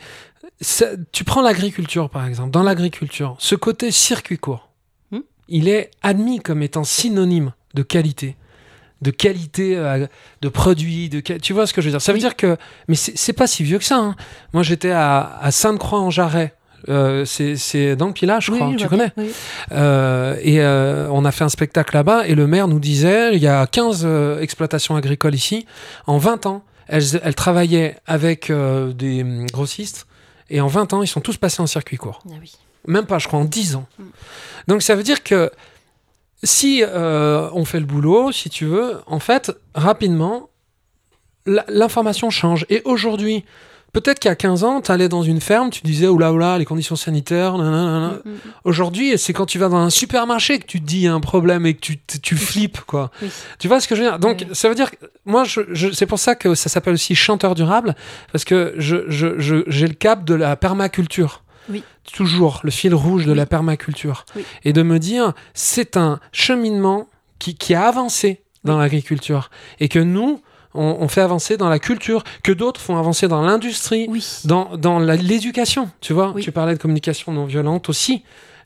[0.61, 2.50] ça- tu prends l'agriculture par exemple.
[2.50, 4.70] Dans l'agriculture, ce côté circuit court,
[5.11, 5.22] Mhm.
[5.48, 8.36] il est admis comme étant synonyme de qualité
[9.03, 10.07] de qualité euh,
[10.42, 12.03] de produits, de tu vois ce que je veux dire?
[12.03, 12.20] Ça veut Oui.
[12.20, 12.57] dire que,
[12.88, 13.96] mais c'est pas si vieux que ça.
[13.98, 14.14] hein.
[14.53, 16.55] Moi, j'étais à, à Sainte-Croix-en-Jarret.
[16.88, 18.70] Euh, c'est dans le Pilat, je crois.
[18.70, 19.12] tu vois connais?
[19.18, 19.30] oui.
[19.72, 23.42] Euh, Et euh, on a fait un spectacle là-bas et le maire nous disait il
[23.42, 25.66] y a 15 euh, exploitations agricoles ici.
[26.07, 30.07] En 20 ans, elles, elles travaillaient avec des hum, grossistes
[30.48, 32.22] et en 20 ans, ils sont tous passés en circuit court.
[32.28, 32.53] Ah oui.
[32.86, 33.86] Même pas, je crois, en 10 ans.
[33.98, 34.05] Mm.
[34.68, 35.51] Donc ça veut dire que
[36.43, 40.49] si euh, on fait le boulot, si tu veux, en fait, rapidement,
[41.47, 42.66] l'information change.
[42.70, 43.45] Et aujourd'hui,
[43.93, 46.59] peut-être qu'il y a 15 ans, tu allais dans une ferme, tu disais, oula, oula,
[46.59, 48.20] les conditions sanitaires, nanana.
[48.24, 48.38] Mm, mm, mm.
[48.64, 51.14] Aujourd'hui, c'est quand tu vas dans un supermarché que tu te dis il y a
[51.14, 53.11] un problème et que tu, tu flippes, quoi.
[53.22, 53.30] Oui.
[53.59, 54.18] Tu vois ce que je veux dire?
[54.18, 54.55] Donc, Oui.
[54.55, 57.55] ça veut dire que moi, je, je- c'est pour ça que ça s'appelle aussi chanteur
[57.55, 57.95] durable,
[58.32, 61.43] parce que je- j'ai le cap de la permaculture.
[61.68, 61.84] Oui.
[62.12, 63.36] Toujours le fil rouge de Oui.
[63.36, 64.24] la permaculture.
[64.36, 64.44] Oui.
[64.64, 67.08] Et de me dire, c'est un cheminement
[67.38, 69.50] qui, qui a avancé dans l'agriculture.
[69.78, 70.40] Et que nous,
[70.74, 74.24] on, on fait avancer dans la culture, que d'autres font avancer dans l'industrie, Oui.
[74.44, 76.32] dans, dans l'éducation, tu vois.
[76.34, 76.42] Oui.
[76.42, 78.22] Tu parlais de communication non violente aussi.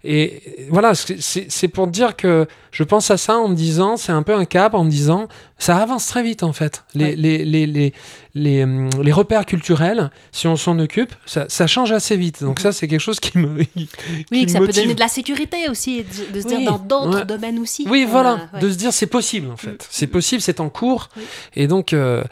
[0.06, 4.22] Et voilà, c'est- pour dire que je pense à ça en me disant, c'est un
[4.22, 5.28] peu un cap en me disant,
[5.58, 6.84] ça avance très vite en fait.
[6.94, 7.14] Les, Ouais.
[7.16, 7.92] les, les, les,
[8.34, 12.42] les, hum, les repères culturels, si on s'en occupe, ça, ça change assez vite.
[12.42, 12.62] Donc Mhm.
[12.64, 13.62] ça, c'est quelque chose qui me...
[13.64, 13.88] qui
[14.30, 16.70] Oui, me que ça peut donner de la sécurité aussi, de, de se Oui, dire
[16.72, 17.24] dans d'autres ouais.
[17.24, 17.86] domaines aussi.
[17.88, 18.60] Oui, voilà, a- ouais.
[18.60, 19.70] de se dire c'est possible en fait.
[19.70, 19.86] Mm.
[19.88, 21.08] C'est possible, c'est en cours.
[21.16, 21.22] Oui.
[21.56, 22.22] Et donc, euh,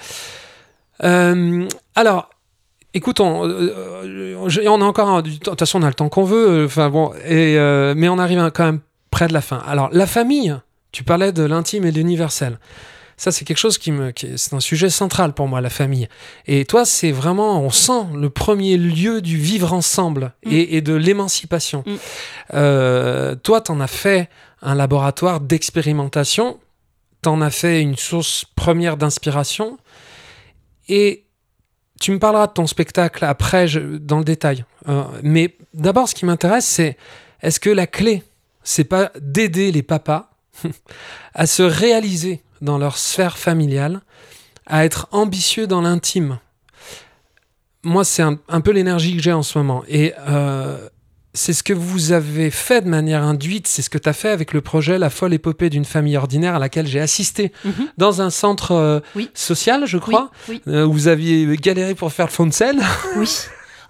[1.05, 2.29] euh, alors,
[2.95, 3.73] écoute, on, euh,
[4.05, 5.23] euh, on a encore un-.
[5.23, 6.49] De toute façon, on a le temps qu'on veut.
[6.63, 8.81] euh, Enfin bon, et, euh, mais on arrive à- quand même
[9.11, 9.63] près de la fin.
[9.67, 10.55] Alors, la famille,
[10.93, 12.59] tu parlais de l'intime et de l'universel.
[13.19, 16.09] Ça, c'est quelque chose qui me, qui c'est un sujet central pour moi, la famille.
[16.47, 20.51] Et toi, c'est vraiment, on sent le premier lieu du vivre ensemble Mm.
[20.53, 21.85] et, et de l'émancipation.
[21.87, 21.95] Mm.
[22.55, 24.29] Euh, toi, t'en as fait
[24.61, 26.59] un laboratoire d'expérimentation,
[27.21, 29.79] t'en as fait une source première d'inspiration,
[30.89, 31.25] et
[32.03, 33.69] tu me parleras de ton spectacle après,
[34.01, 34.65] dans le détail.
[34.89, 36.97] Euh, mais d'abord, ce qui m'intéresse, c'est
[37.43, 38.25] est-ce que la clé,
[38.65, 40.29] c'est pas d'aider les papas
[41.35, 44.01] à se réaliser dans leur sphère familiale,
[44.67, 46.41] à être ambitieux dans l'intime?
[47.85, 49.85] Moi, c'est un, un peu l'énergie que j'ai en ce moment.
[49.87, 50.89] Et euh,
[51.35, 54.29] c'est ce que vous avez fait de manière induite, c'est ce que tu as fait
[54.29, 57.73] avec le projet La folle épopée d'une famille ordinaire à laquelle j'ai assisté Mhm.
[57.97, 59.31] dans un centre euh, Oui.
[59.35, 62.81] social, je crois, oui, euh, où vous aviez galéré pour faire le fond de scène.
[63.17, 63.31] oui.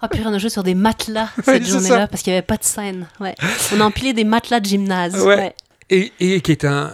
[0.01, 2.57] Ah, puis on a joué sur des matelas cette journée-là parce qu'il n'y avait pas
[2.57, 3.07] de scène.
[3.19, 3.35] Ouais.
[3.75, 5.15] On a empilé des matelas de gymnase.
[5.15, 5.35] Ouais.
[5.35, 5.55] ouais.
[5.89, 6.91] et, et qui était un.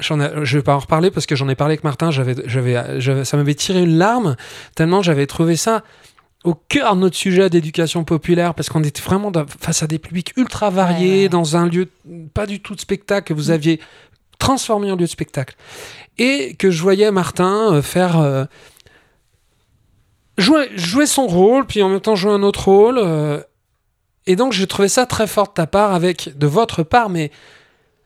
[0.00, 3.24] je vais pas en reparler parce que j'en ai parlé avec Martin, j'avais, j'avais, j'avais-
[3.24, 4.36] ça m'avait tiré une larme
[4.74, 5.82] tellement j'avais trouvé ça
[6.48, 9.30] au cœur de notre sujet d'éducation populaire parce qu'on était vraiment
[9.60, 11.28] face à des publics ultra variés Ouais, ouais.
[11.28, 11.88] dans un lieu
[12.34, 13.54] pas du tout de spectacle que vous Mm.
[13.58, 13.80] aviez
[14.38, 15.54] transformé en lieu de spectacle
[16.16, 18.44] et que je voyais Martin euh, faire euh,
[20.38, 23.42] jouer, jouer son rôle puis en même temps jouer un autre rôle euh,
[24.26, 27.30] et donc j'ai trouvé ça très fort de ta part avec de votre part mais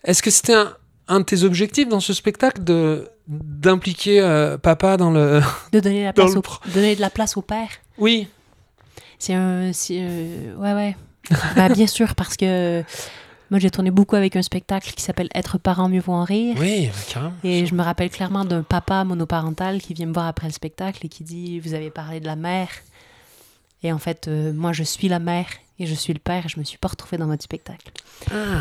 [0.05, 0.73] est-ce que c'était un,
[1.09, 3.09] un de tes objectifs dans ce spectacle de
[3.43, 5.41] d'impliquer euh, papa dans le
[5.73, 7.69] De donner, la place au, donner de la place au père.
[7.99, 8.29] oui
[9.19, 9.71] C'est un.
[9.91, 10.97] euh, ouais, ouais.
[11.57, 12.83] bah, bien sûr, parce que
[13.51, 16.57] moi, j'ai tourné beaucoup avec un spectacle qui s'appelle Être parent, mieux vaut en rire.
[16.59, 20.47] oui carrément Et je me rappelle clairement d'un papa monoparental qui vient me voir après
[20.47, 22.69] le spectacle et qui dit Vous avez parlé de la mère.
[23.83, 25.47] Et en fait, euh, moi, je suis la mère
[25.79, 27.91] et je suis le père et je me suis pas retrouvée dans votre spectacle.
[28.31, 28.61] Ah.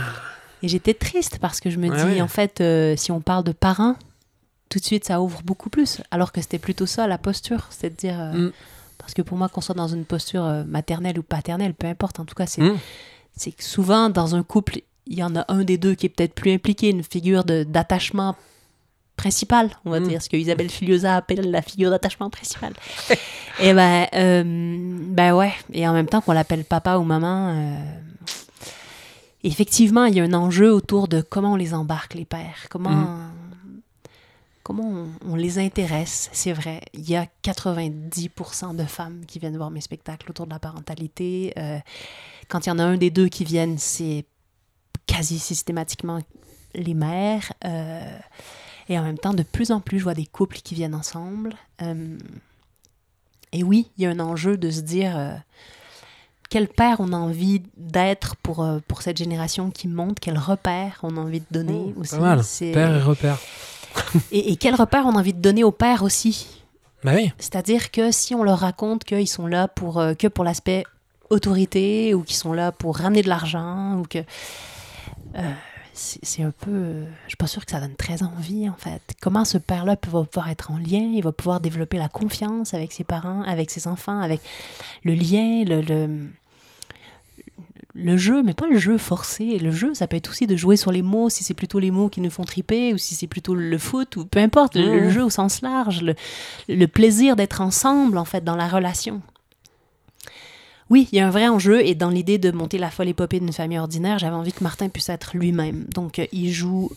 [0.63, 2.21] Et j'étais triste parce que je me Ouais, dis ouais.
[2.21, 3.95] En fait, euh, si on parle de parents,
[4.71, 6.01] tout de suite, ça ouvre beaucoup plus.
[6.09, 7.67] Alors que c'était plutôt ça, la posture.
[7.69, 8.19] C'est de dire.
[8.19, 8.51] euh, Mm.
[8.97, 12.19] Parce que pour moi, qu'on soit dans une posture euh, maternelle ou paternelle, peu importe,
[12.19, 12.77] en tout cas, c'est Mm.
[13.35, 16.09] c'est que souvent, dans un couple, il y en a un des deux qui est
[16.09, 18.35] peut-être plus impliqué, une figure d'attachement
[19.17, 20.07] principal, on va Mm.
[20.07, 22.73] dire, ce que Isabelle Filiosa appelle la figure d'attachement principal.
[23.59, 27.55] Et ben, euh, ben ouais, et en même temps qu'on l'appelle papa ou maman,
[29.43, 33.17] effectivement, il y a un enjeu autour de comment on les embarque, les pères, comment,
[34.71, 36.79] comment on, on les intéresse, c'est vrai.
[36.93, 41.51] Il y a 90% de femmes qui viennent voir mes spectacles autour de la parentalité.
[41.57, 41.77] Euh,
[42.47, 44.25] quand il y en a un des deux qui viennent, c'est
[45.07, 46.21] quasi systématiquement
[46.73, 47.51] les mères.
[47.65, 48.17] Euh,
[48.87, 51.53] et en même temps, de plus en plus, je vois des couples qui viennent ensemble.
[51.81, 52.17] Euh,
[53.51, 55.33] et oui, il y a un enjeu de se dire euh,
[56.49, 61.17] quel père on a envie d'être pour, pour cette génération qui monte, quel repère on
[61.17, 62.15] a envie de donner aussi.
[62.15, 62.41] Pas mal.
[62.73, 63.37] Père et repère.
[64.31, 66.47] et, et quel repère on a envie de donner aux pères aussi.
[67.03, 67.31] Bah oui.
[67.39, 70.83] C'est-à-dire que si on leur raconte qu'ils sont là pour, euh, que pour l'aspect
[71.29, 74.19] autorité ou qu'ils sont là pour ramener de l'argent ou que.
[75.37, 75.51] euh,
[75.93, 76.71] c'est un peu.
[76.71, 79.01] euh, je suis pas sûre que ça donne très envie, en fait.
[79.21, 81.11] Comment ce père-là va pouvoir être en lien?
[81.13, 84.41] Il va pouvoir développer la confiance avec ses parents, avec ses enfants, avec
[85.03, 85.81] le lien, le.
[85.81, 86.27] le
[87.93, 89.57] le jeu, mais pas le jeu forcé.
[89.59, 91.91] Le jeu, ça peut être aussi de jouer sur les mots, si c'est plutôt les
[91.91, 94.83] mots qui nous font triper, ou si c'est plutôt le foot, ou peu importe, le,
[94.83, 95.09] le Mhm.
[95.09, 96.15] jeu au sens large, le,
[96.69, 99.21] le plaisir d'être ensemble, en fait, dans la relation.
[100.89, 103.39] Oui, il y a un vrai enjeu, et dans l'idée de monter la folle épopée
[103.39, 105.85] d'une famille ordinaire, j'avais envie que Martin puisse être lui-même.
[105.93, 106.91] Donc, il joue,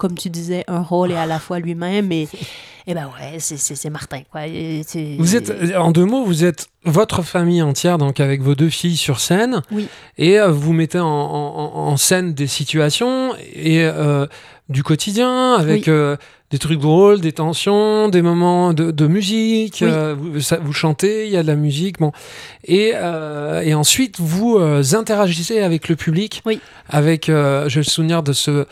[0.00, 2.26] comme tu disais, un rôle et à la fois lui-même, et,
[2.86, 4.46] et ben ouais, c'est- Martin, quoi.
[4.46, 4.82] Et
[5.18, 8.96] Vous êtes, en deux mots, vous êtes votre famille entière, donc avec vos deux filles
[8.96, 9.86] sur scène, Oui.
[10.18, 14.26] et euh, vous mettez en, en- en scène des situations et euh,
[14.70, 15.92] du quotidien, avec Oui.
[15.92, 16.16] euh,
[16.50, 19.80] des trucs drôles, des tensions, des moments de, de musique.
[19.82, 19.88] Oui.
[19.90, 22.10] euh, vous, ça- vous chantez, il y a de la musique, bon,
[22.64, 26.60] et, euh, et ensuite vous euh, interagissez avec le public, Oui.
[26.88, 28.66] avec, euh, j'ai le souvenir de ce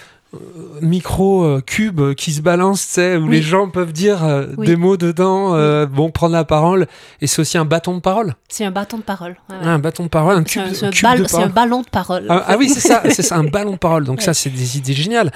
[0.82, 3.36] micro euh, cube qui se balance, tu sais, où Oui.
[3.36, 4.66] les gens peuvent dire euh, Oui.
[4.66, 6.86] des mots dedans, euh, bon, prendre la parole,
[7.22, 8.34] et c'est aussi un bâton de parole.
[8.48, 9.36] C'est un bâton de parole.
[9.48, 9.62] ouais, ouais.
[9.64, 11.42] Ah, un bâton de parole, un C'est cube, un, c'est un cube bal- de c'est
[11.42, 12.26] un ballon de parole.
[12.28, 14.04] Ah, ah oui, c'est ça, c'est ça, un ballon de parole.
[14.04, 15.32] Donc ça, c'est des idées géniales.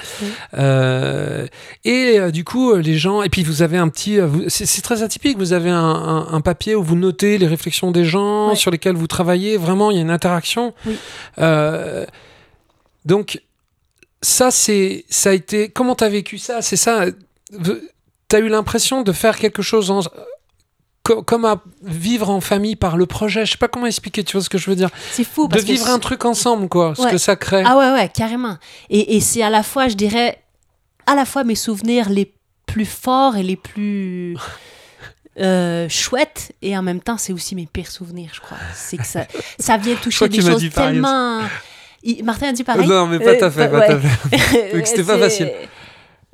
[0.53, 1.47] Euh,
[1.83, 5.37] et du coup, les gens, et puis vous avez un petit, c'est très atypique.
[5.39, 9.07] Vous avez un, un- papier où vous notez les réflexions des gens sur lesquels vous
[9.07, 9.57] travaillez.
[9.57, 10.73] Vraiment, il y a une interaction.
[13.05, 13.41] Donc
[14.23, 15.69] ça, c'est, ça a été.
[15.69, 16.61] Comment t'as vécu ça?
[16.63, 17.03] C'est ça.
[17.03, 17.11] euh,
[18.27, 19.99] T'as eu l'impression de faire quelque chose en
[21.03, 23.45] co- comme à vivre en famille par le projet?
[23.45, 24.23] Je sais pas comment expliquer.
[24.23, 24.89] Tu vois ce que je veux dire?
[25.11, 26.95] C'est fou De parce que vivre un truc ensemble, quoi.
[26.97, 27.61] Ce que ça crée.
[27.65, 28.57] Ah ouais, ouais, carrément.
[28.89, 30.41] Et, et c'est à la fois, je dirais,
[31.05, 32.33] à la fois mes souvenirs les
[32.65, 34.35] plus forts et les plus
[35.39, 38.57] euh, chouettes, et en même temps, c'est aussi mes pires souvenirs, je crois.
[38.73, 39.25] C'est que ça,
[39.59, 41.41] ça vient toucher des choses tellement...
[42.03, 43.99] Il- Martin a dit pareil Non, mais pas Euh, tout à fait, pas à ouais.
[44.37, 44.85] fait.
[44.85, 45.51] c'était pas facile.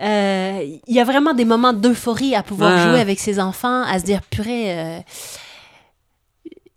[0.02, 2.92] euh, Il y a vraiment des moments d'euphorie à pouvoir Ouais.
[2.92, 4.78] jouer avec ses enfants, à se dire, purée...
[4.80, 5.00] euh,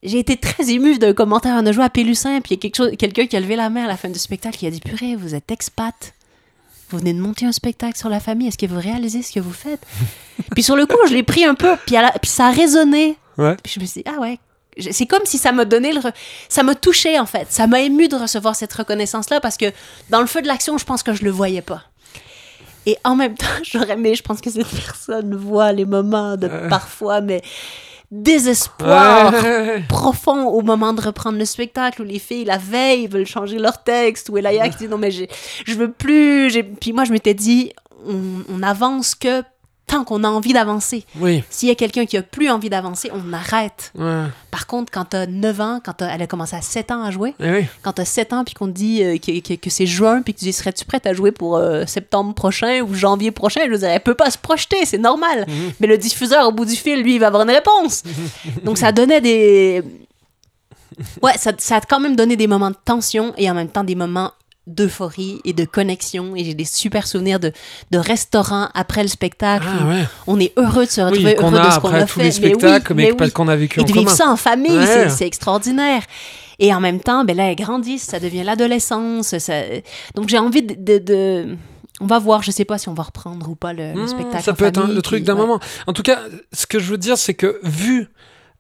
[0.02, 1.54] j'ai été très émue d'un commentaire.
[1.60, 3.54] On a joué à Pélussin, puis il y a quelque chose- quelqu'un qui a levé
[3.56, 6.12] la main à la fin du spectacle qui a dit Purée, vous êtes expat.
[6.90, 8.48] Vous venez de monter un spectacle sur la famille.
[8.48, 9.80] Est-ce que vous réalisez ce que vous faites?
[10.54, 12.50] Puis sur le coup, je l'ai pris un peu, puis, à la- puis ça a
[12.50, 13.16] résonné.
[13.38, 13.56] Ouais.
[13.62, 14.38] Puis je me suis dit Ah ouais.
[14.90, 16.00] C'est comme si ça m'a donné le.
[16.00, 16.12] re-
[16.48, 17.46] Ça m'a touché, en fait.
[17.50, 19.66] Ça m'a ému de recevoir cette reconnaissance-là parce que
[20.10, 21.82] dans le feu de l'action, je pense que je le voyais pas.
[22.86, 26.48] Et en même temps, j'aurais aimé, je pense que cette personne voit les moments de
[26.48, 26.68] Euh.
[26.68, 27.42] parfois, mais
[28.10, 29.32] désespoir
[29.88, 33.82] profond au moment de reprendre le spectacle où les filles la veille veulent changer leur
[33.82, 37.72] texte où Elaya qui dit non mais je veux plus puis moi je m'étais dit
[38.06, 38.20] on,
[38.54, 39.42] on avance que
[39.92, 41.44] tant qu'on a envie d'avancer Oui.
[41.50, 44.24] s'il y a quelqu'un qui a plus envie d'avancer on arrête Ouais.
[44.50, 47.34] par contre quand t'as 9 ans quand elle a commencé à 7 ans à jouer
[47.40, 47.66] Eh oui.
[47.82, 50.32] quand t'as 7 ans puis qu'on te dit euh, que, que- que c'est juin puis
[50.34, 53.60] que tu dis serais-tu prête à jouer pour euh, septembre prochain ou janvier prochain?
[53.66, 55.72] Je veux dire elle peut pas se projeter c'est normal Mhm.
[55.80, 58.02] mais le diffuseur au bout du fil lui il va avoir une réponse
[58.64, 59.82] donc ça donnait des
[61.22, 63.84] ouais ça, ça a quand même donné des moments de tension et en même temps
[63.84, 64.32] des moments
[64.66, 67.52] d'euphorie et de connexion et j'ai des super souvenirs de,
[67.90, 70.04] de restaurants après le spectacle Ah ouais.
[70.26, 72.22] on est heureux de se retrouver Oui, heureux a de ce qu'on a tous fait
[72.22, 73.30] les mais oui, spectacles, mais, oui.
[73.32, 75.08] qu'on a vécu Et en de vivre ça en famille, Ouais.
[75.08, 76.02] c'est- extraordinaire.
[76.60, 79.36] Et en même temps, ben là, elles grandissent, ça devient l'adolescence.
[79.38, 79.62] ça-
[80.14, 81.56] Donc j'ai envie de, de- de-
[82.00, 84.08] On va voir, je sais pas si on va reprendre ou pas le, le Mmh,
[84.08, 84.42] spectacle.
[84.44, 85.40] ça peut être un- le truc d'un ouais.
[85.40, 85.60] moment.
[85.86, 86.18] En tout cas,
[86.52, 88.08] ce que je veux dire, c'est que vu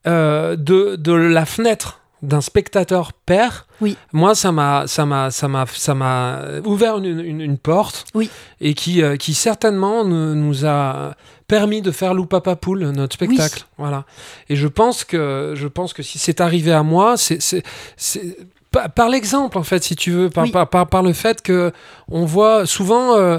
[0.06, 3.96] euh, de, de la fenêtre, d'un spectateur père, Oui.
[4.12, 8.30] moi ça m'a ça m'a ça m'a ça m'a ouvert une, une- une porte Oui.
[8.60, 11.14] et qui euh, qui certainement nous, nous a
[11.48, 13.64] permis de faire Lou Papa Poule notre spectacle.
[13.76, 14.04] Voilà.
[14.48, 17.62] Et je pense que je pense que si c'est arrivé à moi, c'est c'est
[17.96, 18.36] c'est
[18.70, 21.72] par, par l'exemple en fait si tu veux par par, par, par le fait que
[22.08, 23.38] on voit souvent euh,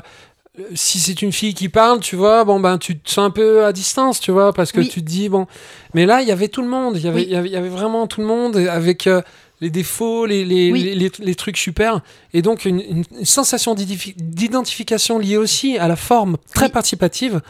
[0.75, 3.65] si c'est une fille qui parle, tu vois, bon ben tu te sens un peu
[3.65, 4.87] à distance, tu vois, parce que Oui.
[4.87, 5.47] tu te dis bon,
[5.95, 7.25] mais là il y avait tout le monde, il y avait Oui.
[7.27, 9.21] il y avait, il y avait vraiment tout le monde avec euh,
[9.61, 11.09] les défauts, les les, Oui.
[11.19, 12.01] les, trucs super,
[12.33, 17.41] et donc une, sensation d'identifi- d'identification liée aussi à la forme très participative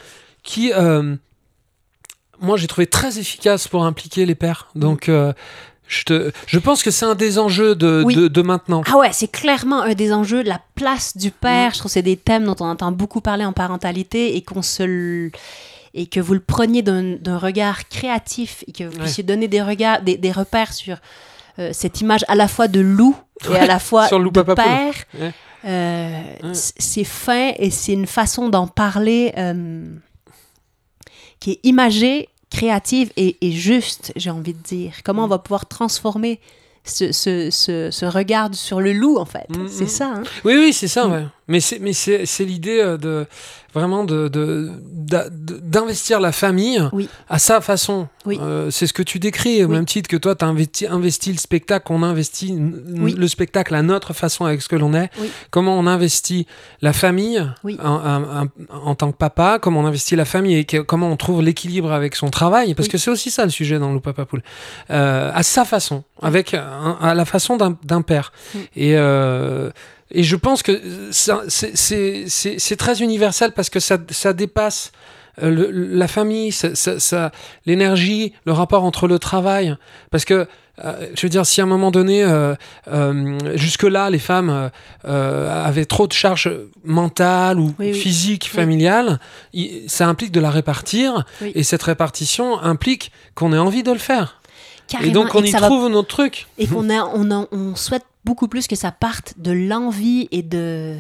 [0.44, 1.16] qui euh,
[2.40, 4.70] moi j'ai trouvé très efficace pour impliquer les pères.
[4.76, 5.34] Donc euh,
[5.88, 8.16] je te, je pense que c'est un des enjeux de, Oui.
[8.16, 8.82] de, de maintenant.
[8.88, 11.72] Ah ouais, c'est clairement un des enjeux, la place du père.
[11.74, 14.62] Je trouve que c'est des thèmes dont on entend beaucoup parler en parentalité et qu'on
[14.62, 15.32] se l-
[15.96, 19.04] et que vous le preniez d'un regard créatif et que vous Ouais.
[19.04, 20.98] puissiez donner des regards, des, des repères sur
[21.60, 23.16] euh, cette image à la fois de loup
[23.52, 24.94] et à la fois Sur le loup de papa père.
[25.20, 25.32] Ouais.
[25.66, 26.10] Euh,
[26.44, 26.52] Ouais.
[26.54, 29.86] C'est fin et c'est une façon d'en parler euh,
[31.40, 34.94] qui est imagée, créative et, et juste, j'ai envie de dire.
[35.04, 36.40] Comment on va pouvoir transformer
[36.86, 39.48] ce, ce, ce, ce regard sur le loup, en fait.
[39.50, 39.68] Mhm.
[39.70, 40.24] C'est ça, hein?
[40.46, 41.12] Oui, oui, c'est ça, Mm.
[41.12, 41.26] ouais.
[41.48, 43.26] Mais c'est, mais c'est, c'est l'idée euh, de
[43.74, 47.10] vraiment de, de- d'a- de- d'investir la famille Oui.
[47.28, 48.08] à sa façon.
[48.26, 48.38] Oui.
[48.42, 49.74] Euh, c'est ce que tu décris, au Oui.
[49.76, 52.82] même titre que toi, tu as investi, investi le spectacle, on investit n-
[53.18, 55.10] le spectacle à notre façon avec ce que l'on est.
[55.20, 55.30] Oui.
[55.50, 56.46] Comment on investit
[56.82, 57.78] la famille Oui.
[57.84, 58.48] en, en- en-
[58.90, 61.92] en tant que papa, comment on investit la famille et que- comment on trouve l'équilibre
[61.92, 64.44] avec son travail, parce que c'est aussi ça le sujet dans le Papa Poule.
[64.92, 68.32] Euh, à sa façon, avec un- à la façon d'un, d'un père.
[68.76, 69.72] Et, euh,
[70.14, 70.80] et je pense que
[71.12, 74.92] c'est, très universel parce que ça, ça dépasse
[75.42, 77.32] euh, le- la famille, ça, ça- ça-
[77.66, 79.76] l'énergie, le rapport entre le travail.
[80.12, 80.48] Parce que,
[80.86, 82.54] euh, je veux dire, si à un moment donné, euh,
[82.92, 84.70] euh, jusque-là, les femmes
[85.04, 86.52] avaient trop de charges
[86.86, 88.60] mentales ou Oui, physiques, Oui.
[88.60, 89.20] familiales,
[89.54, 91.26] il- ça implique de la répartir.
[91.56, 94.40] Et cette répartition implique qu'on ait envie de le faire.
[94.94, 96.48] Carrément, et donc, on que y va- trouve notre truc.
[96.58, 100.42] et qu'on a, on, a- on souhaite beaucoup plus que ça parte de l'envie et
[100.44, 100.96] de,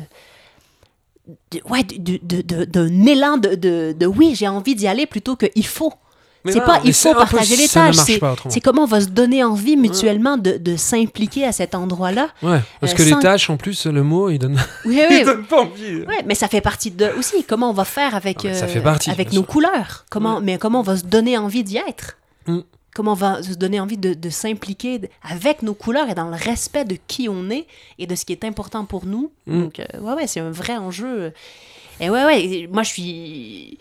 [1.51, 5.05] de- ouais, de- de- de- d'un élan de, de, de oui, j'ai envie d'y aller
[5.05, 5.93] plutôt que il faut.
[6.45, 7.95] Mais C'est pas il faut partager les tâches,
[8.49, 12.27] c'est comment on va se donner envie mutuellement de, de s'impliquer à cet endroit-là.
[12.41, 15.17] Ouais, parce Euh, que sans- les tâches, en plus, le mot, il donne, Oui, il
[15.19, 16.01] oui, donne pas envie.
[16.01, 18.67] Ouais, mais ça fait partie de aussi comment on va faire avec Ah, ça euh,
[18.67, 19.47] fait partie, avec nos sûr.
[19.47, 20.03] couleurs?
[20.09, 22.17] Comment mais comment on va se donner envie d'y être?
[22.47, 22.59] Mm.
[22.93, 26.35] Comment on va se donner envie de, de s'impliquer avec nos couleurs et dans le
[26.35, 27.65] respect de qui on est
[27.97, 29.31] et de ce qui est important pour nous.
[29.47, 29.61] Mm.
[29.61, 31.33] Donc euh, ouais ouais, c'est un vrai enjeu.
[31.99, 33.77] Et ouais ouais, moi je suis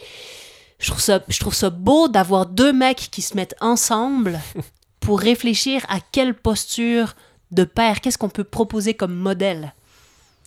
[0.79, 4.41] je trouve ça je trouve ça beau d'avoir deux mecs qui se mettent ensemble
[5.01, 7.15] pour réfléchir à quelle posture
[7.51, 9.75] de père, qu'est-ce qu'on peut proposer comme modèle.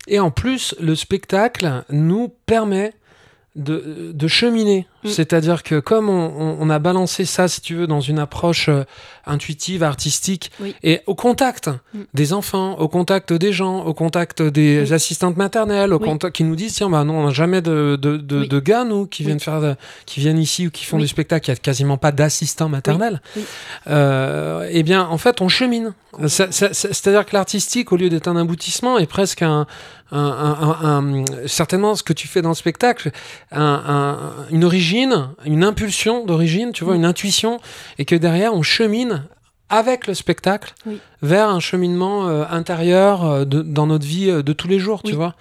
[0.08, 2.94] Et en plus, le spectacle nous permet
[3.56, 4.86] de, de cheminer.
[5.04, 5.08] Mm.
[5.10, 8.68] C'est-à-dire que comme on, on- on a balancé ça, si tu veux, dans une approche
[8.70, 8.84] euh,
[9.26, 10.76] intuitive, artistique, Oui.
[10.84, 12.00] et au contact Mm.
[12.14, 14.94] des enfants, au contact des gens, au contact des Oui.
[14.94, 16.06] assistantes maternelles, au Oui.
[16.06, 18.48] contact qui nous disent tiens bah non on n'a jamais de, de, de, Oui.
[18.48, 19.76] de gars nous qui viennent faire de-
[20.06, 23.22] qui viennent ici ou qui font du spectacle, il y a quasiment pas d'assistants maternels.
[23.88, 25.94] Euh, eh bien en fait on chemine.
[26.28, 29.68] C'est-à-dire que l'artistique au lieu d'être un aboutissement est presque un,
[30.12, 33.12] un- un- un- un- certainement ce que tu fais dans le spectacle,
[33.52, 37.60] un- un- une origine, une impulsion d'origine, tu vois, une intuition,
[37.98, 39.24] et que derrière on chemine
[39.70, 41.00] avec le spectacle Oui.
[41.24, 45.02] vers un cheminement euh, intérieur euh, de- dans notre vie euh, de tous les jours,
[45.04, 45.36] tu vois.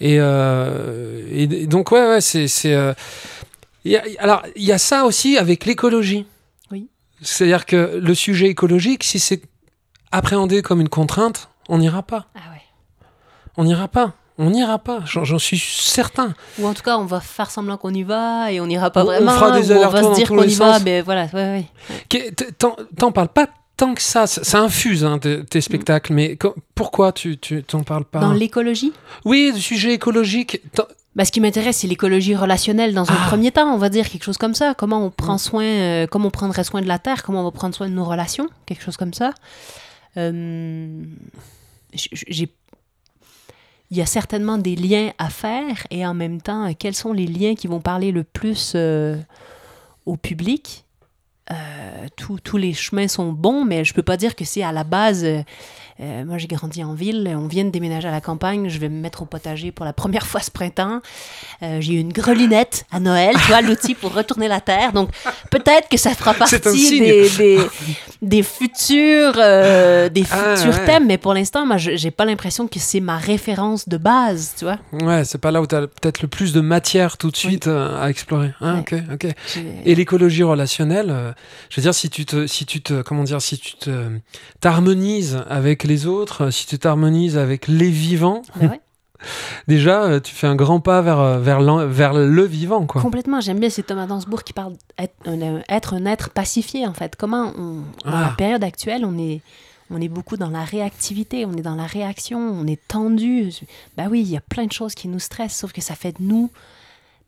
[0.00, 2.48] Et, et, et donc ouais, ouais c'est
[4.18, 6.26] alors il y a ça aussi avec l'écologie.
[6.70, 6.88] Oui.
[7.22, 9.42] C'est-à-dire que le sujet écologique, si c'est
[10.12, 12.26] appréhendé comme une contrainte, on n'ira pas.
[12.34, 12.53] Ah ouais.
[13.56, 14.12] On n'ira pas.
[14.36, 15.00] On n'ira pas.
[15.06, 16.34] J'en suis certain.
[16.58, 19.02] Ou en tout cas, on va faire semblant qu'on y va et on n'ira pas
[19.04, 19.30] On- on vraiment.
[19.32, 21.66] fera des ou on va se dire qu'on y va, mais voilà, ouais,
[22.12, 22.32] ouais.
[22.98, 23.46] T'en parles pas
[23.76, 24.26] tant que ça.
[24.26, 26.12] Ça, ça infuse hein, tes, tes spectacles.
[26.12, 26.36] Mais
[26.74, 28.18] pourquoi tu t'en parles pas?
[28.20, 28.92] Dans l'écologie?
[29.24, 30.60] Oui, le sujet écologique.
[31.14, 33.28] bah, Ce qui m'intéresse, c'est l'écologie relationnelle dans un Ah.
[33.28, 34.74] premier temps, on va dire quelque chose comme ça.
[34.76, 37.52] Comment on prend soin, euh, comment on prendrait soin de la Terre, comment on va
[37.52, 39.30] prendre soin de nos relations, quelque chose comme ça.
[40.16, 41.04] Euh,
[41.92, 42.48] j'ai
[43.90, 47.12] il y a certainement des liens à faire et en même temps, euh, quels sont
[47.12, 49.16] les liens qui vont parler le plus euh,
[50.06, 50.84] au public?
[51.50, 54.84] Euh, tous- les chemins sont bons, mais je peux pas dire que c'est à la
[54.84, 55.26] base
[56.00, 57.32] euh, moi, j'ai grandi en ville.
[57.36, 58.68] On vient de déménager à la campagne.
[58.68, 61.00] Je vais me mettre au potager pour la première fois ce printemps.
[61.62, 64.92] Euh, j'ai eu une grelinette à Noël, tu vois, l'outil pour retourner la terre.
[64.92, 65.10] Donc,
[65.50, 67.58] peut-être que ça fera partie des, des,
[68.22, 70.84] des futurs, euh, des Ah, futurs ouais.
[70.86, 71.06] thèmes.
[71.06, 74.78] Mais pour l'instant, moi, j'ai pas l'impression que c'est ma référence de base, tu vois.
[74.92, 77.68] Ouais, c'est pas là où tu as peut-être le plus de matière tout de suite
[77.68, 78.50] à explorer.
[78.60, 78.80] Ah, Ouais.
[78.80, 79.26] ok, ok.
[79.84, 81.34] Et l'écologie relationnelle,
[81.70, 83.90] je veux dire, si tu te, si tu te, comment dire, si tu te
[84.60, 88.80] t'harmonises avec les autres, euh, si tu t'harmonises avec les vivants, Ben ouais.
[89.68, 93.00] déjà, euh, tu fais un grand pas vers, euh, vers, le vivant, quoi.
[93.00, 93.40] Complètement.
[93.40, 97.16] J'aime bien, c'est Thomas Dansbourg qui parle d'être un, être un être pacifié, en fait.
[97.16, 98.34] Comment, on, dans la Ah.
[98.36, 99.40] période actuelle, on est,
[99.90, 103.50] on est beaucoup dans la réactivité, on est dans la réaction, on est tendu.
[103.96, 106.12] Ben oui, il y a plein de choses qui nous stressent, sauf que ça fait
[106.18, 106.50] de nous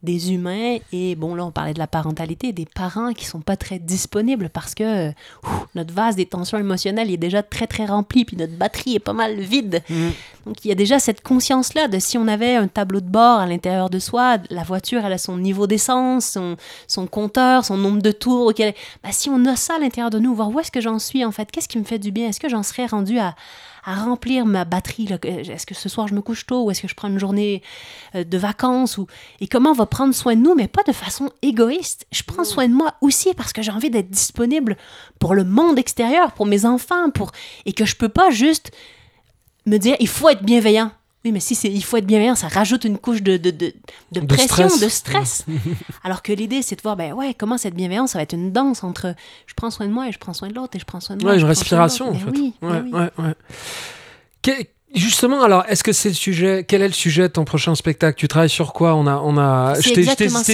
[0.03, 0.77] des humains.
[0.93, 4.51] Et bon, là, on parlait de la parentalité, des parents qui sont pas très disponibles
[4.51, 8.53] parce que ouf, notre vase des tensions émotionnelles est déjà très, très rempli, puis notre
[8.55, 9.83] batterie est pas mal vide.
[9.91, 10.13] Mhm.
[10.47, 13.41] Donc il y a déjà cette conscience-là de si on avait un tableau de bord
[13.41, 17.77] à l'intérieur de soi, la voiture, elle a son niveau d'essence, son, son compteur, son
[17.77, 18.47] nombre de tours.
[18.47, 20.99] auquel- bah, si on a ça à l'intérieur de nous, voir où est-ce que j'en
[21.01, 23.35] suis en fait, qu'est-ce qui me fait du bien, est-ce que j'en serais rendu à,
[23.89, 26.83] à remplir ma batterie, que- est-ce que ce soir je me couche tôt ou est-ce
[26.83, 27.63] que je prends une journée
[28.17, 29.07] euh, de vacances ou...
[29.41, 32.07] et comment on va prendre soin de nous, mais pas de façon égoïste.
[32.11, 34.77] Je prends soin de moi aussi parce que j'ai envie d'être disponible
[35.21, 37.31] pour le monde extérieur, pour mes enfants, pour
[37.65, 38.73] et que je peux pas juste
[39.67, 40.91] me dire il faut être bienveillant.
[41.27, 44.21] Oui, mais si c'est il faut être bienveillant, ça rajoute une couche de, de, de,
[44.21, 44.81] pression, stress.
[44.81, 45.45] de stress.
[46.05, 48.53] Alors que l'idée, c'est de voir, ben ouais, comment cette bienveillance, ça va être une
[48.53, 49.13] danse entre
[49.47, 51.17] je prends soin de moi et je prends soin de l'autre et je prends soin
[51.17, 51.33] de moi.
[51.33, 52.25] Ouais, une respiration, en l'autre.
[52.27, 52.31] fait.
[52.31, 52.93] Ben oui, ben ouais, oui.
[52.93, 53.35] ouais, ouais.
[54.43, 57.75] Que- Justement, alors, est-ce que c'est le sujet Quel est le sujet de ton prochain
[57.75, 58.17] spectacle?
[58.19, 58.95] Tu travailles sur quoi?
[58.95, 59.75] On a, on a.
[59.81, 60.03] Je t'ai-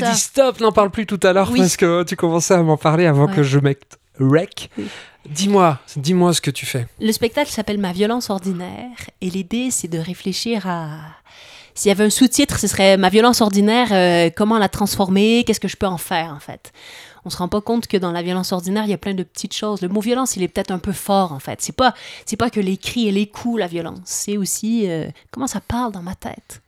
[0.00, 1.58] dit stop, n'en parle plus tout à l'heure Oui.
[1.60, 3.36] parce que tu commençais à m'en parler avant Ouais.
[3.36, 4.70] que je mette rec.
[4.78, 4.86] Oui.
[5.28, 6.86] Dis-moi, dis-moi ce que tu fais.
[7.00, 10.98] Le spectacle s'appelle Ma violence ordinaire et l'idée, c'est de réfléchir à.
[11.74, 15.60] S'il y avait un sous-titre, ce serait Ma violence ordinaire, euh, comment la transformer, qu'est-ce
[15.60, 16.72] que je peux en faire en fait.
[17.24, 19.22] On se rend pas compte que dans la violence ordinaire, il y a plein de
[19.22, 19.80] petites choses.
[19.80, 21.62] Le mot violence, il est peut-être un peu fort en fait.
[21.62, 21.94] C'est pas,
[22.26, 24.00] c'est pas que les cris et les coups, la violence.
[24.04, 26.61] C'est aussi euh, comment ça parle dans ma tête.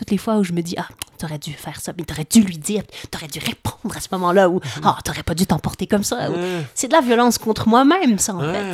[0.00, 0.86] Toutes les fois où je me dis ah
[1.18, 4.48] t'aurais dû faire ça, mais t'aurais dû lui dire, t'aurais dû répondre à ce moment-là
[4.48, 6.30] ou ah t'aurais pas dû t'emporter comme ça.
[6.30, 6.34] ou-
[6.74, 8.64] C'est de la violence contre moi-même ça en fait.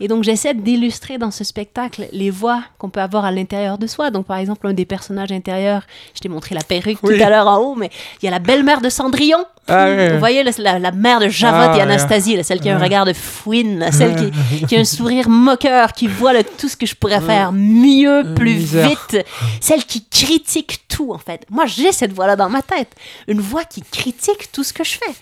[0.00, 3.86] Et donc j'essaie d'illustrer dans ce spectacle les voix qu'on peut avoir à l'intérieur de
[3.86, 4.10] soi.
[4.10, 5.82] Donc par exemple, un des personnages intérieurs,
[6.16, 7.16] je t'ai montré la perruque Oui.
[7.16, 9.44] tout à l'heure en haut, mais il y a la belle-mère de Cendrillon.
[9.68, 10.08] Ah.
[10.12, 11.80] Vous voyez la, la- mère de Javotte Ah et.
[11.82, 15.28] Anastasie, là, celle qui a un regard de fouine, celle qui, qui a un sourire
[15.28, 19.24] moqueur, qui voit là, tout ce que je pourrais faire mieux, Euh, plus vite,
[19.60, 21.44] celle qui critique tout en fait.
[21.50, 22.88] Moi j'ai cette voix-là dans ma tête,
[23.28, 25.12] une voix qui critique tout ce que je fais.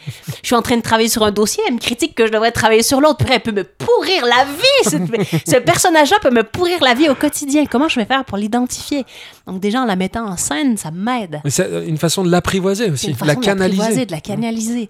[0.43, 2.53] Je suis en train de travailler sur un dossier, elle me critique que je devrais
[2.53, 4.85] travailler sur l'autre, elle peut me pourrir la vie.
[4.85, 7.67] Ce, ce personnage-là peut me pourrir la vie au quotidien.
[7.67, 9.05] Comment je vais faire pour l'identifier?
[9.47, 11.41] Donc déjà en la mettant en scène, ça m'aide.
[11.45, 14.07] Mais c'est une façon de l'apprivoiser aussi, de la canaliser.
[14.07, 14.89] de la canaliser.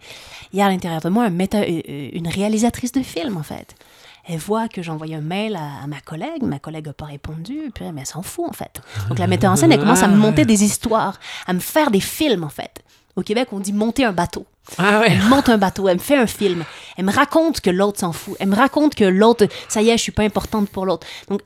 [0.53, 3.43] Il y a à l'intérieur de moi un metteur- euh, une réalisatrice de film, en
[3.43, 3.75] fait.
[4.33, 7.07] Elle voit que j'ai envoyé un mail à, à ma collègue, ma collègue n'a pas
[7.07, 8.81] répondu, puis mais elle s'en fout, en fait.
[9.09, 11.19] Donc la metteur en scène, elle commence à me monter des histoires,
[11.49, 12.83] à me faire des films, en fait.
[13.17, 14.47] Au Québec, on dit monter un bateau.
[14.79, 15.09] Ah ouais.
[15.11, 16.65] Elle monte un bateau, elle me fait un film.
[16.97, 18.37] Elle me raconte que l'autre s'en fout.
[18.39, 21.07] Elle me raconte que l'autre, ça y est, je suis pas importante pour l'autre.
[21.29, 21.43] Donc,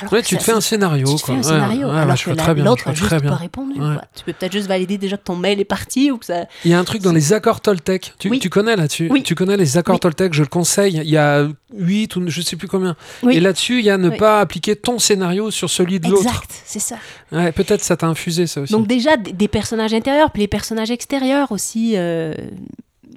[0.00, 1.06] alors Ouais, tu te fais un scénario.
[1.06, 1.34] tu te quoi.
[1.34, 3.06] fais un scénario, ouais, ouais, alors je que vois la- très bien, l'autre a juste
[3.06, 3.30] très bien.
[3.30, 3.72] pas répondu.
[3.80, 3.94] Ouais.
[3.94, 4.04] quoi.
[4.14, 6.44] Tu peux peut-être juste valider déjà que ton mail est parti ou que ça...
[6.64, 8.14] Il y a un truc dans les accords Toltec.
[8.18, 8.38] Tu, Oui.
[8.38, 9.08] tu connais là-dessus?
[9.10, 9.22] Oui.
[9.22, 10.00] Tu connais les accords Oui.
[10.00, 11.00] Toltec, je le conseille.
[11.04, 12.96] Il y a 8 ou je sais plus combien.
[13.30, 16.22] Et là-dessus, il y a ne pas appliquer ton scénario sur celui de l'autre.
[16.26, 16.96] Exact, c'est ça.
[17.30, 18.72] Peut-être ça t'a infusé ça aussi.
[18.72, 21.94] Donc déjà, des personnages intérieurs, puis les personnages extérieurs aussi.
[21.96, 22.34] euh,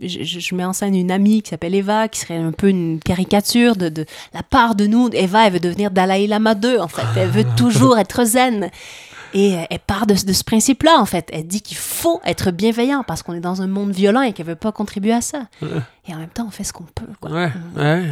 [0.02, 3.76] je, mets en scène une amie qui s'appelle Eva, qui serait un peu une caricature
[3.76, 5.10] de, de la part de nous.
[5.14, 7.06] Eva, elle veut devenir Dalai Lama 2, en fait.
[7.18, 8.70] Elle veut toujours être zen.
[9.36, 11.30] Et euh, elle part de, de ce principe-là, en fait.
[11.32, 14.48] Elle dit qu'il faut être bienveillant parce qu'on est dans un monde violent et qu'elle
[14.48, 15.44] veut pas contribuer à ça.
[16.08, 17.06] Et en même temps, on fait ce qu'on peut.
[17.22, 17.30] Quoi.
[17.30, 18.06] ouais, ouais.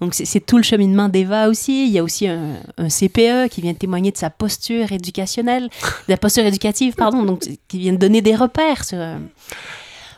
[0.00, 1.86] Donc c'est tout le cheminement d'Eva aussi.
[1.86, 5.68] Il y a aussi un, un CPE qui vient témoigner de sa posture éducationnelle, de
[6.08, 8.98] la posture éducative, pardon, donc qui vient donner des repères sur.
[8.98, 9.18] euh,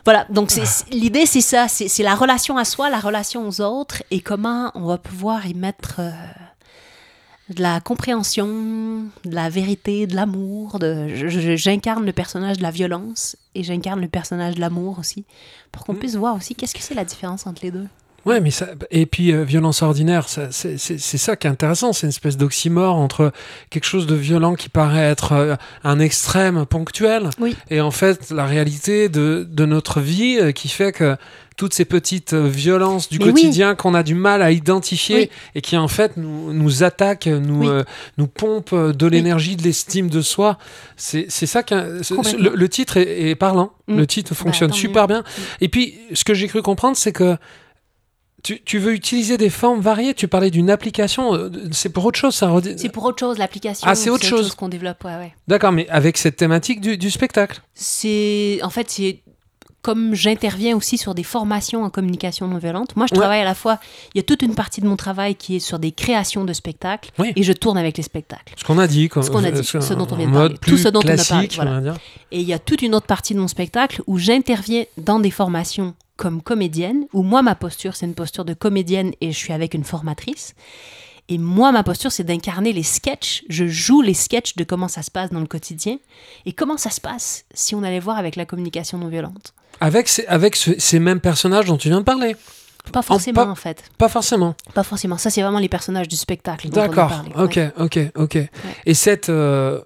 [0.07, 4.03] Voilà, donc c'est- l'idée c'est ça, c'est la relation à soi, la relation aux autres
[4.09, 6.11] et comment on va pouvoir y mettre euh,
[7.49, 8.47] de la compréhension,
[9.25, 10.79] de la vérité, de l'amour.
[11.57, 15.25] J'incarne le personnage de la violence et j'incarne le personnage de l'amour aussi,
[15.73, 17.87] pour qu'on puisse voir aussi qu'est-ce que c'est la différence entre les deux.
[18.27, 20.51] Ouais, mais ça, et puis euh, violence ordinaire, c'est,
[20.99, 23.31] ça qui est intéressant, c'est une espèce d'oxymore entre
[23.69, 27.55] quelque chose de violent qui paraît être euh, un extrême ponctuel, Oui.
[27.69, 31.15] et en fait la réalité de, de notre vie euh, qui fait que
[31.55, 33.31] toutes ces petites violences du Mais oui.
[33.31, 35.29] quotidien qu'on a du mal à identifier Oui.
[35.55, 37.67] et qui en fait nous, nous attaquent, nous, Oui.
[37.67, 37.83] euh,
[38.19, 40.59] nous pompent de l'énergie, de l'estime de soi,
[40.97, 42.43] c'est, c'est ça qui Complètement.
[42.51, 43.97] le, le titre est, est parlant, Mm.
[43.99, 44.81] le titre fonctionne tant mieux.
[44.81, 45.23] super bien,
[45.61, 47.37] et puis ce que j'ai cru comprendre c'est que
[48.47, 50.13] tu, tu veux utiliser des formes variées?
[50.13, 51.33] Tu parlais d'une application.
[51.35, 52.49] euh, C'est pour autre chose, ça.
[52.77, 53.85] C'est pour autre chose, l'application.
[53.89, 54.55] Ah, c'est autre chose.
[54.55, 55.33] qu'on développe, ouais, ouais.
[55.49, 57.61] D'accord, mais avec cette thématique du, du spectacle?
[57.73, 59.19] C'est en fait c'est
[59.81, 62.95] comme j'interviens aussi sur des formations en communication non violente.
[62.95, 63.19] Moi, je Ouais.
[63.19, 63.79] travaille à la fois.
[64.13, 66.51] Il y a toute une partie de mon travail qui est sur des créations de
[66.53, 67.31] spectacles Oui.
[67.35, 68.53] et je tourne avec les spectacles.
[68.57, 69.07] Ce qu'on a dit.
[69.09, 69.23] quoi.
[69.23, 70.55] Ce qu'on a dit, Euh, ce dont on vient de parler.
[70.61, 71.93] Tout ce dont on a parlé, voilà.
[71.93, 71.97] on.
[72.31, 75.31] Et il y a toute une autre partie de mon spectacle où j'interviens dans des
[75.31, 79.53] formations comme comédienne, où moi, ma posture, c'est une posture de comédienne et je suis
[79.53, 80.55] avec une formatrice.
[81.29, 83.43] Et moi, ma posture, c'est d'incarner les sketchs.
[83.49, 85.97] Je joue les sketchs de comment ça se passe dans le quotidien
[86.45, 89.53] et comment ça se passe si on allait voir avec la communication non violente.
[89.79, 92.35] Avec, ces, avec ce- ces mêmes personnages dont tu viens de parler.
[92.93, 93.83] Pas forcément, pas- en fait.
[93.97, 94.55] Pas forcément.
[94.73, 95.17] Pas forcément.
[95.17, 96.69] Ça, c'est vraiment les personnages du spectacle.
[96.69, 97.11] D'accord.
[97.35, 98.37] Ok, ok, ok.
[98.85, 99.27] Et cette.
[99.29, 99.81] euh,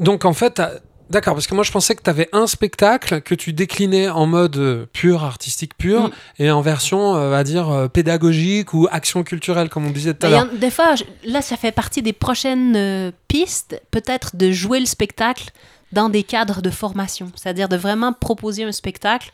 [0.00, 0.60] Donc en fait.
[1.08, 4.26] D'accord, parce que moi je pensais que tu avais un spectacle que tu déclinais en
[4.26, 6.10] mode euh, pur, artistique pur, Mm.
[6.40, 10.14] et en version, euh, on va dire, euh, pédagogique ou action culturelle, comme on disait
[10.14, 10.48] tout à l'heure.
[10.52, 14.86] des fois, je- là, ça fait partie des prochaines euh, pistes, peut-être de jouer le
[14.86, 15.50] spectacle
[15.92, 17.30] dans des cadres de formation.
[17.36, 19.30] C'est-à-dire de vraiment proposer un spectacle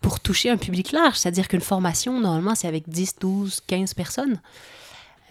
[0.00, 1.16] pour toucher un public large.
[1.16, 4.40] C'est-à-dire qu'une formation, normalement, c'est avec 10, 12, 15 personnes.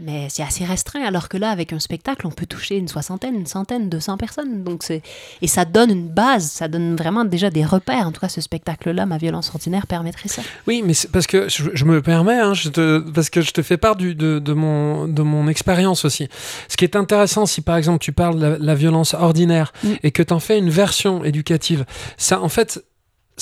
[0.03, 3.35] Mais c'est assez restreint, alors que là, avec un spectacle, on peut toucher une soixantaine,
[3.35, 4.63] une centaine, 200 personnes.
[4.63, 5.01] Donc c'est
[5.41, 8.07] Et ça donne une base, ça donne vraiment déjà des repères.
[8.07, 10.41] En tout cas, ce spectacle-là, Ma violence ordinaire, permettrait ça.
[10.67, 13.51] Oui, mais c'est parce que je, je me permets, hein, je te, parce que je
[13.51, 16.29] te fais part du, de, de mon, de mon expérience aussi.
[16.67, 19.93] Ce qui est intéressant, si par exemple tu parles de la, la violence ordinaire Mm.
[20.03, 21.85] et que tu en fais une version éducative,
[22.17, 22.83] ça en fait.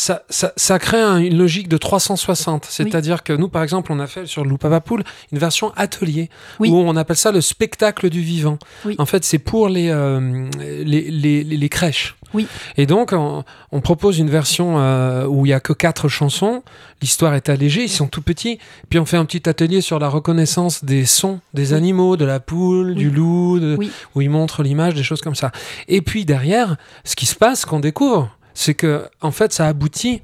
[0.01, 2.65] Ça, ça, ça crée un- une logique de 360.
[2.69, 5.03] C'est-à-dire que nous, par exemple, on a fait sur le Loupapapoul
[5.33, 6.29] une version atelier
[6.61, 6.69] Oui.
[6.69, 8.57] où on appelle ça le spectacle du vivant.
[8.85, 8.95] Oui.
[8.97, 12.15] En fait, c'est pour les, euh, les, les, crèches.
[12.33, 12.47] Oui.
[12.77, 13.43] Et donc, on,
[13.73, 16.63] on propose une version euh, où il y a que quatre chansons.
[17.01, 18.57] L'histoire est allégée, ils sont tout petits.
[18.89, 22.39] Puis on fait un petit atelier sur la reconnaissance des sons des animaux, de la
[22.39, 23.77] poule, du loup, de-
[24.15, 25.51] où ils montrent l'image, des choses comme ça.
[25.89, 28.29] Et puis derrière, ce qui se passe, qu'on découvre,
[28.59, 30.21] c'est que en fait, ça aboutit,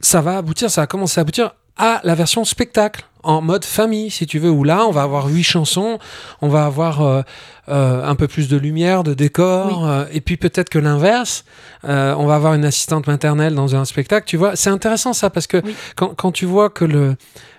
[0.00, 4.10] ça va aboutir, ça va commencer à aboutir à la version spectacle en mode famille,
[4.10, 5.98] si tu veux, où là, on va avoir huit chansons,
[6.40, 7.20] on va avoir euh,
[7.68, 9.88] euh, un peu plus de lumière, de décor, Oui.
[9.90, 11.44] euh, et puis peut-être que l'inverse,
[11.82, 14.26] on va avoir une assistante maternelle dans un spectacle.
[14.26, 15.74] Tu vois, c'est intéressant ça parce que Oui.
[15.96, 17.16] quand, quand tu vois que le,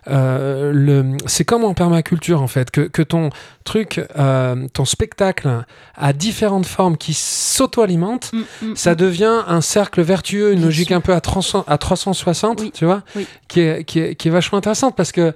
[0.07, 3.29] le c'est comme en permaculture en fait, que, que ton
[3.63, 5.63] truc, euh, ton spectacle
[5.95, 8.31] a différentes formes qui s'auto-alimentent.
[8.33, 10.97] Mm, mm, Ça devient un cercle vertueux, une logique sûr.
[10.97, 12.71] un peu à, 300 à 360, Oui.
[12.73, 13.27] tu vois, Oui.
[13.47, 15.33] qui, est, qui, est, qui est vachement intéressante parce que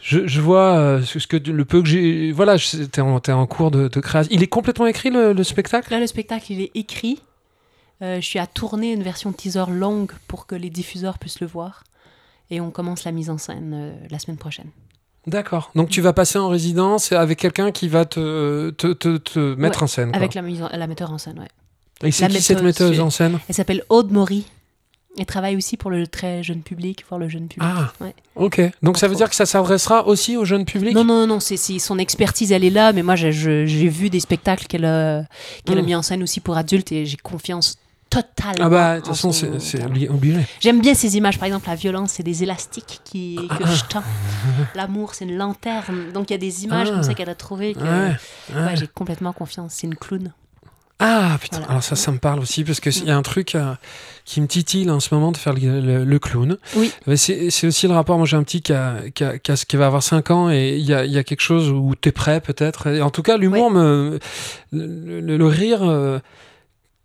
[0.00, 2.32] je, je vois euh, ce que le peu que j'ai.
[2.32, 2.56] Voilà,
[2.90, 4.30] t'es en, en cours de, de création.
[4.34, 5.92] Il est complètement écrit le, le spectacle?
[5.92, 7.20] Là, le spectacle, il est écrit.
[8.02, 11.46] Euh, je suis à tourner une version teaser longue pour que les diffuseurs puissent le
[11.46, 11.84] voir.
[12.54, 14.66] Et on commence la mise en scène euh, la semaine prochaine.
[15.26, 15.70] D'accord.
[15.74, 19.78] Donc tu vas passer en résidence avec quelqu'un qui va te, te, te, te mettre
[19.78, 20.08] Ouais, en scène.
[20.10, 20.16] quoi.
[20.18, 21.48] Avec la, mise en- la metteur en scène, ouais.
[22.06, 23.38] Et c'est qui cette metteuse, en scène?
[23.48, 24.44] Elle s'appelle Aude Maury.
[25.18, 27.68] Elle travaille aussi pour le très jeune public, pour le jeune public.
[27.74, 28.14] Ah, Ouais.
[28.34, 28.60] ok.
[28.82, 30.94] Donc ça veut dire que ça s'adressera aussi au jeune public?
[30.94, 34.10] Non, non, non, non, c'est c'est- son expertise, elle est là, mais moi, j'ai- vu
[34.10, 35.24] des spectacles qu'elle a,
[35.64, 35.86] qu'elle a Mm.
[35.86, 37.76] mis en scène aussi pour adultes et j'ai confiance
[38.12, 38.54] totale.
[38.60, 40.40] Ah bah, de toute façon, c'est obligé.
[40.60, 43.84] J'aime bien ces images, par exemple, la violence, c'est des élastiques qui, Ah, que je
[43.84, 44.02] tends.
[44.74, 46.12] L'amour, c'est une lanterne.
[46.12, 46.94] Donc il y a des images Ah.
[46.94, 47.74] comme ça qu'elle a trouvées.
[47.74, 49.74] Que, Ouais, j'ai complètement confiance.
[49.76, 50.32] C'est une clown.
[51.04, 51.70] Ah putain, Voilà.
[51.72, 53.74] alors ça, ça me parle aussi parce qu'il y a un truc euh,
[54.24, 56.58] qui me titille en ce moment de faire le, le- le clown.
[56.76, 56.92] Oui.
[57.16, 58.18] C'est aussi le rapport.
[58.18, 60.48] Moi, j'ai un petit qui, a, qui, a- qui a- qui va avoir 5 ans
[60.48, 62.88] et il y a, il y a quelque chose où tu es prêt peut-être.
[63.00, 64.20] En tout cas, l'humour me.
[64.70, 66.20] Le, rire euh,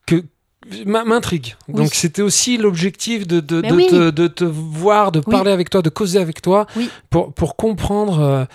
[0.06, 0.24] que
[0.86, 1.56] m'intrigue.
[1.68, 1.76] Oui.
[1.76, 3.88] Donc c'était aussi l'objectif de, de, Mais de oui.
[3.88, 5.32] te, de te voir, de Oui.
[5.32, 6.66] parler avec toi, de causer avec toi
[7.10, 8.20] pour, pour comprendre.
[8.20, 8.46] euh,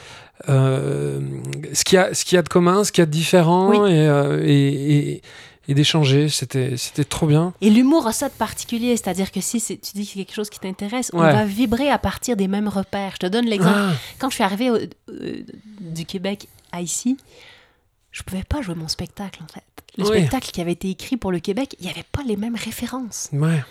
[0.48, 1.20] euh,
[1.72, 3.10] ce qu'il y a ce qu'il y a de commun, ce qu'il y a de
[3.12, 5.22] différent et, euh, et, et-
[5.68, 6.28] et d'échanger.
[6.28, 7.54] C'était c'était trop bien.
[7.60, 10.34] Et l'humour a ça de particulier, c'est-à-dire que si c'est- tu dis que c'est quelque
[10.34, 13.12] chose qui t'intéresse, on va vibrer à partir des mêmes repères.
[13.14, 13.76] Je te donne l'exemple.
[13.76, 14.78] Ah, Quand je suis arrivée au-
[15.80, 17.16] du Québec à ici,
[18.12, 19.64] je pouvais pas jouer mon spectacle en fait.
[19.98, 20.18] Le Oui.
[20.18, 23.28] spectacle qui avait été écrit pour le Québec, il n'y avait pas les mêmes références.
[23.32, 23.62] ouais.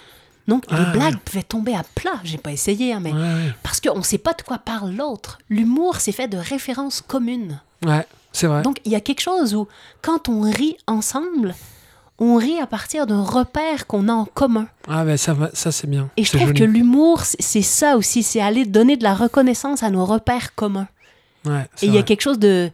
[0.47, 0.91] Donc Ah, les ouais.
[0.93, 2.19] blagues pouvaient tomber à plat.
[2.23, 5.37] J'ai pas essayé, hein, mais Ouais, parce qu'on ne sait pas de quoi parle l'autre.
[5.49, 7.61] L'humour, c'est fait de références communes.
[7.85, 8.63] Ouais, c'est vrai.
[8.63, 9.67] Donc il y a quelque chose où,
[10.01, 11.53] quand on rit ensemble,
[12.17, 14.67] on rit à partir d'un repère qu'on a en commun.
[14.87, 16.09] Ah, ben ça, ça c'est bien.
[16.17, 16.59] Et je trouve joli.
[16.59, 20.87] que l'humour, c'est- ça aussi, c'est aller donner de la reconnaissance à nos repères communs.
[21.45, 22.71] Ouais, Et il y a quelque chose de,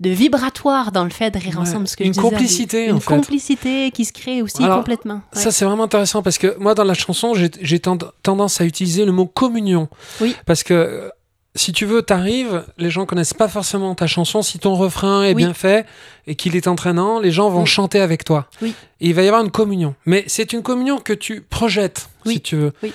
[0.00, 1.86] de vibratoire dans le fait de rire Ouais, ensemble.
[1.88, 3.06] Ce que une je disais, complicité, Une en fait.
[3.14, 5.22] complicité qui se crée aussi Alors, complètement.
[5.34, 5.40] Ouais.
[5.40, 8.64] Ça, c'est vraiment intéressant parce que moi, dans la chanson, j'ai j'ai tend- tendance à
[8.64, 9.88] utiliser le mot communion.
[10.20, 10.34] Oui.
[10.46, 11.08] Parce que euh,
[11.56, 14.42] si tu veux, t'arrives, les gens connaissent pas forcément ta chanson.
[14.42, 15.44] Si ton refrain est Oui.
[15.44, 15.86] bien fait
[16.26, 17.66] et qu'il est entraînant, les gens vont Oui.
[17.66, 18.48] chanter avec toi.
[18.60, 18.74] Oui.
[19.00, 19.94] Et il va y avoir une communion.
[20.06, 22.72] Mais c'est une communion que tu projettes, si tu veux.
[22.82, 22.92] Oui.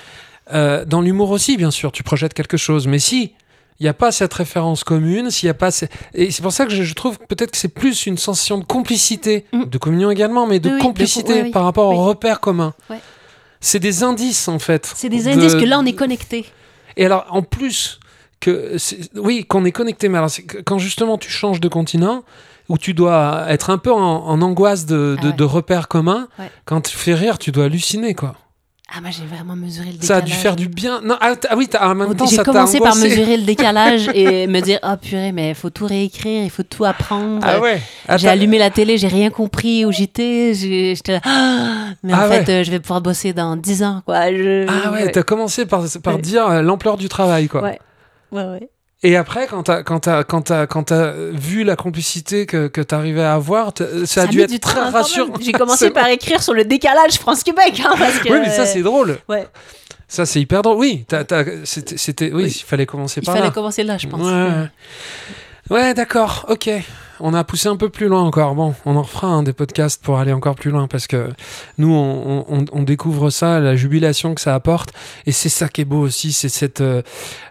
[0.52, 2.86] Euh, dans l'humour aussi, bien sûr, tu projettes quelque chose.
[2.86, 3.32] Mais si
[3.80, 5.70] il n'y a pas cette référence commune, s'il y a pas...
[6.14, 8.64] Et c'est pour ça que je, je trouve peut-être que c'est plus une sensation de
[8.64, 9.64] complicité, Mm.
[9.64, 11.50] de communion également, mais de Oui, oui, de- complicité oui, oui.
[11.50, 12.74] par rapport aux repères communs.
[12.90, 13.00] Ouais.
[13.60, 14.90] C'est des indices, en fait.
[14.94, 16.44] C'est des de- indices que là, on est connecté.
[16.96, 18.00] Et alors, en plus,
[18.40, 18.76] que
[19.16, 20.30] oui, qu'on est connecté, mais alors,
[20.66, 22.22] quand justement tu changes de continent,
[22.68, 25.32] où tu dois être un peu en, en angoisse de, Ah ouais.
[25.32, 26.50] de repères communs, Ouais.
[26.66, 28.34] quand tu fais rire, tu dois halluciner, quoi.
[28.92, 30.24] Ah, moi, j'ai vraiment mesuré le Ça a décalage.
[30.24, 31.00] dû faire du bien.
[31.02, 33.44] Non, ah, ah oui, t'as- en même temps, J'ai ça t'a commencé par mesurer le
[33.44, 37.38] décalage et me dire Ah purée, mais il faut tout réécrire, il faut tout apprendre.
[37.42, 37.80] Ah ouais.
[38.16, 40.54] J'ai allumé la télé, j'ai rien compris où j'étais.
[40.54, 42.50] j'ai- J'étais là, Ah mais en Ah fait, ouais.
[42.60, 44.02] euh, je vais pouvoir bosser dans 10 ans.
[44.04, 44.32] Quoi.
[44.32, 46.20] Je- Ah ouais, t'as commencé par, par Ouais.
[46.22, 47.62] dire euh, l'ampleur du travail, quoi.
[47.62, 47.78] Ouais.
[48.32, 48.68] Ouais, ouais.
[49.02, 52.82] Et après, quand t'as, quand t'as, quand t'as, quand t'as vu la complicité que, que
[52.82, 55.32] t'arrivais à avoir, t'as- ça, a dû être très rassurant.
[55.40, 57.80] J'ai commencé par écrire sur le décalage France-Québec.
[57.84, 57.94] Hein,
[58.26, 59.18] Oui, mais ça, c'est drôle.
[59.28, 59.46] Ouais.
[60.06, 60.76] Ça, c'est hyper drôle.
[60.76, 61.06] Oui,
[61.64, 62.52] c'était, oui, Oui.
[62.60, 63.52] il fallait commencer Il par fallait là.
[63.52, 64.20] commencer là, je pense.
[64.20, 64.68] Ouais, ouais.
[65.70, 66.68] Ouais, d'accord, ok.
[67.20, 68.54] On a poussé un peu plus loin encore.
[68.54, 71.28] Bon, on en refera un des podcasts pour aller encore plus loin parce que
[71.78, 74.92] nous, on, on- on découvre ça, la jubilation que ça apporte.
[75.26, 77.02] Et c'est ça qui est beau aussi, c'est cette euh,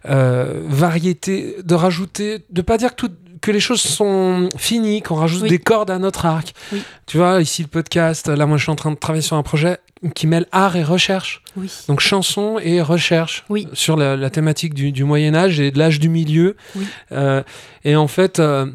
[0.08, 5.16] euh, variété de rajouter, de pas dire que, tout- que les choses sont finies, qu'on
[5.16, 5.50] rajoute Oui.
[5.50, 6.54] des cordes à notre arc.
[6.74, 6.82] Oui.
[7.06, 9.44] Tu vois, ici le podcast, là, moi, je suis en train de travailler sur un
[9.44, 9.78] projet
[10.16, 11.42] qui mêle art et recherche.
[11.58, 11.70] Oui.
[11.88, 13.68] Donc chanson et recherche Oui.
[13.74, 16.56] sur la, la thématique du, du Moyen Âge et de l'âge du milieu.
[16.76, 16.86] Oui.
[17.12, 17.44] Euh,
[17.84, 18.66] et en fait, euh,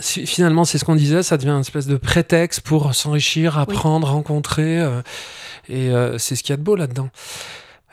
[0.00, 4.80] finalement, c'est ce qu'on disait, ça devient une espèce de prétexte pour s'enrichir, apprendre, rencontrer.
[4.80, 5.02] euh,
[5.68, 7.08] et euh, c'est ce qu'il y a de beau là-dedans.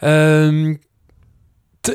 [0.03, 0.73] Euh,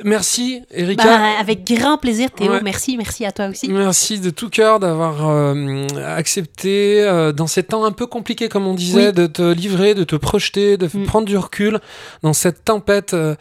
[0.04, 1.04] merci, Erika.
[1.04, 2.50] Bah, avec grand plaisir, Théo.
[2.52, 2.60] Ouais.
[2.62, 3.68] Merci, merci à toi aussi.
[3.68, 8.66] Merci de tout cœur d'avoir euh, accepté, euh, dans ces temps un peu compliqués, comme
[8.66, 9.12] on disait, Oui.
[9.12, 11.04] de te livrer, de te projeter, de Mm.
[11.04, 11.78] prendre du recul
[12.22, 13.34] dans cette tempête euh,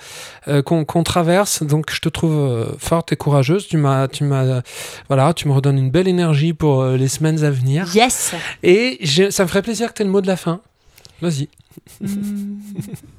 [0.64, 1.64] qu'on traverse.
[1.64, 3.68] Donc, je te trouve forte et courageuse.
[3.68, 4.62] Tu m'as, tu m'as,
[5.08, 7.94] voilà, tu me redonnes une belle énergie pour les semaines à venir.
[7.96, 8.34] Yes.
[8.64, 9.00] Et
[9.32, 10.62] ça me ferait plaisir que tu aies le mot de la fin.
[11.22, 11.48] Vas-y.
[12.02, 12.58] Hmm.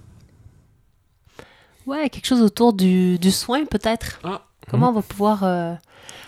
[1.87, 4.19] Ouais, quelque chose autour du, du soin, peut-être.
[4.25, 4.43] Ah.
[4.69, 5.45] Comment on va pouvoir.
[5.45, 5.75] euh,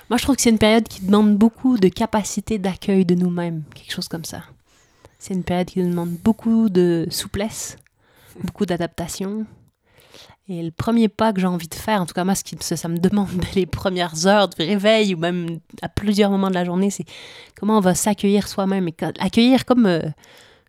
[0.08, 3.64] Moi, je trouve que c'est une période qui demande beaucoup de capacité d'accueil de nous-mêmes,
[3.74, 4.42] quelque chose comme ça.
[5.18, 7.76] C'est une période qui nous demande beaucoup de souplesse,
[8.44, 9.46] beaucoup d'adaptation.
[10.48, 12.56] Et le premier pas que j'ai envie de faire, en tout cas moi, ce qui,
[12.60, 16.54] ça, ça me demande les premières heures de réveil ou même à plusieurs moments de
[16.54, 17.04] la journée, c'est
[17.58, 20.00] comment on va s'accueillir soi-même et accueillir comme euh,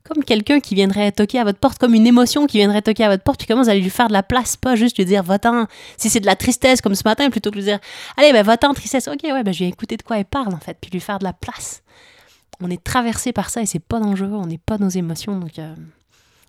[0.09, 3.09] comme quelqu'un qui viendrait toquer à votre porte, comme une émotion qui viendrait toquer à
[3.09, 5.67] votre porte, tu commences à lui faire de la place, pas juste lui dire va-t'en.
[5.97, 7.79] Si c'est de la tristesse comme ce matin, plutôt que lui dire
[8.17, 9.07] allez, ben va-t'en, tristesse.
[9.07, 11.19] Ok, ouais, ben je vais écouter de quoi elle parle en fait, puis lui faire
[11.19, 11.83] de la place.
[12.61, 15.39] On est traversé par ça et c'est pas dangereux, on n'est pas nos émotions.
[15.39, 15.73] Donc euh,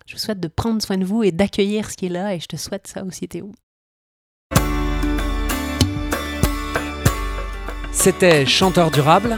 [0.05, 2.39] je vous souhaite de prendre soin de vous et d'accueillir ce qui est là et
[2.39, 3.51] je te souhaite ça aussi, Théo.
[7.93, 9.37] C'était Chanteur Durable.